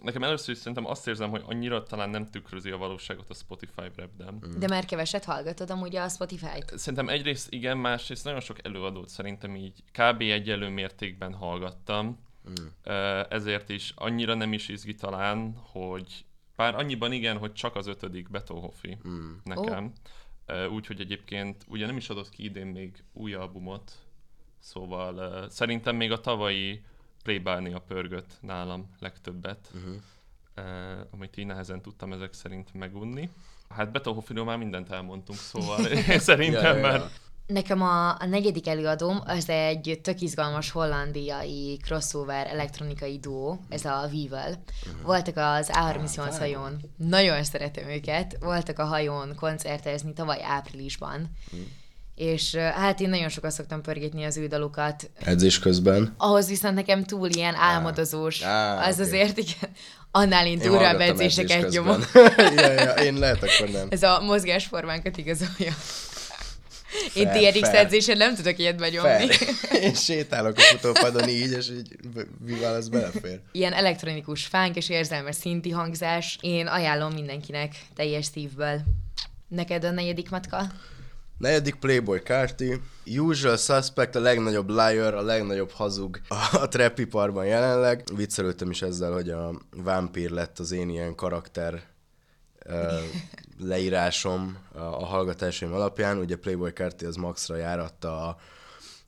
[0.03, 3.91] Nekem először is szerintem azt érzem, hogy annyira talán nem tükrözi a valóságot a Spotify
[3.97, 4.59] rap Mm.
[4.59, 6.79] De már keveset hallgatod amúgy a Spotify-t?
[6.79, 10.21] Szerintem egyrészt igen, másrészt nagyon sok előadót szerintem így kb.
[10.21, 12.19] egyelő mértékben hallgattam,
[12.49, 12.91] Mm.
[13.29, 16.25] Ezért is annyira nem is izgi talán, hogy
[16.57, 19.33] pár annyiban igen, hogy csak az ötödik Beethoven mm.
[19.45, 19.93] nekem.
[20.47, 20.73] Oh.
[20.73, 23.93] Úgyhogy egyébként ugye nem is adott ki idén még új albumot,
[24.59, 26.85] szóval uh, szerintem még a tavalyi
[27.23, 29.95] Playbania pörgött nálam legtöbbet, uh-huh.
[30.57, 33.31] uh, amit így nehezen tudtam ezek szerint megunni.
[33.69, 35.85] Hát Beethovenról már mindent elmondtunk, szóval
[36.19, 36.99] szerintem ja, ja, ja.
[36.99, 37.11] már
[37.49, 44.09] Nekem a, a negyedik előadóm az egy tök izgalmas hollandiai crossover elektronikai duó, ez a
[44.13, 44.29] Weevil.
[44.31, 45.03] Uh-huh.
[45.03, 51.67] Voltak az A38 hajón, nagyon szeretem őket, voltak a hajón koncertezni tavaly áprilisban, uh-huh.
[52.15, 55.11] és hát én nagyon sokat szoktam pörgetni az ő dalukat.
[55.25, 56.15] Edzés közben.
[56.17, 58.43] Ahhoz viszont nekem túl ilyen álmodozós.
[58.43, 59.03] Á, az oké.
[59.03, 59.71] azért igen.
[60.11, 61.81] Annál én durvább edzéseket edzés
[62.57, 63.87] ja, ja, én lehet, akkor nem.
[63.91, 65.73] Ez a mozgásformánkat igazolja.
[67.15, 69.33] Én Fair, TRX edzésen nem tudok ilyet benyomni.
[69.33, 69.81] Fel.
[69.81, 71.97] Én sétálok a futópadon így, és így
[72.45, 73.41] mivel ez belefér.
[73.53, 76.39] Ilyen elektronikus fánk és érzelmes szinti hangzás.
[76.41, 78.81] Én ajánlom mindenkinek teljes szívből.
[79.49, 80.67] Neked a negyedik matka?
[81.39, 82.81] Negyedik Playboy Carti.
[83.07, 86.21] Usual Suspect, a legnagyobb liar, a legnagyobb hazug
[86.53, 88.03] a trapiparban jelenleg.
[88.17, 91.83] Viccelődtem is ezzel, hogy a vámpír lett az én ilyen karakter
[93.61, 96.19] leírásom a, hallgatásaim alapján.
[96.19, 98.39] Ugye Playboy Carti az maxra járatta a,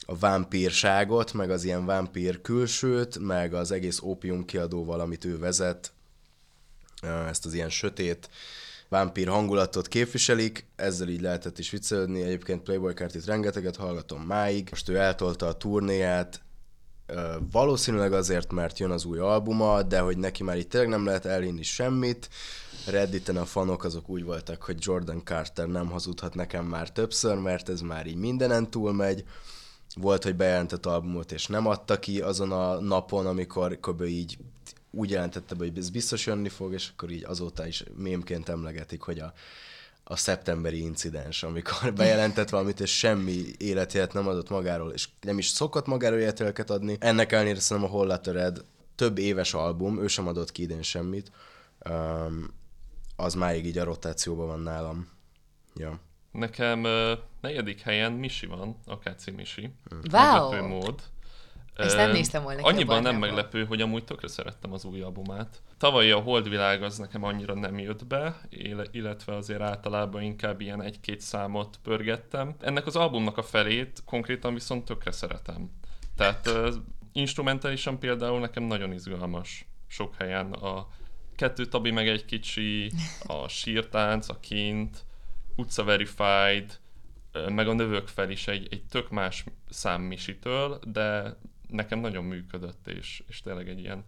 [0.00, 5.92] a vámpírságot, meg az ilyen vámpír külsőt, meg az egész ópium kiadóval, amit ő vezet,
[7.28, 8.28] ezt az ilyen sötét
[8.88, 12.22] vámpír hangulatot képviselik, ezzel így lehetett is viccelődni.
[12.22, 14.66] Egyébként Playboy Cartit rengeteget hallgatom máig.
[14.70, 16.40] Most ő eltolta a turnéját,
[17.50, 21.24] valószínűleg azért, mert jön az új albuma, de hogy neki már így tényleg nem lehet
[21.26, 22.28] elhinni semmit.
[22.86, 27.68] Redditen a fanok azok úgy voltak, hogy Jordan Carter nem hazudhat nekem már többször, mert
[27.68, 29.24] ez már így mindenen túlmegy.
[29.94, 34.02] Volt, hogy bejelentett albumot, és nem adta ki azon a napon, amikor kb.
[34.02, 34.38] így
[34.90, 39.00] úgy jelentette be, hogy ez biztos jönni fog, és akkor így azóta is mémként emlegetik,
[39.00, 39.32] hogy a,
[40.04, 45.48] a szeptemberi incidens, amikor bejelentett valamit, és semmi életélet nem adott magáról, és nem is
[45.48, 46.96] szokott magáról életéleket adni.
[47.00, 51.30] Ennek ellenére szerintem a Hollatered több éves album, ő sem adott ki idén semmit,
[51.88, 52.58] um,
[53.20, 55.08] az máig így a rotációban van nálam.
[55.74, 56.00] Ja.
[56.32, 59.74] Nekem ö, negyedik helyen Misi van, Akáci Misi.
[59.90, 60.50] Wow!
[60.50, 61.02] Meglepő mód.
[61.74, 65.62] Ezt nem néztem volna Annyiban nem meglepő, hogy amúgy tökre szerettem az új albumát.
[65.78, 68.40] Tavaly a Holdvilág az nekem annyira nem jött be,
[68.90, 72.54] illetve azért általában inkább ilyen egy-két számot pörgettem.
[72.60, 75.70] Ennek az albumnak a felét konkrétan viszont tökre szeretem.
[76.16, 76.72] Tehát ö,
[77.12, 80.52] instrumentálisan például nekem nagyon izgalmas sok helyen.
[80.52, 80.88] A
[81.40, 82.90] kettő tabi meg egy kicsi,
[83.26, 85.04] a sírtánc, a kint,
[85.56, 86.78] utca verified,
[87.48, 91.36] meg a növök fel is egy, egy tök más szám Misitől, de
[91.68, 94.04] nekem nagyon működött, és, és tényleg egy ilyen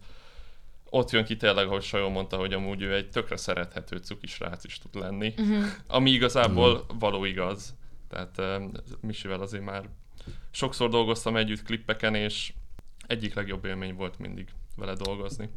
[0.89, 4.63] ott jön ki tényleg, ahogy Sajó mondta, hogy amúgy ő egy tökre szerethető cuki srác
[4.63, 5.63] is tud lenni, uh-huh.
[5.87, 7.75] ami igazából való igaz.
[8.09, 8.65] Tehát ö,
[9.01, 9.89] Misivel azért már
[10.51, 12.53] sokszor dolgoztam együtt klippeken, és
[13.07, 15.49] egyik legjobb élmény volt mindig vele dolgozni.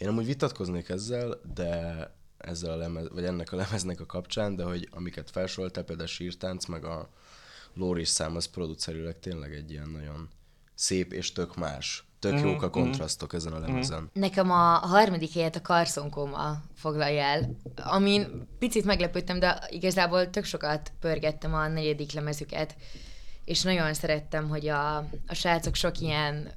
[0.00, 4.64] Én amúgy vitatkoznék ezzel, de ezzel a lemez, vagy ennek a lemeznek a kapcsán, de
[4.64, 7.08] hogy amiket felsoroltál, például a sírtánc, meg a
[7.74, 10.28] Lóris szám, az producerileg tényleg egy ilyen nagyon
[10.74, 12.04] szép és tök más.
[12.18, 12.74] Tök Mhm, jók a mhm.
[12.74, 14.10] kontrasztok ezen a lemezen.
[14.12, 16.10] Nekem a harmadik helyet a Carson
[16.74, 22.76] foglalja el, amin picit meglepődtem, de igazából tök sokat pörgettem a negyedik lemezüket,
[23.44, 24.96] és nagyon szerettem, hogy a,
[25.26, 26.50] a srácok sok ilyen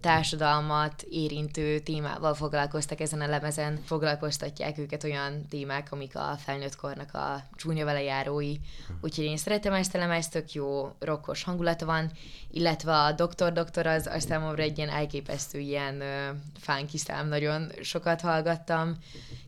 [0.00, 3.80] társadalmat érintő témával foglalkoztak ezen a lemezen.
[3.84, 8.56] Foglalkoztatják őket olyan témák, amik a felnőtt kornak a csúnya vele járói.
[9.00, 12.12] Úgyhogy én szeretem ezt a lemezt, tök jó rokkos hangulata van,
[12.50, 16.28] illetve a Doktor Doktor az, az számomra egy ilyen elképesztő ilyen ö,
[16.58, 18.96] funky szám, nagyon sokat hallgattam.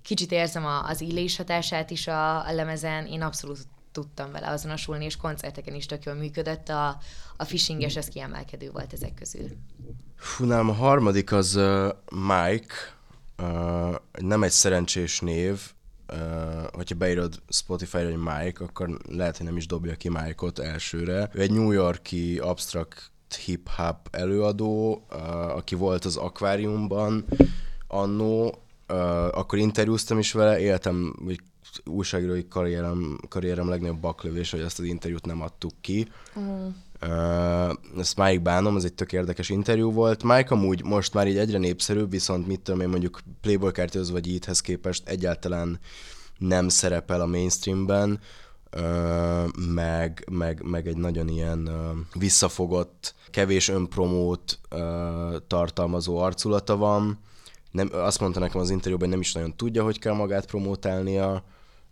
[0.03, 3.59] Kicsit érzem a, az illés hatását is a, a lemezen, én abszolút
[3.93, 6.69] tudtam vele azonosulni, és koncerteken is tök jól működött.
[6.69, 6.99] A,
[7.37, 9.49] a fishinges, az kiemelkedő volt ezek közül.
[10.21, 12.75] Fú, nálam a harmadik az uh, Mike,
[13.39, 15.61] uh, nem egy szerencsés név,
[16.13, 16.19] uh,
[16.73, 21.31] hogyha beírod Spotify-ra, hogy Mike, akkor lehet, hogy nem is dobja ki Mike-ot elsőre.
[21.33, 23.11] Ő egy New Yorki abstrakt
[23.45, 27.25] hip-hop előadó, uh, aki volt az akváriumban
[27.89, 31.41] annó, uh, akkor interjúztam is vele, éltem, vagy
[31.85, 36.09] újságírói karrierem, karrierem legnagyobb baklövés, hogy ezt az interjút nem adtuk ki.
[36.35, 36.75] Uh,
[37.99, 40.23] ezt máig bánom, ez egy tök érdekes interjú volt.
[40.23, 44.29] Mike amúgy most már így egyre népszerűbb, viszont mit tudom én mondjuk Playboy kártyához vagy
[44.29, 45.79] Eathez képest egyáltalán
[46.39, 48.21] nem szerepel a mainstreamben,
[49.75, 51.71] meg, meg, meg egy nagyon ilyen
[52.15, 54.59] visszafogott, kevés önpromót
[55.47, 57.19] tartalmazó arculata van.
[57.71, 61.45] Nem, azt mondta nekem az interjúban, hogy nem is nagyon tudja, hogy kell magát promótálnia,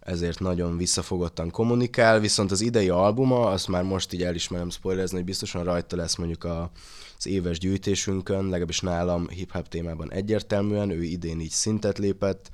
[0.09, 4.71] ezért nagyon visszafogottan kommunikál, viszont az idei albuma, azt már most így el is merem
[4.71, 6.71] spoilerezni, hogy biztosan rajta lesz mondjuk a,
[7.19, 12.51] az éves gyűjtésünkön, legalábbis nálam hip-hop témában egyértelműen, ő idén így szintet lépett,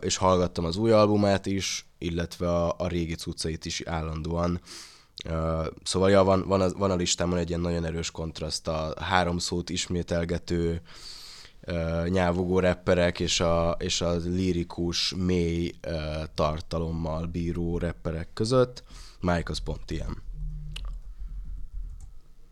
[0.00, 4.60] és hallgattam az új albumát is, illetve a, a régi cuccait is állandóan.
[5.82, 9.38] Szóval ja, van, van, a, van a listámon egy ilyen nagyon erős kontraszt, a három
[9.38, 10.80] szót ismételgető,
[11.66, 15.94] uh, nyávogó rapperek és a, és a lirikus, mély uh,
[16.34, 18.82] tartalommal bíró rapperek között.
[19.20, 20.22] Mike az pont ilyen.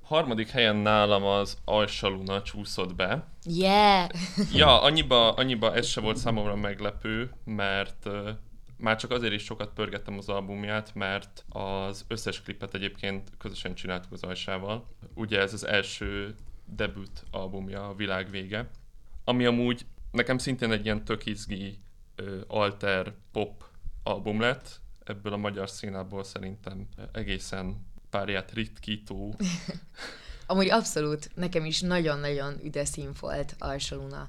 [0.02, 3.28] Harmadik helyen nálam az Alsaluna csúszott be.
[3.44, 4.08] Yeah!
[4.52, 8.28] Ja, annyiba, annyiba ez se volt számomra meglepő, mert uh,
[8.76, 14.12] már csak azért is sokat pörgettem az albumját, mert az összes klipet egyébként közösen csináltuk
[14.12, 14.88] az Alsával.
[15.14, 16.34] Ugye ez az első
[16.66, 18.70] debüt albumja, a világ vége,
[19.24, 21.78] ami amúgy nekem szintén egy ilyen tök izgi,
[22.46, 23.64] alter pop
[24.02, 29.34] album lett, ebből a magyar színából szerintem egészen párját ritkító.
[30.46, 34.28] Amúgy abszolút, nekem is nagyon-nagyon üde szín volt Alsaluna,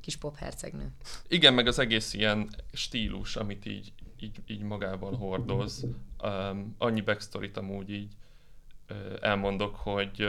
[0.00, 0.92] kis pophercegnő.
[1.28, 5.86] Igen, meg az egész ilyen stílus, amit így, így, így magával hordoz.
[6.22, 8.12] Um, annyi backstory amúgy így
[9.20, 10.26] elmondok, hogy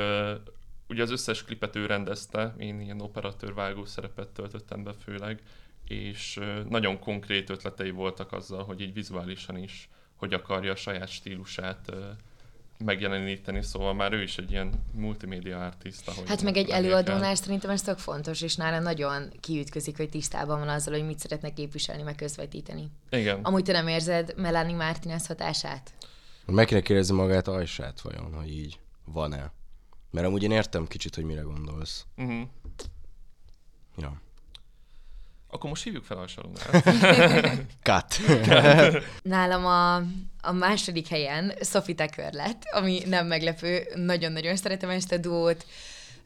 [0.89, 5.41] ugye az összes klipet ő rendezte, én ilyen operatőr vágó szerepet töltöttem be főleg,
[5.87, 6.39] és
[6.69, 9.89] nagyon konkrét ötletei voltak azzal, hogy így vizuálisan is
[10.23, 11.91] hogy akarja a saját stílusát
[12.77, 16.11] megjeleníteni, szóval már ő is egy ilyen multimédia artista.
[16.25, 20.69] Hát meg egy előadónál szerintem ez tök fontos, és nála nagyon kiütközik, hogy tisztában van
[20.69, 22.89] azzal, hogy mit szeretne képviselni, meg közvetíteni.
[23.09, 23.39] Igen.
[23.43, 25.93] Amúgy te nem érzed Melanie Martinez hatását?
[26.45, 29.51] Meg kéne kérdezni magát Ajsát vajon, hogy így van-e.
[30.13, 32.05] Mert amúgy én értem kicsit, hogy mire gondolsz.
[32.17, 32.41] Uh-huh.
[33.97, 34.21] Ja.
[35.47, 36.83] Akkor most hívjuk fel a salonát.
[37.87, 38.19] Cut.
[39.21, 39.95] Nálam a,
[40.41, 45.65] a második helyen Sophie Tucker lett, ami nem meglepő, nagyon-nagyon szeretem ezt a duót.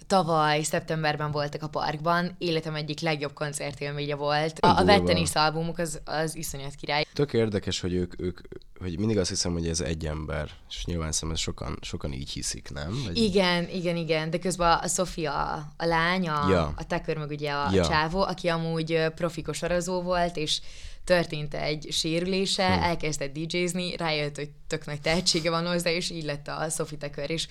[0.08, 4.60] Tavaly szeptemberben voltak a parkban, életem egyik legjobb koncertélménye volt.
[4.60, 4.86] A, a.
[4.86, 7.06] Vettenis albumuk az, az iszonyat király.
[7.14, 8.40] Tök érdekes, hogy ők, ők,
[8.80, 12.70] hogy mindig azt hiszem, hogy ez egy ember, és nyilván szerintem sokan, sokan így hiszik,
[12.74, 13.02] nem?
[13.06, 16.74] Vagy Igen, igen, igen, de közben a Sofia a lány, a, Ja.
[16.78, 17.88] a Tucker meg ugye a Ja.
[17.88, 20.60] csávó, aki amúgy ö, profi kosarozó volt, és
[21.04, 22.82] történt egy sérülése, Hm.
[22.84, 27.30] elkezdett DJ-zni, rájött, hogy tök nagy tehetsége van hozzá, és így lett a Sophie Tucker,
[27.30, 27.48] és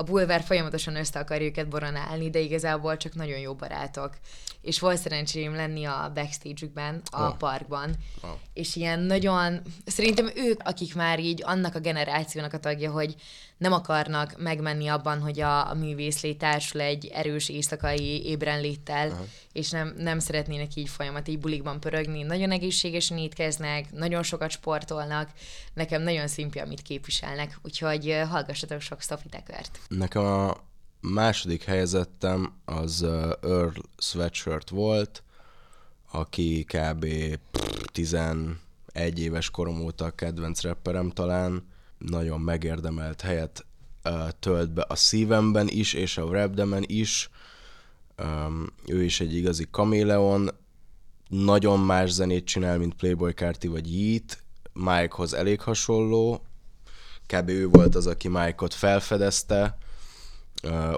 [0.00, 4.16] a bulvár folyamatosan össze akarja őket boronálni, de igazából csak nagyon jó barátok.
[4.60, 7.36] És volt szerencsém lenni a backstage-ükben, a Oh.
[7.36, 8.30] parkban, Oh.
[8.52, 13.14] és ilyen nagyon, szerintem ők, akik már így annak a generációnak a tagja, hogy
[13.60, 19.26] nem akarnak megmenni abban, hogy a, a művészlét társul egy erős éjszakai ébrenléttel, uh-huh.
[19.52, 22.22] és nem, nem szeretnének így folyamat így bulikban pörögni.
[22.22, 25.30] Nagyon egészségesen étkeznek, nagyon sokat sportolnak,
[25.74, 29.80] nekem nagyon szimpi, amit képviselnek, úgyhogy hallgassatok sok Tuckert.
[29.88, 30.56] Nekem a
[31.00, 33.02] második helyezettem az
[33.42, 35.22] Earl Sweatshirt volt,
[36.10, 37.06] aki kb.
[37.92, 38.56] 11
[39.14, 41.68] éves korom óta a kedvenc rapperem talán,
[42.00, 43.64] nagyon megérdemelt helyet
[44.38, 47.30] tölt be a szívemben is, és a rapdemen is.
[48.86, 50.50] Ő is egy igazi kaméleon,
[51.28, 56.44] nagyon más zenét csinál, mint Playboy Carti vagy Yeet, Mike-hoz elég hasonló,
[57.26, 57.48] kb.
[57.48, 59.78] ő volt az, aki Mike-ot felfedezte,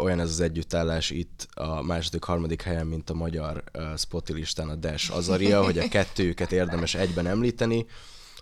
[0.03, 4.69] olyan ez az együttállás itt a második, harmadik helyen, mint a magyar uh, Spotify listán
[4.69, 7.87] a Dash Azaria, hogy a kettőjüket érdemes egyben említeni.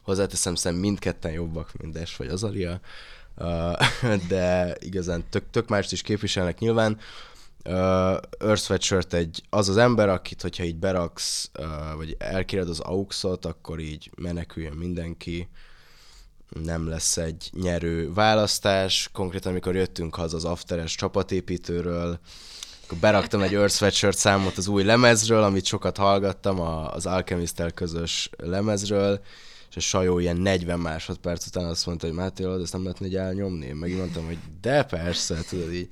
[0.02, 2.80] Hozzáteszem, szerintem mindketten jobbak, mint Dash vagy Azaria,
[4.28, 6.98] de igazán tök, tök mást is képviselnek nyilván.
[7.62, 11.50] Earth Sweatshirt egy, az az ember, akit, hogyha így beraksz,
[11.96, 15.48] vagy elkéred az AUX-ot, akkor így meneküljön mindenki
[16.62, 19.08] nem lesz egy nyerő választás.
[19.12, 22.18] Konkrétan, amikor jöttünk haza az afteres csapatépítőről,
[22.84, 28.30] akkor beraktam egy Earth Sweatshirt számot az új lemezről, amit sokat hallgattam, az alchemist közös
[28.38, 29.20] lemezről,
[29.70, 33.06] és a sajó ilyen 40 másodperc után azt mondta, hogy Máté, hallod, ezt nem lehetne
[33.06, 33.72] így elnyomni?
[33.72, 35.88] Meg mondtam, hogy de persze, tudod így,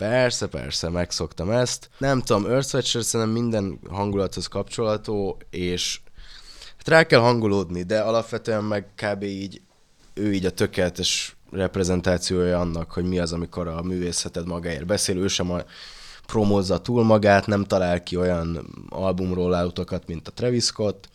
[0.00, 1.90] Persze, persze, megszoktam ezt.
[1.98, 6.00] Nem tudom, Earth Sweatshirt szerintem minden hangulathoz kapcsolatú, és
[6.76, 9.22] hát rá kell hangolódni, de alapvetően meg kb.
[9.22, 9.60] így
[10.14, 15.28] ő így a tökéletes reprezentációja annak, hogy mi az, amikor a művészeted magáért beszél, ő
[15.28, 15.60] sem a
[16.26, 21.08] promózza túl magát, nem talál ki olyan albumról állatokat, mint a Travis Scott,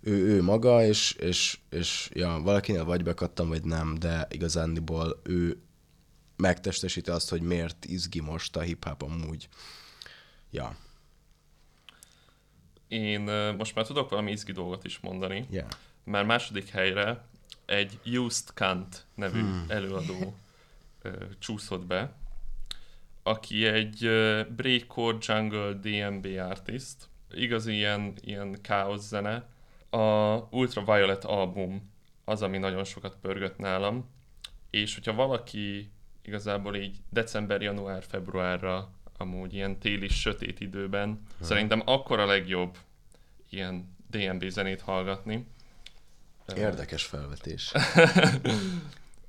[0.00, 5.60] ő, ő maga, és, és, és ja, valakinél vagy bekattam, vagy nem, de igazándiból ő
[6.36, 9.48] megtestesíti azt, hogy miért izgi most a hip-hop amúgy.
[10.50, 10.76] Ja,
[12.90, 13.20] Én
[13.56, 15.68] most már tudok valami izgi dolgot is mondani, yeah.
[16.04, 17.24] mert második helyre
[17.64, 19.64] egy Used Kant nevű hmm.
[19.68, 20.36] előadó
[21.02, 22.12] ö, csúszott be,
[23.22, 26.96] aki egy ö, breakcore jungle DMB artist,
[27.32, 29.48] igazi ilyen, ilyen káosz zene.
[29.90, 31.92] A Ultraviolet album
[32.24, 34.10] az, ami nagyon sokat pörgött nálam,
[34.70, 35.92] és hogyha valaki
[36.22, 41.46] igazából így december, január, februárra amúgy ilyen téli sötét időben, hmm.
[41.46, 42.76] szerintem akkor a legjobb
[43.50, 45.46] ilyen DMB zenét hallgatni.
[46.56, 47.72] Érdekes felvetés.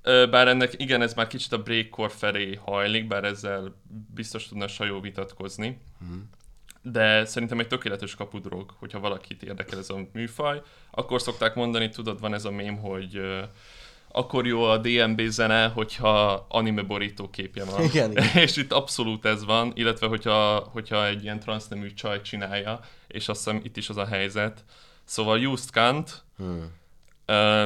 [0.03, 3.75] Bár ennek, igen, ez már kicsit a breakcore felé hajlik, bár ezzel
[4.13, 5.81] biztos tudna Sajó vitatkozni.
[6.81, 10.61] De szerintem egy tökéletes kapudrog, hogyha valakit érdekel ez a műfaj.
[10.91, 13.41] Akkor szokták mondani, tudod, van ez a mém, hogy ö,
[14.11, 17.83] akkor jó a DMB zene, hogyha anime borító képje van.
[17.83, 18.37] Igen, igen.
[18.45, 23.43] és itt abszolút ez van, illetve hogyha, hogyha egy ilyen transznemű csaj csinálja, és azt
[23.43, 24.63] hiszem itt is az a helyzet.
[25.03, 26.79] Szóval Used Kant, Hmm.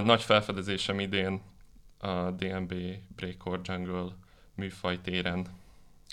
[0.06, 1.42] Nagy felfedezésem idén
[1.98, 2.74] a DMB
[3.16, 4.16] Breakcore Jungle
[4.56, 5.48] műfaj téren.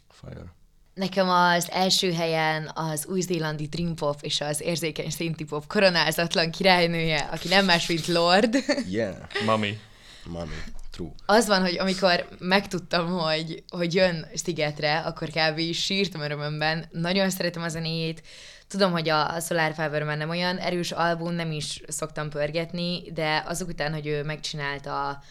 [0.08, 0.54] Fire.
[0.94, 7.28] Nekem az első helyen az új-zélandi Dream Pop és az érzékeny szinti pop koronázatlan királynője,
[7.32, 8.54] aki nem más, mint Lord.
[8.88, 9.16] Yeah.
[9.44, 9.78] Mami.
[10.24, 10.54] Mami.
[10.90, 11.10] True.
[11.26, 15.58] Az van, hogy amikor megtudtam, hogy, hogy jön Szigetre, akkor kb.
[15.58, 16.88] is sírtam örömömben.
[16.90, 18.22] Nagyon szeretem a zenéjét.
[18.68, 23.42] Tudom, hogy a Solar Fiber már nem olyan erős album, nem is szoktam pörgetni, de
[23.46, 25.22] azok után, hogy ő megcsinálta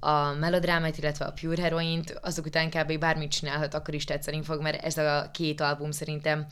[0.00, 2.98] a, melodrámát, illetve a Pure Heroint, azok után kb.
[2.98, 6.46] bármit csinálhat, akkor is tetszeni fog, mert ez a két album szerintem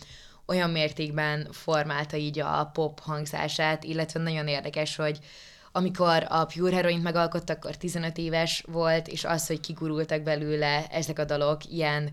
[0.46, 5.18] olyan mértékben formálta így a pop hangzását, illetve nagyon érdekes, hogy
[5.72, 11.18] amikor a Pure Heroint megalkottak, akkor 15 éves volt, és az, hogy kigurultak belőle ezek
[11.18, 12.10] a dalok ilyen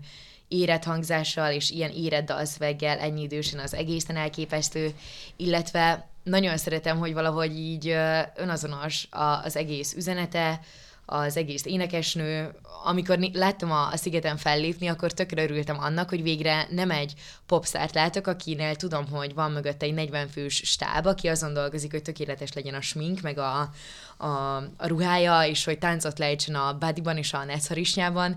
[0.48, 4.94] érett hangzással és ilyen érett dalszöveggel ennyi idősen az egészen elképesztő,
[5.36, 7.88] illetve nagyon szeretem, hogy valahogy így
[8.34, 10.60] önazonos az egész üzenete,
[11.06, 12.54] az egész énekesnő.
[12.84, 17.14] Amikor láttam a, a Szigeten fellépni, akkor tökre örültem annak, hogy végre nem egy
[17.46, 22.02] popszárt látok, akinél tudom, hogy van mögötte egy 40 fős stáb, aki azon dolgozik, hogy
[22.02, 23.70] tökéletes legyen a smink, meg a,
[24.16, 28.36] a, a ruhája, és hogy táncot lejtsen a Buddyban és a Netharisnyában,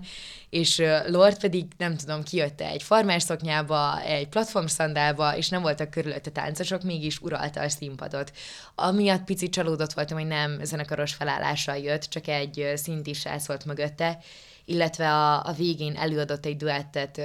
[0.50, 6.82] és Lord pedig, nem tudom, kijött egy farmerszoknyába, egy platformszandálba, és nem voltak körülötte táncosok,
[6.82, 8.32] mégis uralta a színpadot.
[8.74, 14.18] Amiatt picit csalódott voltam, hogy nem zenekaros felállással jött, csak egy szinti srác volt mögötte,
[14.64, 17.20] illetve a, a végén előadott egy duettet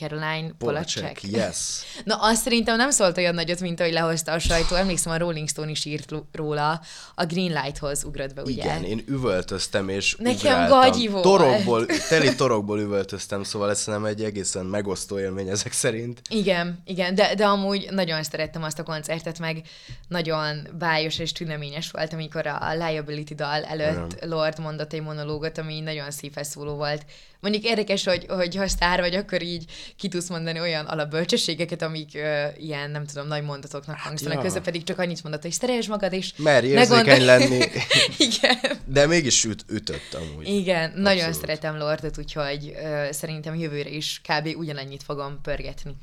[0.00, 1.22] Caroline Polacek.
[1.22, 1.56] Yes.
[2.04, 4.74] Na, azt szerintem nem szólt olyan nagyot, mint ahogy lehozta a sajtó.
[4.76, 6.80] Emlékszem, a Rolling Stone is írt róla.
[7.14, 8.52] A Green Lighthoz ugrott be, ugye?
[8.62, 10.80] Igen, én üvöltöztem és Nekem ugráltam.
[10.80, 11.22] gagyi volt.
[11.24, 16.20] Torokból, teli torokból üvöltöztem, szóval ez nem egy egészen megosztó élmény ezek szerint.
[16.28, 19.62] Igen, igen, de, de amúgy nagyon szerettem azt a koncertet, meg
[20.08, 25.80] nagyon bájos és tüneményes volt, amikor a Liability dal előtt Lord mondott egy monológot, ami
[25.80, 27.04] nagyon szívhez szóló volt.
[27.40, 29.64] Mondjuk érdekes, hogy, hogy ha sztár vagy, akkor így
[29.96, 34.42] ki tudsz mondani olyan alapbölcsességeket, amik uh, ilyen, nem tudom, nagy mondatoknak hangzanak, ja.
[34.42, 37.64] közben pedig csak annyit mondott, hogy szeresd magad, és Merj érzékeny gondolj- lenni,
[38.28, 38.58] igen.
[38.84, 40.48] de mégis üt, ütött amúgy.
[40.48, 41.40] Igen, nagyon Abszolút.
[41.40, 44.56] szeretem Lordot, úgyhogy uh, szerintem jövőre is kb.
[44.56, 45.96] ugyanannyit fogom pörgetni.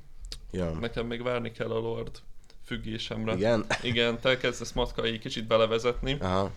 [0.51, 0.71] Ja.
[0.71, 2.11] Nekem még várni kell a Lord
[2.65, 3.33] függésemre.
[3.33, 3.65] Igen?
[3.81, 6.51] Igen, te kezdesz matkai kicsit belevezetni, Aha.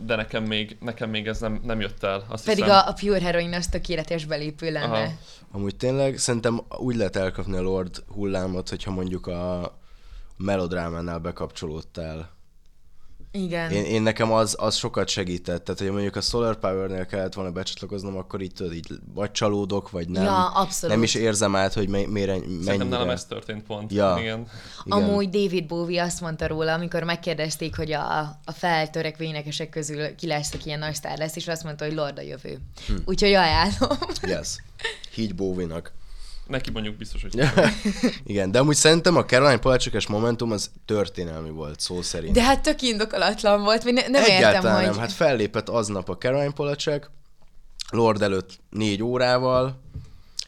[0.00, 2.24] De nekem még, nekem még ez nem, nem jött el.
[2.28, 2.78] Azt Pedig hiszem.
[2.78, 5.02] a, a Pure Heroin az tökéletes belépő lenne.
[5.02, 5.12] Aha.
[5.52, 9.74] Amúgy tényleg szerintem úgy lehet elkapni a Lord hullámot, hogyha mondjuk a
[10.36, 12.33] melodrámánál bekapcsolódtál.
[13.36, 13.70] Igen.
[13.70, 17.50] Én, én nekem az, az sokat segített, tehát hogy mondjuk a Solar Power-nél kellett volna
[17.50, 20.24] becsatlakoznom, akkor így tudod, így vagy csalódok, vagy nem.
[20.24, 20.94] Ja, abszolút.
[20.94, 22.62] Nem is érzem át, hogy mire, mennyire.
[22.62, 23.92] Szerintem nálam ez történt pont.
[23.92, 24.16] Ja.
[24.18, 24.46] Igen.
[24.84, 24.98] Igen.
[24.98, 30.26] Amúgy David Bowie azt mondta róla, amikor megkérdezték, hogy a, a feltörekvő énekesek közül ki
[30.26, 32.58] lesz, aki ilyen nagy sztár lesz, és azt mondta, hogy Lord a jövő.
[32.86, 32.94] Hm.
[33.04, 33.98] Úgyhogy ajánlom.
[34.22, 34.56] Yes.
[35.14, 35.92] Hígy Bowie-nak.
[36.46, 37.34] Neki mondjuk biztos, hogy
[38.24, 42.34] Igen, de amúgy szerintem a Caroline Polacsekes Momentum az történelmi volt, szó szerint.
[42.34, 44.98] De hát tök indokolatlan volt, vagy ne, nem Egyáltalán értem, nem, hogy...
[44.98, 47.10] hát fellépett aznap a Caroline Polacek,
[47.90, 49.82] Lord előtt négy órával,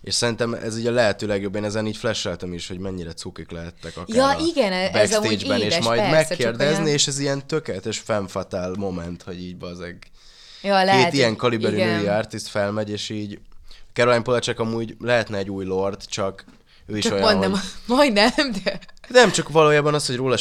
[0.01, 3.51] és szerintem ez így a lehető legjobb, én ezen így flasheltem is, hogy mennyire cukik
[3.51, 7.07] lehettek akár Ja, a igen, ez amúgy backstage-ben, és édes, majd persze, megkérdezni, olyan- és
[7.07, 9.99] ez ilyen tökéletes femfatál moment, hogy így bazeg.
[10.63, 13.39] Ja, lehet, Két ilyen kaliberű női artist felmegy, és így
[13.97, 16.45] Caroline Polacek amúgy lehetne egy új Lord, csak
[16.87, 17.61] ő is Csak olyan, mondom, hogy...
[17.97, 18.81] majdnem, de...
[19.09, 20.37] Nem csak valójában az, hogy róla,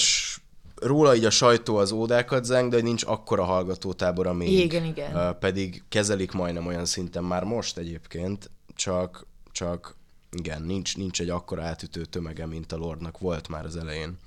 [0.75, 4.51] róla így a sajtó az ódákat zeng, de hogy nincs akkora hallgatótábora még.
[4.51, 5.37] Igen, igen.
[5.39, 9.95] Pedig kezelik majdnem olyan szinten már most egyébként, csak, csak
[10.31, 14.17] igen, nincs, nincs egy akkora átütő tömege, mint a Lordnak volt már az elején.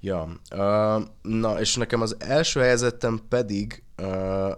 [0.00, 4.52] Ja, uh, na és nekem az első helyezettem pedig uh,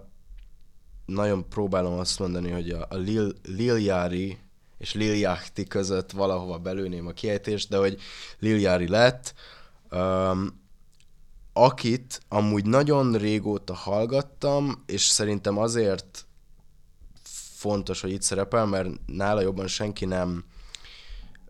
[1.13, 4.37] nagyon próbálom azt mondani, hogy a, a Lil, Liljari
[4.77, 7.99] és Liljachti között valahova belőném a kiejtést, de hogy
[8.39, 9.33] Liljari lett,
[9.91, 10.59] um,
[11.53, 16.25] akit amúgy nagyon régóta hallgattam, és szerintem azért
[17.55, 20.45] fontos, hogy itt szerepel, mert nála jobban senki nem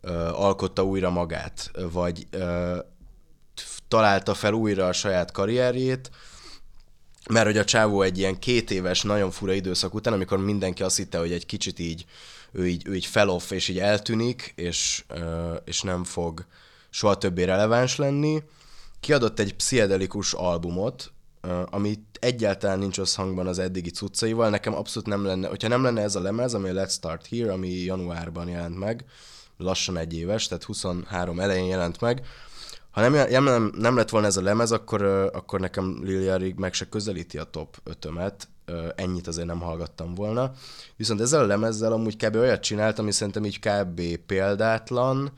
[0.02, 2.78] ö, alkotta újra magát, vagy ö,
[3.88, 6.12] találta fel újra a saját karrierjét,
[7.30, 10.98] mert hogy a csávó egy ilyen két éves, nagyon fura időszak után, amikor mindenki azt
[10.98, 12.06] hitte, hogy egy kicsit így,
[12.52, 15.04] ő így, ő így feloff, és így eltűnik, és,
[15.64, 16.46] és nem fog
[16.90, 18.44] soha többé releváns lenni,
[19.00, 21.12] kiadott egy pszichedelikus albumot,
[21.66, 26.16] ami egyáltalán nincs összhangban az eddigi cuccaival, nekem abszolút nem lenne, hogyha nem lenne ez
[26.16, 29.06] a lemez, ami a Let's Start Here, ami januárban jelent meg,
[29.58, 32.26] lassan egy éves, tehát 23 elején jelent meg,
[32.92, 35.04] ha nem, nem, nem lett volna ez a lemez, akkor,
[35.34, 38.34] akkor nekem Liliarig meg se közelíti a top 5-ömet,
[38.96, 40.52] ennyit azért nem hallgattam volna.
[40.96, 42.36] Viszont ezzel a lemezzel amúgy kb.
[42.36, 44.02] olyat csinált, ami szerintem így kb.
[44.26, 45.32] példátlan,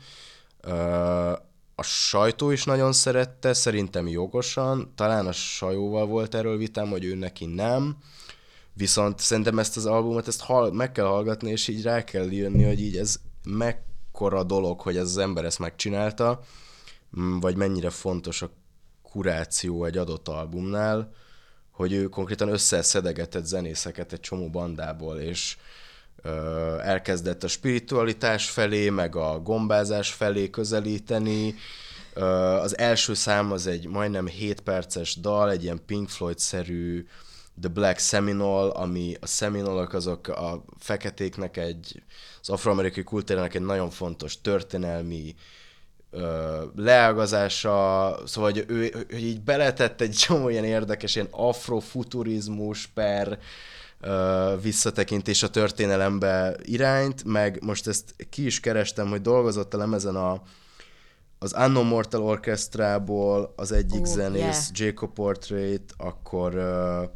[1.75, 7.15] a sajtó is nagyon szerette, szerintem jogosan, talán a sajóval volt erről vitám, hogy ő
[7.15, 7.97] neki nem,
[8.73, 12.63] viszont szerintem ezt az albumot ezt hall, meg kell hallgatni, és így rá kell jönni,
[12.63, 16.39] hogy így ez mekkora dolog, hogy ez az ember ezt megcsinálta,
[17.15, 18.49] vagy mennyire fontos a
[19.01, 21.13] kuráció egy adott albumnál,
[21.71, 25.57] hogy ő konkrétan összeszedegetett zenészeket egy csomó bandából, és
[26.81, 31.55] elkezdett a spiritualitás felé, meg a gombázás felé közelíteni.
[32.61, 37.05] Az első szám az egy majdnem 7 perces dal, egy ilyen Pink Floyd-szerű
[37.61, 42.03] The Black Seminole, ami a Seminolok azok a feketéknek egy,
[42.41, 45.35] az afroamerikai kultúrának egy nagyon fontos történelmi
[46.75, 53.39] leágazása, szóval hogy ő hogy így beletett egy csomó ilyen érdekes, ilyen afrofuturizmus per
[54.61, 60.41] visszatekintés a történelembe irányt, meg most ezt ki is kerestem, hogy dolgozott a lemezen a,
[61.39, 64.87] az Unknown Mortal Orchestrából az egyik oh, zenész, yeah.
[64.87, 67.09] Jacob Portrait, akkor uh,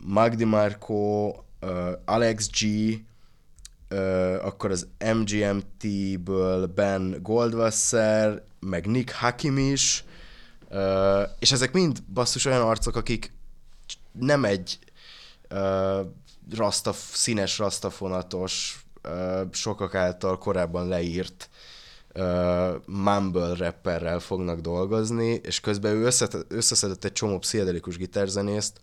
[0.00, 2.64] Magdi Marco, uh, Alex G,
[4.42, 10.04] akkor az MGMT-ből Ben Goldwasser, meg Nick Hakim is,
[11.38, 13.32] és ezek mind basszus olyan arcok, akik
[14.12, 14.78] nem egy
[16.54, 21.48] rasta, színes rasztafonatos, uh, sokak által korábban leírt
[22.14, 26.04] uh, mumble rapperrel fognak dolgozni, és közben ő
[26.48, 28.80] összeszedett egy csomó pszichedelikus gitárzenészt,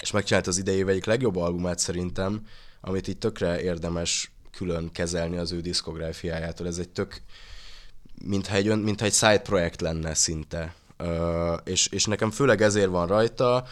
[0.00, 2.46] és megcsinált az idejével egyik legjobb albumát szerintem,
[2.84, 6.66] amit itt tökre érdemes külön kezelni az ő diszkográfiájától.
[6.66, 7.22] Ez egy tök,
[8.22, 10.74] mintha egy, mintha egy side projekt lenne szinte.
[10.98, 13.64] Uh, és, és nekem főleg ezért van rajta,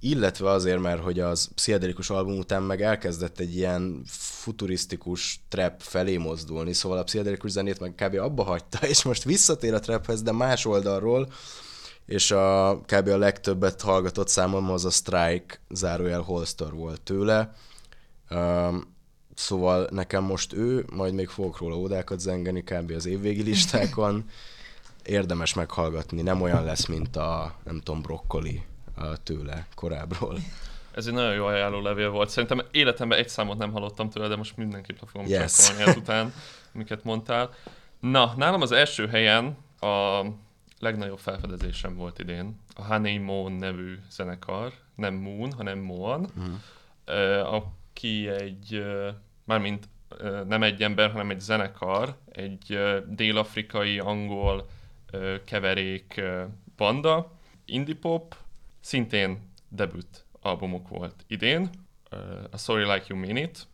[0.00, 6.16] illetve azért, mert hogy az pszichedelikus album után meg elkezdett egy ilyen futurisztikus trap felé
[6.16, 8.14] mozdulni, szóval a pszichedelikus zenét meg kb.
[8.14, 11.32] abba hagyta, és most visszatér a traphez, de más oldalról,
[12.06, 13.08] és a kb.
[13.08, 17.54] a legtöbbet hallgatott számom az a Strike zárójel Holster volt tőle.
[18.30, 18.96] Um,
[19.34, 22.90] szóval nekem most ő, majd még fogok róla ódákat zengeni kb.
[22.90, 24.24] az évvégi listákon.
[25.04, 28.62] Érdemes meghallgatni, nem olyan lesz, mint a, nem tudom, brokkoli
[29.22, 30.38] tőle korábbról.
[30.94, 32.28] Ez egy nagyon jó ajánló levél volt.
[32.28, 35.56] Szerintem életemben egy számot nem hallottam tőle, de most mindenképp fogom yes.
[35.56, 36.32] csakolni ezután,
[36.74, 37.54] amiket mondtál.
[38.00, 40.22] Na, nálam az első helyen a
[40.78, 42.60] legnagyobb felfedezésem volt idén.
[42.74, 47.54] A Honey Moon nevű zenekar, nem Moon, hanem Moon, uh-huh.
[47.54, 47.62] uh,
[47.98, 48.84] aki egy,
[49.44, 49.88] mármint
[50.46, 54.68] nem egy ember, hanem egy zenekar, egy dél-afrikai, angol
[55.44, 56.20] keverék
[56.76, 57.32] banda,
[57.64, 58.36] indie pop,
[58.80, 61.70] szintén debüt albumuk volt idén,
[62.50, 63.66] a Sorry Like You Mean It,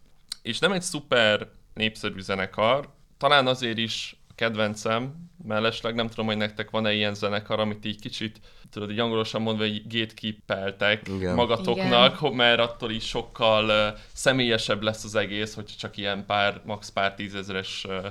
[0.42, 6.70] és nem egy szuper népszerű zenekar, talán azért is kedvencem, mellesleg nem tudom, hogy nektek
[6.70, 8.40] van-e ilyen zenekar, amit így kicsit,
[8.70, 11.34] tudod, így angolosan mondva, hogy gatekeepeltek Igen.
[11.34, 12.34] magatoknak, Igen.
[12.34, 17.14] mert attól is sokkal uh, személyesebb lesz az egész, hogy csak ilyen pár, max pár
[17.14, 18.06] tízezeres uh,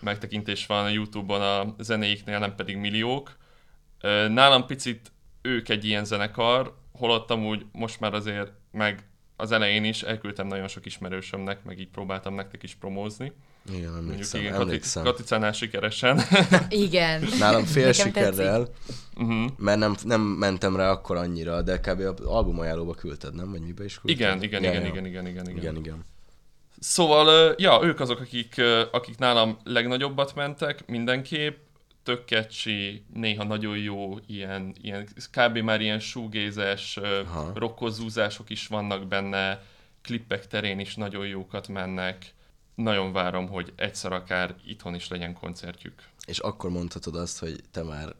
[0.00, 3.36] megtekintés van a Youtube-on a zenéiknél, nem pedig milliók.
[4.02, 5.12] Uh, nálam picit
[5.42, 10.68] ők egy ilyen zenekar, holott amúgy most már azért meg az elején is elküldtem nagyon
[10.68, 13.32] sok ismerősömnek, meg így próbáltam nektek is promózni.
[13.72, 15.04] Igen, emlékszem, igen, emlékszem.
[15.04, 16.20] Katicánál sikeresen.
[16.68, 17.24] Igen.
[17.38, 18.68] Nálam fél sikerrel,
[19.16, 19.50] uh-huh.
[19.56, 22.00] mert nem, nem mentem rá akkor annyira, de kb.
[22.00, 23.50] az album ajánlóba küldted, nem?
[23.50, 24.20] Vagy mibe is küldted?
[24.20, 24.88] Igen, igen, ja, igen, ja.
[24.88, 26.04] igen, igen, igen, igen, igen, igen.
[26.78, 31.56] Szóval, ja, ők azok, akik, akik nálam legnagyobbat mentek mindenképp,
[32.02, 35.58] tök catchy, néha nagyon jó, ilyen, ilyen kb.
[35.58, 37.00] már ilyen shoegazes,
[37.54, 39.62] rokkozúzások is vannak benne,
[40.02, 42.34] klippek terén is nagyon jókat mennek.
[42.76, 46.02] Nagyon várom, hogy egyszer akár itthon is legyen koncertjük.
[46.26, 48.14] És akkor mondhatod azt, hogy te már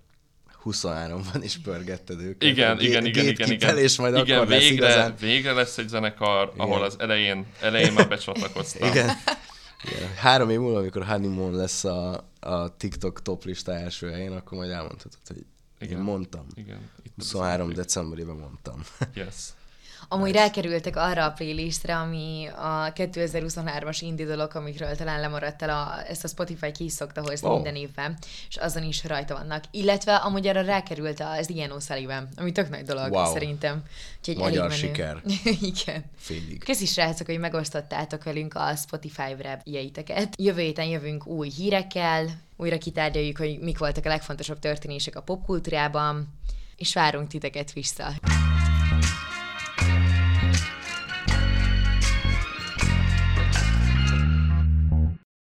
[0.64, 2.42] 23-ban is pörgetted őket.
[2.42, 3.78] Igen, igen, igen, igen, igen.
[3.78, 5.14] És majd igen, akkor végre, lesz igazán...
[5.20, 6.66] végre lesz egy zenekar, igen.
[6.66, 8.88] ahol az elején, elején már becsatlakoztam.
[8.88, 9.10] Igen.
[9.84, 10.14] igen.
[10.16, 14.70] Három év múlva, amikor Honeymoon lesz a, a TikTok top lista első helyén, akkor majd
[14.70, 15.46] elmondhatod, hogy
[15.78, 15.98] igen.
[15.98, 16.46] én mondtam.
[16.54, 16.90] Igen.
[17.02, 18.82] Itt 23 decemberében mondtam.
[19.14, 19.34] Yes.
[20.08, 26.08] Amúgy rákerültek arra a playlistre, ami a 2023-as indie dolog, amikről talán lemaradt el, a,
[26.08, 27.54] ezt a Spotify ki is szokta hozni Oh.
[27.54, 28.16] minden évben,
[28.48, 29.64] és azon is rajta vannak.
[29.70, 33.32] Illetve amúgy arra rákerült az Ian O'Sullivan, ami tök nagy dolog Wow.
[33.32, 33.82] szerintem.
[34.18, 34.74] Úgyhogy Magyar elég menő.
[34.74, 35.20] siker.
[35.84, 36.04] Igen.
[36.18, 36.64] Félig.
[36.64, 40.34] Köszi srácok, hogy megosztottátok velünk a Spotify rap jeiteket.
[40.38, 46.28] Jövő héten jövünk új hírekkel, újra kitárgyaljuk, hogy mik voltak a legfontosabb történések a popkultúrában,
[46.76, 48.08] és várunk titeket vissza.